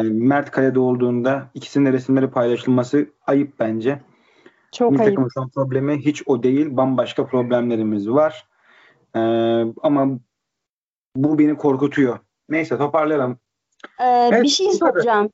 Mert 0.04 0.52
kalede 0.52 0.80
olduğunda 0.80 1.50
ikisinin 1.54 1.86
de 1.86 1.94
resimleri 1.94 2.30
paylaşılması 2.30 3.10
ayıp 3.28 3.60
bence. 3.60 4.00
Çok 4.78 4.92
Milli 4.92 5.02
ayıp. 5.04 5.20
problemi 5.54 6.06
hiç 6.06 6.24
o 6.26 6.44
değil. 6.44 6.78
Bambaşka 6.78 7.26
problemlerimiz 7.26 8.10
var. 8.10 8.48
Ee, 9.16 9.20
ama 9.82 10.08
bu 11.16 11.40
beni 11.40 11.58
korkutuyor. 11.58 12.20
Neyse 12.50 12.78
toparlayalım. 12.78 13.40
Ee, 14.00 14.30
evet, 14.32 14.44
bir 14.44 14.48
şey 14.48 14.72
soracağım. 14.72 15.30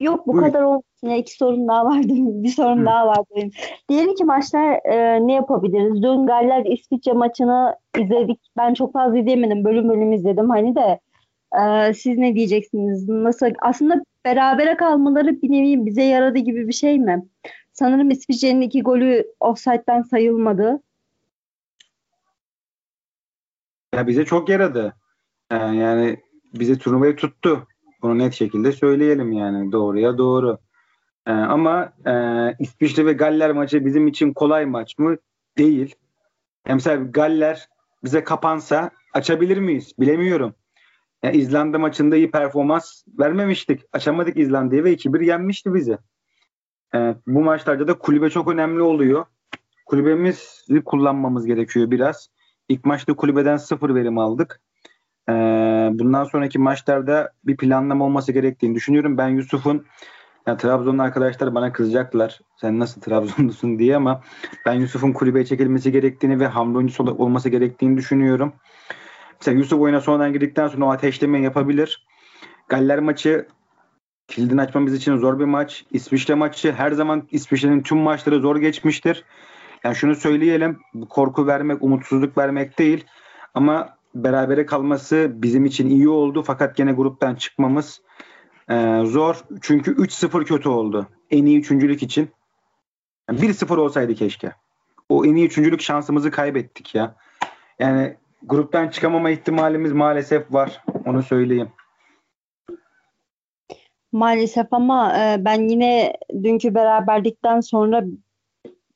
Yok 0.00 0.26
bu 0.26 0.32
Buyur. 0.32 0.46
kadar 0.46 0.62
olsun. 0.62 0.82
Ya 1.02 1.16
iki 1.16 1.34
sorun 1.34 1.68
daha 1.68 1.84
vardı. 1.84 2.08
bir 2.16 2.48
sorun 2.48 2.80
Hı. 2.80 2.86
daha 2.86 3.06
vardı 3.06 3.28
benim. 3.36 3.50
Diyelim 3.88 4.14
ki 4.14 4.24
maçlar 4.24 4.80
e, 4.84 5.26
ne 5.26 5.32
yapabiliriz? 5.32 6.02
Dün 6.02 6.26
Galler 6.26 6.64
İsviçre 6.64 7.12
maçını 7.12 7.76
izledik. 7.98 8.40
Ben 8.56 8.74
çok 8.74 8.92
fazla 8.92 9.18
izleyemedim. 9.18 9.64
Bölüm 9.64 9.88
bölüm 9.88 10.12
izledim. 10.12 10.50
Hani 10.50 10.74
de 10.76 11.00
e, 11.60 11.94
siz 11.94 12.18
ne 12.18 12.34
diyeceksiniz? 12.34 13.08
Nasıl? 13.08 13.46
Aslında 13.62 14.02
berabere 14.24 14.76
kalmaları 14.76 15.42
bir 15.42 15.50
nevi 15.50 15.86
bize 15.86 16.02
yaradı 16.02 16.38
gibi 16.38 16.68
bir 16.68 16.72
şey 16.72 16.98
mi? 16.98 17.26
Sanırım 17.78 18.10
İsviçre'nin 18.10 18.60
iki 18.60 18.82
golü 18.82 19.24
offside'den 19.40 20.02
sayılmadı. 20.02 20.82
Ya 23.94 24.06
bize 24.06 24.24
çok 24.24 24.48
yaradı. 24.48 24.96
Ee, 25.50 25.56
yani 25.56 26.16
bize 26.54 26.78
turnuvayı 26.78 27.16
tuttu. 27.16 27.66
Bunu 28.02 28.18
net 28.18 28.34
şekilde 28.34 28.72
söyleyelim 28.72 29.32
yani 29.32 29.72
doğruya 29.72 30.18
doğru. 30.18 30.58
Ee, 31.26 31.30
ama 31.32 31.92
e, 32.06 32.12
İsviçre 32.58 33.06
ve 33.06 33.12
Galler 33.12 33.52
maçı 33.52 33.84
bizim 33.84 34.06
için 34.06 34.32
kolay 34.32 34.66
maç 34.66 34.98
mı? 34.98 35.16
Değil. 35.58 35.94
Yani 36.66 36.74
mesela 36.74 37.04
Galler 37.04 37.68
bize 38.04 38.24
kapansa 38.24 38.90
açabilir 39.14 39.58
miyiz? 39.58 39.92
Bilemiyorum. 40.00 40.54
Yani 41.22 41.36
İzlanda 41.36 41.78
maçında 41.78 42.16
iyi 42.16 42.30
performans 42.30 43.02
vermemiştik. 43.18 43.80
Açamadık 43.92 44.36
İzlanda'yı 44.36 44.84
ve 44.84 44.92
2-1 44.92 45.24
yenmişti 45.24 45.74
bizi. 45.74 45.98
Evet, 46.92 47.16
bu 47.26 47.40
maçlarda 47.40 47.88
da 47.88 47.98
kulübe 47.98 48.30
çok 48.30 48.48
önemli 48.48 48.82
oluyor. 48.82 49.24
Kulübemizi 49.86 50.84
kullanmamız 50.84 51.46
gerekiyor 51.46 51.90
biraz. 51.90 52.28
İlk 52.68 52.84
maçta 52.84 53.14
kulübeden 53.14 53.56
sıfır 53.56 53.94
verim 53.94 54.18
aldık. 54.18 54.60
Ee, 55.28 55.32
bundan 55.92 56.24
sonraki 56.24 56.58
maçlarda 56.58 57.32
bir 57.44 57.56
planlama 57.56 58.04
olması 58.04 58.32
gerektiğini 58.32 58.74
düşünüyorum. 58.74 59.18
Ben 59.18 59.28
Yusuf'un 59.28 59.86
yani 60.46 60.58
Trabzonlu 60.58 61.02
arkadaşlar 61.02 61.54
bana 61.54 61.72
kızacaklar. 61.72 62.40
Sen 62.56 62.78
nasıl 62.78 63.00
Trabzonlusun 63.00 63.78
diye 63.78 63.96
ama 63.96 64.22
ben 64.66 64.74
Yusuf'un 64.74 65.12
kulübeye 65.12 65.44
çekilmesi 65.44 65.92
gerektiğini 65.92 66.40
ve 66.40 66.46
hamle 66.46 66.76
oyuncusu 66.76 67.04
olması 67.04 67.48
gerektiğini 67.48 67.96
düşünüyorum. 67.96 68.52
Mesela 69.40 69.58
Yusuf 69.58 69.80
oyuna 69.80 70.00
sonradan 70.00 70.32
girdikten 70.32 70.68
sonra 70.68 70.84
o 70.84 70.90
ateşlemeyi 70.90 71.44
yapabilir. 71.44 72.06
Galler 72.68 72.98
maçı 72.98 73.46
kilidini 74.28 74.60
açmamız 74.60 74.94
için 74.94 75.16
zor 75.16 75.38
bir 75.38 75.44
maç. 75.44 75.84
İsviçre 75.92 76.34
maçı 76.34 76.72
her 76.72 76.92
zaman 76.92 77.28
İsviçre'nin 77.30 77.82
tüm 77.82 77.98
maçları 77.98 78.40
zor 78.40 78.56
geçmiştir. 78.56 79.24
Yani 79.84 79.94
şunu 79.96 80.14
söyleyelim. 80.14 80.78
Korku 81.08 81.46
vermek, 81.46 81.82
umutsuzluk 81.82 82.38
vermek 82.38 82.78
değil. 82.78 83.04
Ama 83.54 83.96
berabere 84.14 84.66
kalması 84.66 85.30
bizim 85.34 85.64
için 85.64 85.90
iyi 85.90 86.08
oldu. 86.08 86.42
Fakat 86.42 86.76
gene 86.76 86.92
gruptan 86.92 87.34
çıkmamız 87.34 88.00
e, 88.70 89.02
zor. 89.04 89.44
Çünkü 89.60 89.94
3-0 89.94 90.44
kötü 90.44 90.68
oldu. 90.68 91.06
En 91.30 91.46
iyi 91.46 91.58
üçüncülük 91.58 92.02
için. 92.02 92.30
Yani 93.30 93.40
1-0 93.40 93.76
olsaydı 93.76 94.14
keşke. 94.14 94.52
O 95.08 95.24
en 95.24 95.34
iyi 95.34 95.46
üçüncülük 95.46 95.80
şansımızı 95.80 96.30
kaybettik 96.30 96.94
ya. 96.94 97.14
Yani 97.78 98.16
gruptan 98.42 98.88
çıkamama 98.88 99.30
ihtimalimiz 99.30 99.92
maalesef 99.92 100.52
var. 100.52 100.82
Onu 101.06 101.22
söyleyeyim. 101.22 101.68
Maalesef 104.12 104.72
ama 104.72 105.18
e, 105.18 105.44
ben 105.44 105.68
yine 105.68 106.12
dünkü 106.42 106.74
beraberlikten 106.74 107.60
sonra 107.60 108.04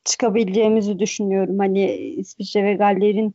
çıkabileceğimizi 0.04 0.98
düşünüyorum. 0.98 1.58
Hani 1.58 1.92
İsviçre 1.94 2.64
ve 2.64 2.74
Galler'in 2.74 3.34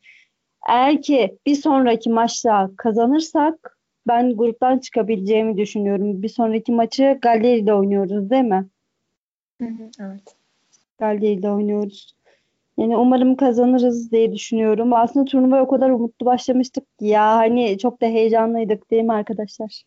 eğer 0.68 1.02
ki 1.02 1.38
bir 1.46 1.56
sonraki 1.56 2.10
maçta 2.10 2.72
kazanırsak 2.78 3.78
ben 4.08 4.38
gruptan 4.38 4.80
çıkabileceğimi 4.80 5.58
düşünüyorum. 5.58 6.22
Bir 6.22 6.30
sonraki 6.30 6.72
maçı 6.72 7.18
Galleride 7.22 7.74
oynuyoruz 7.74 8.30
değil 8.30 8.44
mi? 8.44 8.66
Hı 9.62 9.68
hı, 9.68 9.90
evet. 10.00 10.36
Galleride 11.00 11.50
oynuyoruz. 11.50 12.14
Yani 12.78 12.98
umarım 12.98 13.36
kazanırız 13.36 14.12
diye 14.12 14.34
düşünüyorum. 14.34 14.94
Aslında 14.94 15.26
turnuvaya 15.26 15.64
o 15.64 15.68
kadar 15.68 15.90
umutlu 15.90 16.26
başlamıştık 16.26 17.00
ki 17.00 17.06
ya 17.06 17.36
hani 17.36 17.78
çok 17.78 18.02
da 18.02 18.06
heyecanlıydık 18.06 18.92
değil 18.92 19.04
mi 19.04 19.14
arkadaşlar? 19.14 19.84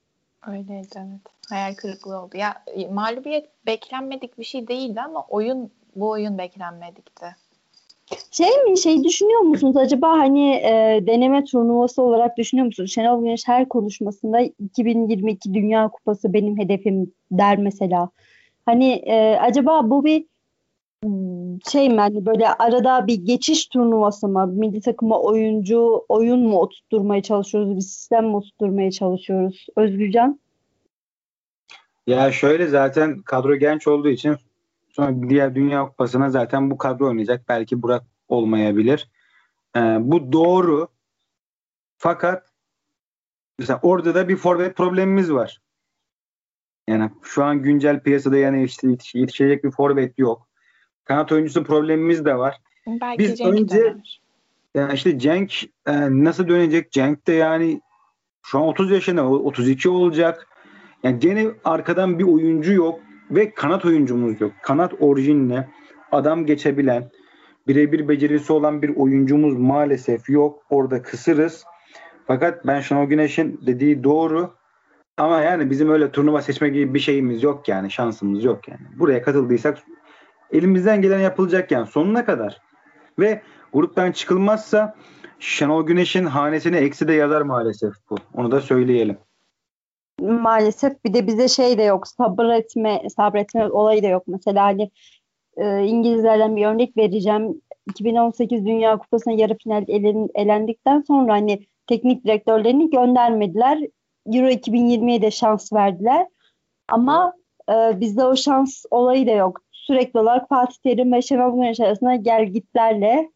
Öyleydi 0.46 0.88
evet. 0.96 1.39
Hayal 1.50 1.74
kırıklığı 1.74 2.20
oldu. 2.20 2.36
Ya 2.36 2.64
mağlubiyet 2.90 3.66
beklenmedik 3.66 4.38
bir 4.38 4.44
şey 4.44 4.68
değildi 4.68 5.00
ama 5.00 5.26
oyun 5.28 5.70
bu 5.96 6.10
oyun 6.10 6.38
beklenmedikti. 6.38 7.26
Şey 8.30 8.62
mi 8.64 8.78
şey 8.78 9.04
düşünüyor 9.04 9.40
musunuz 9.40 9.76
acaba 9.76 10.08
hani 10.08 10.54
e, 10.54 11.00
deneme 11.06 11.44
turnuvası 11.44 12.02
olarak 12.02 12.36
düşünüyor 12.36 12.66
musunuz? 12.66 12.92
Şenol 12.92 13.20
Güneş 13.20 13.48
her 13.48 13.68
konuşmasında 13.68 14.40
2022 14.40 15.54
Dünya 15.54 15.88
Kupası 15.88 16.32
benim 16.32 16.58
hedefim 16.58 17.12
der 17.32 17.58
mesela. 17.58 18.08
Hani 18.66 18.92
e, 18.92 19.36
acaba 19.36 19.90
bu 19.90 20.04
bir 20.04 20.24
şey 21.72 21.88
mi 21.88 22.00
hani 22.00 22.26
böyle 22.26 22.48
arada 22.48 23.06
bir 23.06 23.14
geçiş 23.14 23.66
turnuvası 23.66 24.28
mı? 24.28 24.46
Milli 24.46 24.80
takıma 24.80 25.20
oyuncu 25.20 26.04
oyun 26.08 26.40
mu 26.40 26.58
oturtmaya 26.58 27.22
çalışıyoruz? 27.22 27.76
Bir 27.76 27.80
sistem 27.80 28.26
mi 28.26 28.36
oturtmaya 28.36 28.90
çalışıyoruz? 28.90 29.66
Özgürcan? 29.76 30.40
Ya 32.10 32.32
şöyle 32.32 32.66
zaten 32.66 33.22
kadro 33.22 33.56
genç 33.56 33.88
olduğu 33.88 34.08
için 34.08 34.36
sonra 34.88 35.28
diğer 35.28 35.54
Dünya 35.54 35.86
Kupası'na 35.86 36.30
zaten 36.30 36.70
bu 36.70 36.78
kadro 36.78 37.06
oynayacak. 37.06 37.48
Belki 37.48 37.82
Burak 37.82 38.02
olmayabilir. 38.28 39.08
Ee, 39.76 39.80
bu 40.00 40.32
doğru. 40.32 40.88
Fakat 41.98 42.46
mesela 43.58 43.80
orada 43.82 44.14
da 44.14 44.28
bir 44.28 44.36
forvet 44.36 44.76
problemimiz 44.76 45.32
var. 45.32 45.60
Yani 46.88 47.10
şu 47.22 47.44
an 47.44 47.62
güncel 47.62 48.00
piyasada 48.00 48.36
yani 48.36 48.66
yetişecek 49.14 49.64
bir 49.64 49.70
forvet 49.70 50.18
yok. 50.18 50.48
Kanat 51.04 51.32
oyuncusu 51.32 51.64
problemimiz 51.64 52.24
de 52.24 52.38
var. 52.38 52.56
Belki 52.86 53.18
Biz 53.18 53.38
Cenk 53.38 53.60
önce 53.60 53.80
döner. 53.80 54.20
yani 54.74 54.94
işte 54.94 55.18
Cenk 55.18 55.62
e, 55.86 55.92
nasıl 56.24 56.48
dönecek? 56.48 56.92
Cenk 56.92 57.26
de 57.26 57.32
yani 57.32 57.80
şu 58.42 58.58
an 58.58 58.64
30 58.64 58.90
yaşında 58.90 59.28
32 59.28 59.88
olacak. 59.88 60.49
Yani 61.02 61.18
gene 61.18 61.46
arkadan 61.64 62.18
bir 62.18 62.24
oyuncu 62.24 62.72
yok 62.72 63.00
ve 63.30 63.54
kanat 63.54 63.84
oyuncumuz 63.84 64.40
yok. 64.40 64.52
Kanat 64.62 64.94
orijinle 65.00 65.68
adam 66.12 66.46
geçebilen 66.46 67.10
birebir 67.68 68.08
becerisi 68.08 68.52
olan 68.52 68.82
bir 68.82 68.96
oyuncumuz 68.96 69.56
maalesef 69.56 70.28
yok. 70.28 70.62
Orada 70.70 71.02
kısırız. 71.02 71.64
Fakat 72.26 72.66
ben 72.66 72.80
Şenol 72.80 73.06
Güneş'in 73.06 73.60
dediği 73.66 74.04
doğru. 74.04 74.54
Ama 75.16 75.40
yani 75.40 75.70
bizim 75.70 75.90
öyle 75.90 76.12
turnuva 76.12 76.42
seçme 76.42 76.68
gibi 76.68 76.94
bir 76.94 76.98
şeyimiz 76.98 77.42
yok 77.42 77.68
yani. 77.68 77.90
Şansımız 77.90 78.44
yok 78.44 78.68
yani. 78.68 78.80
Buraya 78.98 79.22
katıldıysak 79.22 79.78
elimizden 80.52 81.02
gelen 81.02 81.20
yapılacak 81.20 81.70
yani 81.70 81.86
sonuna 81.86 82.24
kadar. 82.24 82.60
Ve 83.18 83.42
gruptan 83.72 84.12
çıkılmazsa 84.12 84.96
Şenol 85.38 85.86
Güneş'in 85.86 86.26
hanesine 86.26 86.78
eksi 86.78 87.08
de 87.08 87.12
yazar 87.12 87.42
maalesef 87.42 87.92
bu. 88.10 88.16
Onu 88.34 88.50
da 88.50 88.60
söyleyelim. 88.60 89.18
Maalesef 90.20 91.04
bir 91.04 91.14
de 91.14 91.26
bize 91.26 91.48
şey 91.48 91.78
de 91.78 91.82
yok. 91.82 92.08
Sabır 92.08 92.44
etme, 92.44 93.02
sabretme 93.16 93.68
olayı 93.68 94.02
da 94.02 94.06
yok. 94.06 94.22
Mesela 94.26 94.64
hani 94.64 94.90
e, 95.56 95.84
İngilizlerden 95.84 96.56
bir 96.56 96.66
örnek 96.66 96.96
vereceğim. 96.96 97.62
2018 97.90 98.66
Dünya 98.66 98.98
Kupası'na 98.98 99.34
yarı 99.34 99.56
final 99.58 99.84
elen, 99.88 100.28
elendikten 100.34 101.00
sonra 101.00 101.32
hani 101.32 101.66
teknik 101.86 102.24
direktörlerini 102.24 102.90
göndermediler. 102.90 103.78
Euro 104.26 104.48
2020'ye 104.48 105.22
de 105.22 105.30
şans 105.30 105.72
verdiler. 105.72 106.26
Ama 106.88 107.32
e, 107.70 108.00
bizde 108.00 108.24
o 108.24 108.36
şans 108.36 108.84
olayı 108.90 109.26
da 109.26 109.30
yok 109.30 109.60
sürekli 109.90 110.20
olarak 110.20 110.48
Fatih 110.48 110.76
Terim 110.82 111.12
ve 111.12 111.22
Şenol 111.22 111.54
Güneş 111.54 111.80
arasında 111.80 112.14
gel 112.14 112.46
gitlerle. 112.46 113.30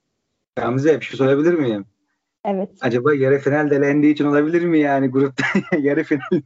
Gamze 0.56 1.00
bir 1.00 1.04
şey 1.04 1.18
sorabilir 1.18 1.54
miyim? 1.54 1.86
Evet. 2.44 2.70
Acaba 2.80 3.14
yarı 3.14 3.38
final 3.38 3.70
delendiği 3.70 4.12
için 4.12 4.24
olabilir 4.24 4.64
mi 4.64 4.78
yani 4.78 5.08
grupta 5.08 5.44
yarı 5.78 6.04
final 6.04 6.40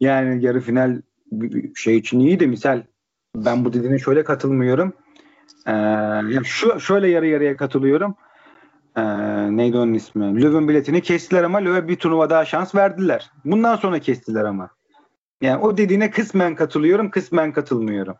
yani 0.00 0.44
yarı 0.44 0.60
final 0.60 1.02
şey 1.74 1.96
için 1.96 2.20
iyi 2.20 2.40
de 2.40 2.46
misal 2.46 2.82
ben 3.36 3.64
bu 3.64 3.72
dediğine 3.72 3.98
şöyle 3.98 4.24
katılmıyorum. 4.24 4.92
Ee, 5.66 5.72
yani 5.72 6.44
şu 6.44 6.80
şöyle 6.80 7.08
yarı 7.08 7.26
yarıya 7.26 7.56
katılıyorum. 7.56 8.14
Ee, 8.96 9.02
neydi 9.56 9.78
onun 9.78 9.94
ismi? 9.94 10.42
Löw'ün 10.42 10.68
biletini 10.68 11.00
kestiler 11.00 11.44
ama 11.44 11.58
Löw'e 11.58 11.88
bir 11.88 11.96
turnuva 11.96 12.30
daha 12.30 12.44
şans 12.44 12.74
verdiler. 12.74 13.30
Bundan 13.44 13.76
sonra 13.76 13.98
kestiler 13.98 14.44
ama. 14.44 14.70
Yani 15.40 15.62
o 15.62 15.76
dediğine 15.76 16.10
kısmen 16.10 16.54
katılıyorum, 16.54 17.10
kısmen 17.10 17.52
katılmıyorum. 17.52 18.14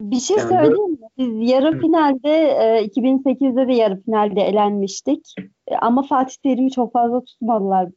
Bir 0.00 0.20
şey 0.20 0.36
yani 0.36 0.48
söyleyeyim 0.48 0.90
mi? 0.90 0.98
Biz 1.18 1.50
yarı 1.50 1.80
finalde 1.80 2.30
e, 2.30 2.86
2008'de 2.86 3.68
de 3.68 3.74
yarı 3.74 4.02
finalde 4.02 4.40
elenmiştik. 4.40 5.34
E, 5.68 5.76
ama 5.76 6.02
Fatih 6.02 6.36
Terim'i 6.42 6.70
çok 6.70 6.92
fazla 6.92 7.24
tutmadılar. 7.24 7.88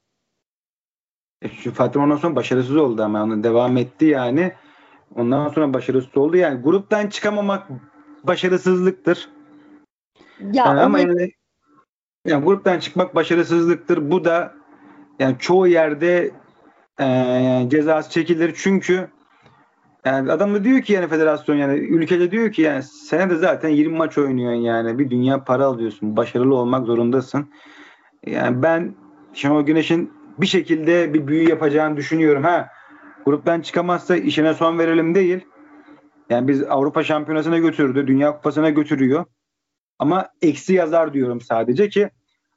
E, 1.41 1.50
şu 1.50 1.74
Fatih 1.74 2.00
ondan 2.00 2.18
sonra 2.18 2.36
başarısız 2.36 2.76
oldu 2.76 3.04
ama 3.04 3.24
onu 3.24 3.43
devam 3.43 3.78
etti 3.78 4.06
yani. 4.06 4.52
Ondan 5.16 5.50
sonra 5.50 5.74
başarısız 5.74 6.18
oldu. 6.18 6.38
Yani 6.38 6.62
gruptan 6.62 7.08
çıkamamak 7.08 7.68
başarısızlıktır. 8.24 9.30
Ya 10.39 10.66
yani 10.66 10.80
ama 10.80 11.00
yani, 11.00 11.32
yani 12.26 12.45
gruptan 12.45 12.80
çıkmak 12.80 13.16
başarısızlıktır. 13.16 14.12
Bu 14.12 14.26
da 14.26 14.54
yani 15.20 15.36
çoğu 15.39 15.68
yerde 15.68 16.32
e, 17.00 17.70
cezası 17.70 18.12
çekilir. 18.12 18.54
Çünkü 18.58 19.10
yani 20.06 20.32
adam 20.32 20.54
da 20.54 20.64
diyor 20.64 20.82
ki 20.82 20.93
yani 20.93 21.08
federasyon 21.08 21.56
yani 21.56 21.80
ülkede 21.80 22.32
diyor 22.32 22.52
ki 22.52 22.62
yani 22.62 22.84
senede 22.84 23.36
zaten 23.36 23.70
20 23.70 23.98
maç 23.98 24.18
oynuyorsun 24.18 24.62
yani 24.62 25.00
bir 25.00 25.10
dünya 25.10 25.43
para 25.43 25.66
alıyorsun. 25.66 26.18
Başarılı 26.18 26.56
olmak 26.56 26.86
zorundasın. 26.86 27.50
Yani 28.26 28.64
ben 28.64 28.95
Şenol 29.34 29.62
Güneş'in 29.62 30.14
bir 30.38 30.48
şekilde 30.48 31.14
bir 31.14 31.28
büyü 31.28 31.50
yapacağını 31.50 31.98
düşünüyorum. 31.98 32.43
Ha 32.43 32.70
gruptan 33.26 33.62
çıkamazsa 33.62 34.16
işine 34.16 34.54
son 34.54 34.80
verelim 34.80 35.16
değil. 35.16 35.45
Yani 36.30 36.48
biz 36.48 36.64
Avrupa 36.64 37.04
Şampiyonası'na 37.04 37.58
götürdü, 37.58 38.08
Dünya 38.08 38.36
Kupası'na 38.36 38.70
götürüyor. 38.70 39.26
Ama 40.00 40.30
eksi 40.41 40.74
yazar 40.74 41.14
diyorum 41.14 41.41
sadece 41.41 41.89
ki 41.89 42.10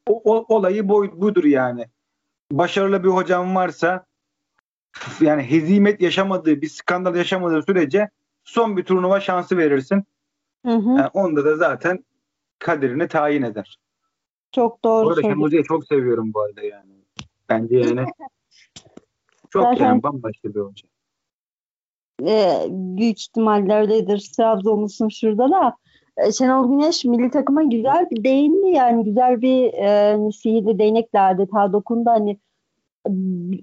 o, 0.07 0.23
o 0.25 0.57
olayı 0.57 0.89
boy, 0.89 1.11
budur 1.15 1.45
yani. 1.45 1.87
Başarılı 2.53 3.05
bir 3.05 3.09
hocam 3.09 3.55
varsa 3.55 4.07
yani 5.21 5.43
hezimet 5.43 6.01
yaşamadığı 6.01 6.61
bir 6.61 6.69
skandal 6.69 7.17
yaşamadığı 7.17 7.63
sürece 7.63 8.09
son 8.45 8.77
bir 8.77 8.85
turnuva 8.85 9.21
şansı 9.21 9.57
verirsin. 9.57 10.05
Hı 10.67 10.73
hı. 10.73 10.89
Yani 10.89 11.09
onda 11.15 11.45
da 11.45 11.57
zaten 11.57 12.05
kaderini 12.59 13.09
tayin 13.09 13.43
eder. 13.43 13.79
Çok 14.53 14.85
doğru. 14.85 15.07
Bu 15.07 15.11
arada 15.11 15.23
Şemuz'u 15.23 15.63
çok 15.65 15.87
seviyorum 15.87 16.31
bu 16.35 16.41
arada 16.41 16.63
yani. 16.63 16.91
Bence 17.49 17.77
yani 17.77 18.05
çok 19.51 19.63
zaten, 19.63 19.85
yani 19.85 20.03
bambaşka 20.03 20.55
bir 20.55 20.61
hoca. 20.61 20.89
E, 22.27 22.67
büyük 22.69 23.21
ihtimalle 23.21 23.75
öyledir. 23.75 24.31
Trabzonlusun 24.37 25.09
şurada 25.09 25.51
da. 25.51 25.77
E, 26.17 26.33
Şenol 26.33 26.69
Güneş 26.69 27.05
milli 27.05 27.31
takıma 27.31 27.63
güzel 27.63 28.11
bir 28.11 28.25
değindi 28.25 28.71
yani 28.71 29.05
güzel 29.05 29.43
bir 29.43 29.73
e, 29.73 30.19
sihirli 30.33 30.79
değnekle 30.79 31.21
adeta 31.21 31.73
dokundu. 31.73 32.11
Hani 32.11 32.39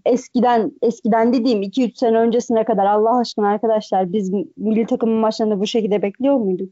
eskiden 0.05 0.71
eskiden 0.81 1.33
dediğim 1.33 1.61
2-3 1.63 1.95
sene 1.95 2.17
öncesine 2.17 2.63
kadar 2.63 2.85
Allah 2.85 3.17
aşkına 3.17 3.47
arkadaşlar 3.49 4.13
biz 4.13 4.31
milli 4.57 4.85
takımın 4.85 5.15
maçlarını 5.15 5.59
bu 5.59 5.67
şekilde 5.67 6.01
bekliyor 6.01 6.35
muyduk? 6.35 6.69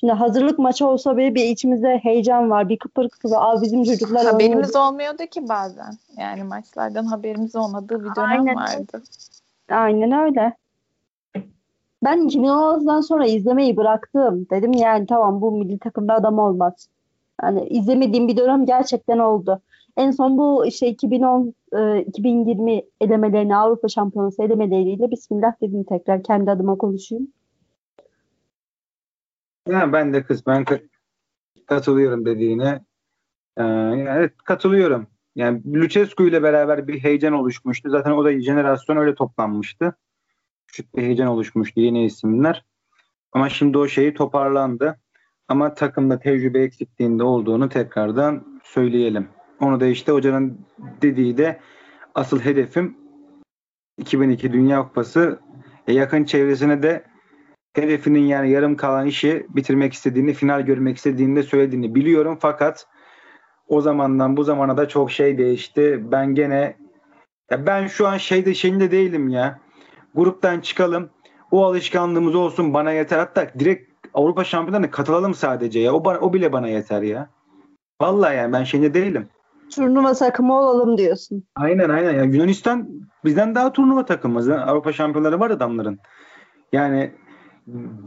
Şimdi 0.00 0.12
hazırlık 0.12 0.58
maçı 0.58 0.86
olsa 0.86 1.16
bile 1.16 1.34
bir 1.34 1.44
içimizde 1.44 1.98
heyecan 2.02 2.50
var. 2.50 2.68
Bir 2.68 2.78
kıpır 2.78 3.08
kıpır. 3.08 3.30
Aa 3.36 3.62
bizim 3.62 3.84
çocuklar 3.84 4.26
Haberimiz 4.26 4.56
oynuyordu. 4.56 4.78
olmuyordu 4.78 5.26
ki 5.30 5.48
bazen. 5.48 5.92
Yani 6.18 6.42
maçlardan 6.42 7.04
haberimiz 7.04 7.56
olmadığı 7.56 8.00
bir 8.00 8.16
dönem 8.16 8.30
Aynen. 8.30 8.56
vardı. 8.56 9.02
Aynen 9.70 10.12
öyle. 10.12 10.52
Ben 12.04 12.18
2016'dan 12.18 13.00
sonra 13.00 13.26
izlemeyi 13.26 13.76
bıraktım. 13.76 14.46
Dedim 14.50 14.72
yani 14.72 15.06
tamam 15.06 15.40
bu 15.40 15.52
milli 15.52 15.78
takımda 15.78 16.14
adam 16.14 16.38
olmaz. 16.38 16.88
Yani 17.42 17.66
izlemediğim 17.68 18.28
bir 18.28 18.36
dönem 18.36 18.66
gerçekten 18.66 19.18
oldu. 19.18 19.60
En 19.96 20.10
son 20.10 20.38
bu 20.38 20.66
işte 20.66 20.88
2010 20.88 21.54
e, 21.72 22.00
2020 22.00 22.82
elemelerini 23.00 23.56
Avrupa 23.56 23.88
Şampiyonası 23.88 24.42
elemeleriyle 24.42 25.10
Bismillah 25.10 25.60
dedim 25.60 25.84
tekrar 25.84 26.22
kendi 26.22 26.50
adıma 26.50 26.78
konuşayım. 26.78 27.28
Yani 29.68 29.92
ben 29.92 30.12
de 30.12 30.22
kısmen 30.22 30.64
katılıyorum 31.66 32.26
dediğine. 32.26 32.84
Ee, 33.56 33.62
evet 34.08 34.32
katılıyorum. 34.44 35.06
Yani 35.34 35.74
Lucescu 35.74 36.26
ile 36.26 36.42
beraber 36.42 36.88
bir 36.88 36.98
heyecan 36.98 37.32
oluşmuştu. 37.32 37.90
Zaten 37.90 38.10
o 38.10 38.24
da 38.24 38.40
jenerasyon 38.40 38.96
öyle 38.96 39.14
toplanmıştı. 39.14 39.96
Küçük 40.66 40.96
bir 40.96 41.02
heyecan 41.02 41.28
oluşmuştu 41.28 41.80
yeni 41.80 42.04
isimler. 42.04 42.64
Ama 43.32 43.48
şimdi 43.48 43.78
o 43.78 43.88
şeyi 43.88 44.14
toparlandı. 44.14 45.00
Ama 45.48 45.74
takımda 45.74 46.18
tecrübe 46.18 46.62
eksikliğinde 46.62 47.22
olduğunu 47.22 47.68
tekrardan 47.68 48.60
söyleyelim. 48.64 49.28
Onu 49.60 49.80
da 49.80 49.86
işte 49.86 50.12
hocanın 50.12 50.58
dediği 51.02 51.38
de 51.38 51.60
asıl 52.14 52.40
hedefim 52.40 52.96
2002 53.98 54.52
Dünya 54.52 54.82
Kupası. 54.82 55.40
E, 55.86 55.92
yakın 55.92 56.24
çevresine 56.24 56.82
de 56.82 57.04
hedefinin 57.74 58.26
yani 58.26 58.50
yarım 58.50 58.76
kalan 58.76 59.06
işi 59.06 59.46
bitirmek 59.48 59.92
istediğini, 59.92 60.34
final 60.34 60.60
görmek 60.60 60.96
istediğini 60.96 61.36
de 61.36 61.42
söylediğini 61.42 61.94
biliyorum. 61.94 62.38
Fakat 62.40 62.86
o 63.68 63.80
zamandan 63.80 64.36
bu 64.36 64.44
zamana 64.44 64.76
da 64.76 64.88
çok 64.88 65.10
şey 65.10 65.38
değişti. 65.38 66.04
Ben 66.12 66.34
gene 66.34 66.76
ya 67.50 67.66
ben 67.66 67.86
şu 67.86 68.08
an 68.08 68.16
şeyde 68.16 68.54
şeyinde 68.54 68.90
değilim 68.90 69.28
ya. 69.28 69.60
Gruptan 70.14 70.60
çıkalım. 70.60 71.10
O 71.50 71.64
alışkanlığımız 71.64 72.34
olsun 72.34 72.74
bana 72.74 72.92
yeter. 72.92 73.18
Hatta 73.18 73.50
direkt 73.58 73.90
Avrupa 74.14 74.44
Şampiyonlarına 74.44 74.90
katılalım 74.90 75.34
sadece 75.34 75.80
ya. 75.80 75.94
O, 75.94 76.14
o 76.20 76.32
bile 76.32 76.52
bana 76.52 76.68
yeter 76.68 77.02
ya. 77.02 77.30
Vallahi 78.00 78.36
yani 78.36 78.52
ben 78.52 78.64
şeyinde 78.64 78.94
değilim. 78.94 79.28
Turnuva 79.74 80.12
takımı 80.12 80.58
olalım 80.58 80.98
diyorsun. 80.98 81.44
Aynen 81.56 81.88
aynen. 81.88 82.12
Yani 82.12 82.36
Yunanistan 82.36 82.88
bizden 83.24 83.54
daha 83.54 83.72
turnuva 83.72 84.04
takımı. 84.04 84.42
Zaten 84.42 84.66
Avrupa 84.66 84.92
şampiyonları 84.92 85.40
var 85.40 85.50
adamların. 85.50 85.98
Yani 86.72 87.12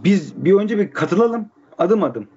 biz 0.04 0.46
bir 0.46 0.54
önce 0.54 0.78
bir 0.78 0.92
katılalım 0.92 1.50
adım 1.78 2.04
adım. 2.04 2.28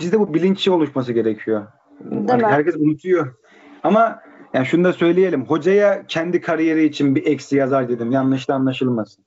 Bizde 0.00 0.20
bu 0.20 0.34
bilinçli 0.34 0.70
oluşması 0.70 1.12
gerekiyor. 1.12 1.66
Değil 2.00 2.40
mi? 2.40 2.46
Herkes 2.46 2.76
unutuyor. 2.76 3.34
Ama 3.82 4.20
yani 4.54 4.66
şunu 4.66 4.84
da 4.84 4.92
söyleyelim. 4.92 5.46
Hocaya 5.46 6.06
kendi 6.06 6.40
kariyeri 6.40 6.84
için 6.84 7.14
bir 7.14 7.26
eksi 7.26 7.56
yazar 7.56 7.88
dedim. 7.88 8.12
Yanlış 8.12 8.48
da 8.48 8.54
anlaşılmasın. 8.54 9.24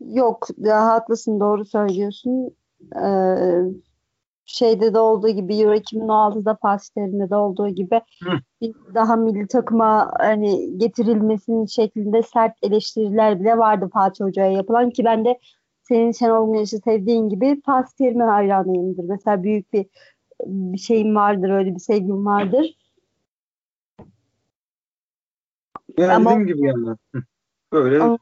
Yok, 0.00 0.48
ya, 0.58 0.86
haklısın, 0.86 1.40
doğru 1.40 1.64
söylüyorsun. 1.64 2.50
Ee, 2.96 3.08
şeyde 4.46 4.94
de 4.94 4.98
olduğu 4.98 5.28
gibi 5.28 5.56
Euro 5.60 5.74
2016'da 5.74 6.54
Fatih 6.62 6.96
de 7.30 7.36
olduğu 7.36 7.68
gibi 7.68 8.00
Hı. 8.24 8.30
daha 8.94 9.16
milli 9.16 9.46
takıma 9.48 10.12
hani 10.18 10.78
getirilmesinin 10.78 11.66
şeklinde 11.66 12.22
sert 12.22 12.52
eleştiriler 12.62 13.40
bile 13.40 13.58
vardı 13.58 13.90
Fatih 13.92 14.24
Hoca'ya 14.24 14.52
yapılan 14.52 14.90
ki 14.90 15.04
ben 15.04 15.24
de 15.24 15.38
senin 15.82 16.12
Şenol 16.12 16.52
Güneş'i 16.52 16.78
sevdiğin 16.78 17.28
gibi 17.28 17.60
Fatih 17.66 17.96
Terim'e 17.98 18.24
hayranıyımdır. 18.24 19.04
Mesela 19.04 19.42
büyük 19.42 19.72
bir 19.72 19.86
bir 20.46 20.78
şeyim 20.78 21.14
vardır, 21.16 21.50
öyle 21.50 21.74
bir 21.74 21.80
sevgim 21.80 22.26
vardır. 22.26 22.76
Yani 25.98 26.12
Ama- 26.12 26.30
dediğim 26.30 26.46
gibi 26.46 26.66
yani. 26.66 26.96
Böyle 27.72 28.02
Ama- 28.02 28.18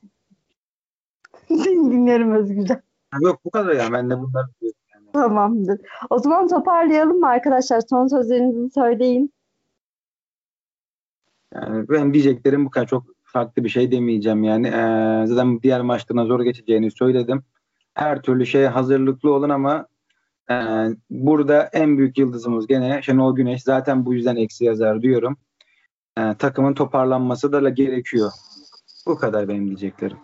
dinlerim 1.50 2.34
Özgür'den. 2.34 2.82
yok 3.20 3.40
bu 3.44 3.50
kadar 3.50 3.74
yani. 3.74 3.92
Ben 3.92 4.10
de 4.10 4.18
bunlar. 4.18 4.46
Tamamdır. 5.14 5.80
O 6.10 6.18
zaman 6.18 6.48
toparlayalım 6.48 7.20
mı 7.20 7.28
arkadaşlar? 7.28 7.82
Son 7.90 8.06
sözlerinizi 8.06 8.70
söyleyin. 8.70 9.32
Yani 11.54 11.88
benim 11.88 12.14
diyeceklerim 12.14 12.66
bu 12.66 12.70
kadar 12.70 12.86
çok 12.86 13.04
farklı 13.24 13.64
bir 13.64 13.68
şey 13.68 13.90
demeyeceğim 13.90 14.44
yani. 14.44 14.66
Ee, 14.66 15.26
zaten 15.26 15.62
diğer 15.62 15.80
maçlarına 15.80 16.24
zor 16.24 16.40
geçeceğini 16.40 16.90
söyledim. 16.90 17.42
Her 17.94 18.22
türlü 18.22 18.46
şeye 18.46 18.68
hazırlıklı 18.68 19.32
olun 19.32 19.48
ama 19.48 19.86
e, 20.50 20.54
burada 21.10 21.70
en 21.72 21.98
büyük 21.98 22.18
yıldızımız 22.18 22.66
gene 22.66 23.02
Şenol 23.02 23.36
Güneş. 23.36 23.62
Zaten 23.62 24.06
bu 24.06 24.14
yüzden 24.14 24.36
eksi 24.36 24.64
yazar 24.64 25.02
diyorum. 25.02 25.36
E, 26.18 26.34
takımın 26.34 26.74
toparlanması 26.74 27.52
da 27.52 27.68
gerekiyor. 27.68 28.30
Bu 29.06 29.16
kadar 29.16 29.48
benim 29.48 29.66
diyeceklerim. 29.66 30.18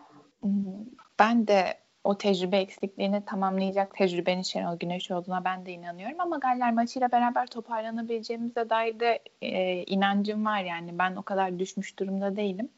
Ben 1.19 1.47
de 1.47 1.65
o 2.05 2.19
tecrübe 2.19 2.57
eksikliğini 2.57 3.25
tamamlayacak 3.25 3.95
tecrübenin 3.95 4.43
Şenol 4.43 4.79
Güneş 4.79 5.11
olduğuna 5.11 5.45
ben 5.45 5.67
de 5.67 5.73
inanıyorum 5.73 6.21
ama 6.21 6.37
Galler 6.39 6.73
maçıyla 6.73 7.13
beraber 7.13 7.47
toparlanabileceğimize 7.47 8.71
dair 8.71 9.01
de 9.01 9.19
e, 9.43 9.83
inancım 9.85 10.47
var 10.47 10.61
yani 10.65 10.99
ben 10.99 11.17
o 11.17 11.23
kadar 11.23 11.59
düşmüş 11.59 11.99
durumda 11.99 12.37
değilim. 12.37 12.69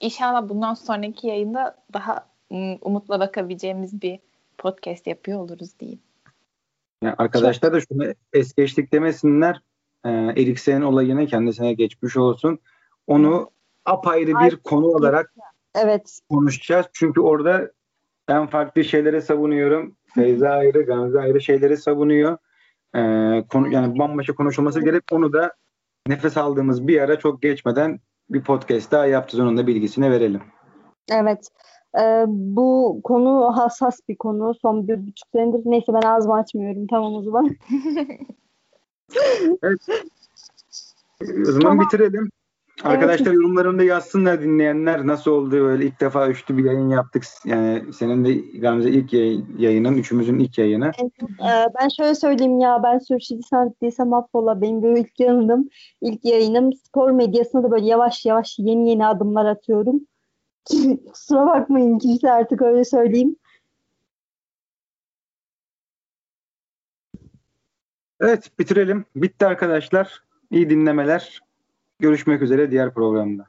İnşallah 0.00 0.48
bundan 0.48 0.74
sonraki 0.74 1.26
yayında 1.26 1.76
daha 1.92 2.28
umutla 2.82 3.20
bakabileceğimiz 3.20 4.02
bir 4.02 4.18
podcast 4.58 5.06
yapıyor 5.06 5.40
oluruz 5.40 5.78
diyeyim. 5.78 6.00
Yani 7.02 7.14
arkadaşlar 7.18 7.72
da 7.72 7.80
şunu 7.80 8.14
es 8.32 8.54
geçtik 8.54 8.92
demesinler. 8.92 9.60
E, 10.04 10.10
Eriksen 10.10 10.82
olayını 10.82 11.26
kendisine 11.26 11.72
geçmiş 11.72 12.16
olsun. 12.16 12.58
Onu 13.06 13.50
apayrı 13.84 14.28
bir 14.30 14.34
Ay- 14.34 14.62
konu 14.64 14.86
olarak 14.86 15.34
Evet. 15.74 16.20
konuşacağız. 16.30 16.86
Çünkü 16.92 17.20
orada 17.20 17.70
ben 18.28 18.46
farklı 18.46 18.84
şeyleri 18.84 19.22
savunuyorum. 19.22 19.96
Feyza 20.14 20.48
ayrı, 20.48 20.82
Gamze 20.82 21.20
ayrı 21.20 21.40
şeyleri 21.40 21.76
savunuyor. 21.76 22.38
Ee, 22.96 23.44
konu, 23.52 23.72
yani 23.72 23.98
bambaşka 23.98 24.34
konuşulması 24.34 24.84
gerek. 24.84 25.02
Onu 25.12 25.32
da 25.32 25.52
nefes 26.06 26.36
aldığımız 26.36 26.88
bir 26.88 27.00
ara 27.00 27.18
çok 27.18 27.42
geçmeden 27.42 28.00
bir 28.30 28.42
podcast 28.42 28.92
daha 28.92 29.06
yapacağız. 29.06 29.44
Onun 29.44 29.56
da 29.56 29.66
bilgisini 29.66 30.10
verelim. 30.10 30.42
Evet. 31.10 31.48
Ee, 32.00 32.24
bu 32.28 33.00
konu 33.04 33.56
hassas 33.56 33.98
bir 34.08 34.16
konu. 34.16 34.54
Son 34.62 34.88
bir 34.88 35.06
buçuk 35.06 35.28
senedir. 35.32 35.62
Neyse 35.64 35.92
ben 35.94 36.08
ağzımı 36.08 36.34
açmıyorum. 36.34 36.86
Tamam 36.86 37.14
o 37.14 37.22
zaman. 37.22 37.56
O 41.22 41.44
zaman 41.44 41.60
Tamam. 41.60 41.80
bitirelim. 41.80 42.30
Arkadaşlar 42.84 43.32
yorumlarında 43.32 43.82
yazsınlar 43.84 44.42
dinleyenler 44.42 45.06
nasıl 45.06 45.30
oldu 45.30 45.50
böyle 45.50 45.84
ilk 45.86 46.00
defa 46.00 46.28
üçlü 46.28 46.56
bir 46.56 46.64
yayın 46.64 46.88
yaptık. 46.88 47.24
Yani 47.44 47.92
senin 47.92 48.24
de 48.24 48.58
Gamze 48.58 48.90
ilk 48.90 49.12
yay- 49.12 49.44
yayının, 49.58 49.96
üçümüzün 49.96 50.38
ilk 50.38 50.58
yayını. 50.58 50.90
Ee, 51.20 51.66
ben 51.80 51.88
şöyle 51.88 52.14
söyleyeyim 52.14 52.60
ya 52.60 52.82
ben 52.82 52.98
sürçülisan 52.98 53.68
ettiysem 53.68 54.12
affola 54.14 54.60
benim 54.60 54.82
böyle 54.82 55.00
ilk 55.00 55.20
yayınım, 55.20 55.68
ilk 56.00 56.24
yayınım 56.24 56.72
spor 56.72 57.10
medyasına 57.10 57.62
da 57.62 57.70
böyle 57.70 57.86
yavaş 57.86 58.26
yavaş 58.26 58.58
yeni 58.58 58.90
yeni 58.90 59.06
adımlar 59.06 59.46
atıyorum. 59.46 60.00
Kusura 61.12 61.46
bakmayın 61.46 61.98
kimse 61.98 62.32
artık 62.32 62.62
öyle 62.62 62.84
söyleyeyim. 62.84 63.36
Evet 68.20 68.50
bitirelim. 68.58 69.04
Bitti 69.16 69.46
arkadaşlar. 69.46 70.22
İyi 70.50 70.70
dinlemeler. 70.70 71.45
Görüşmek 71.98 72.42
üzere 72.42 72.70
diğer 72.70 72.94
programda. 72.94 73.46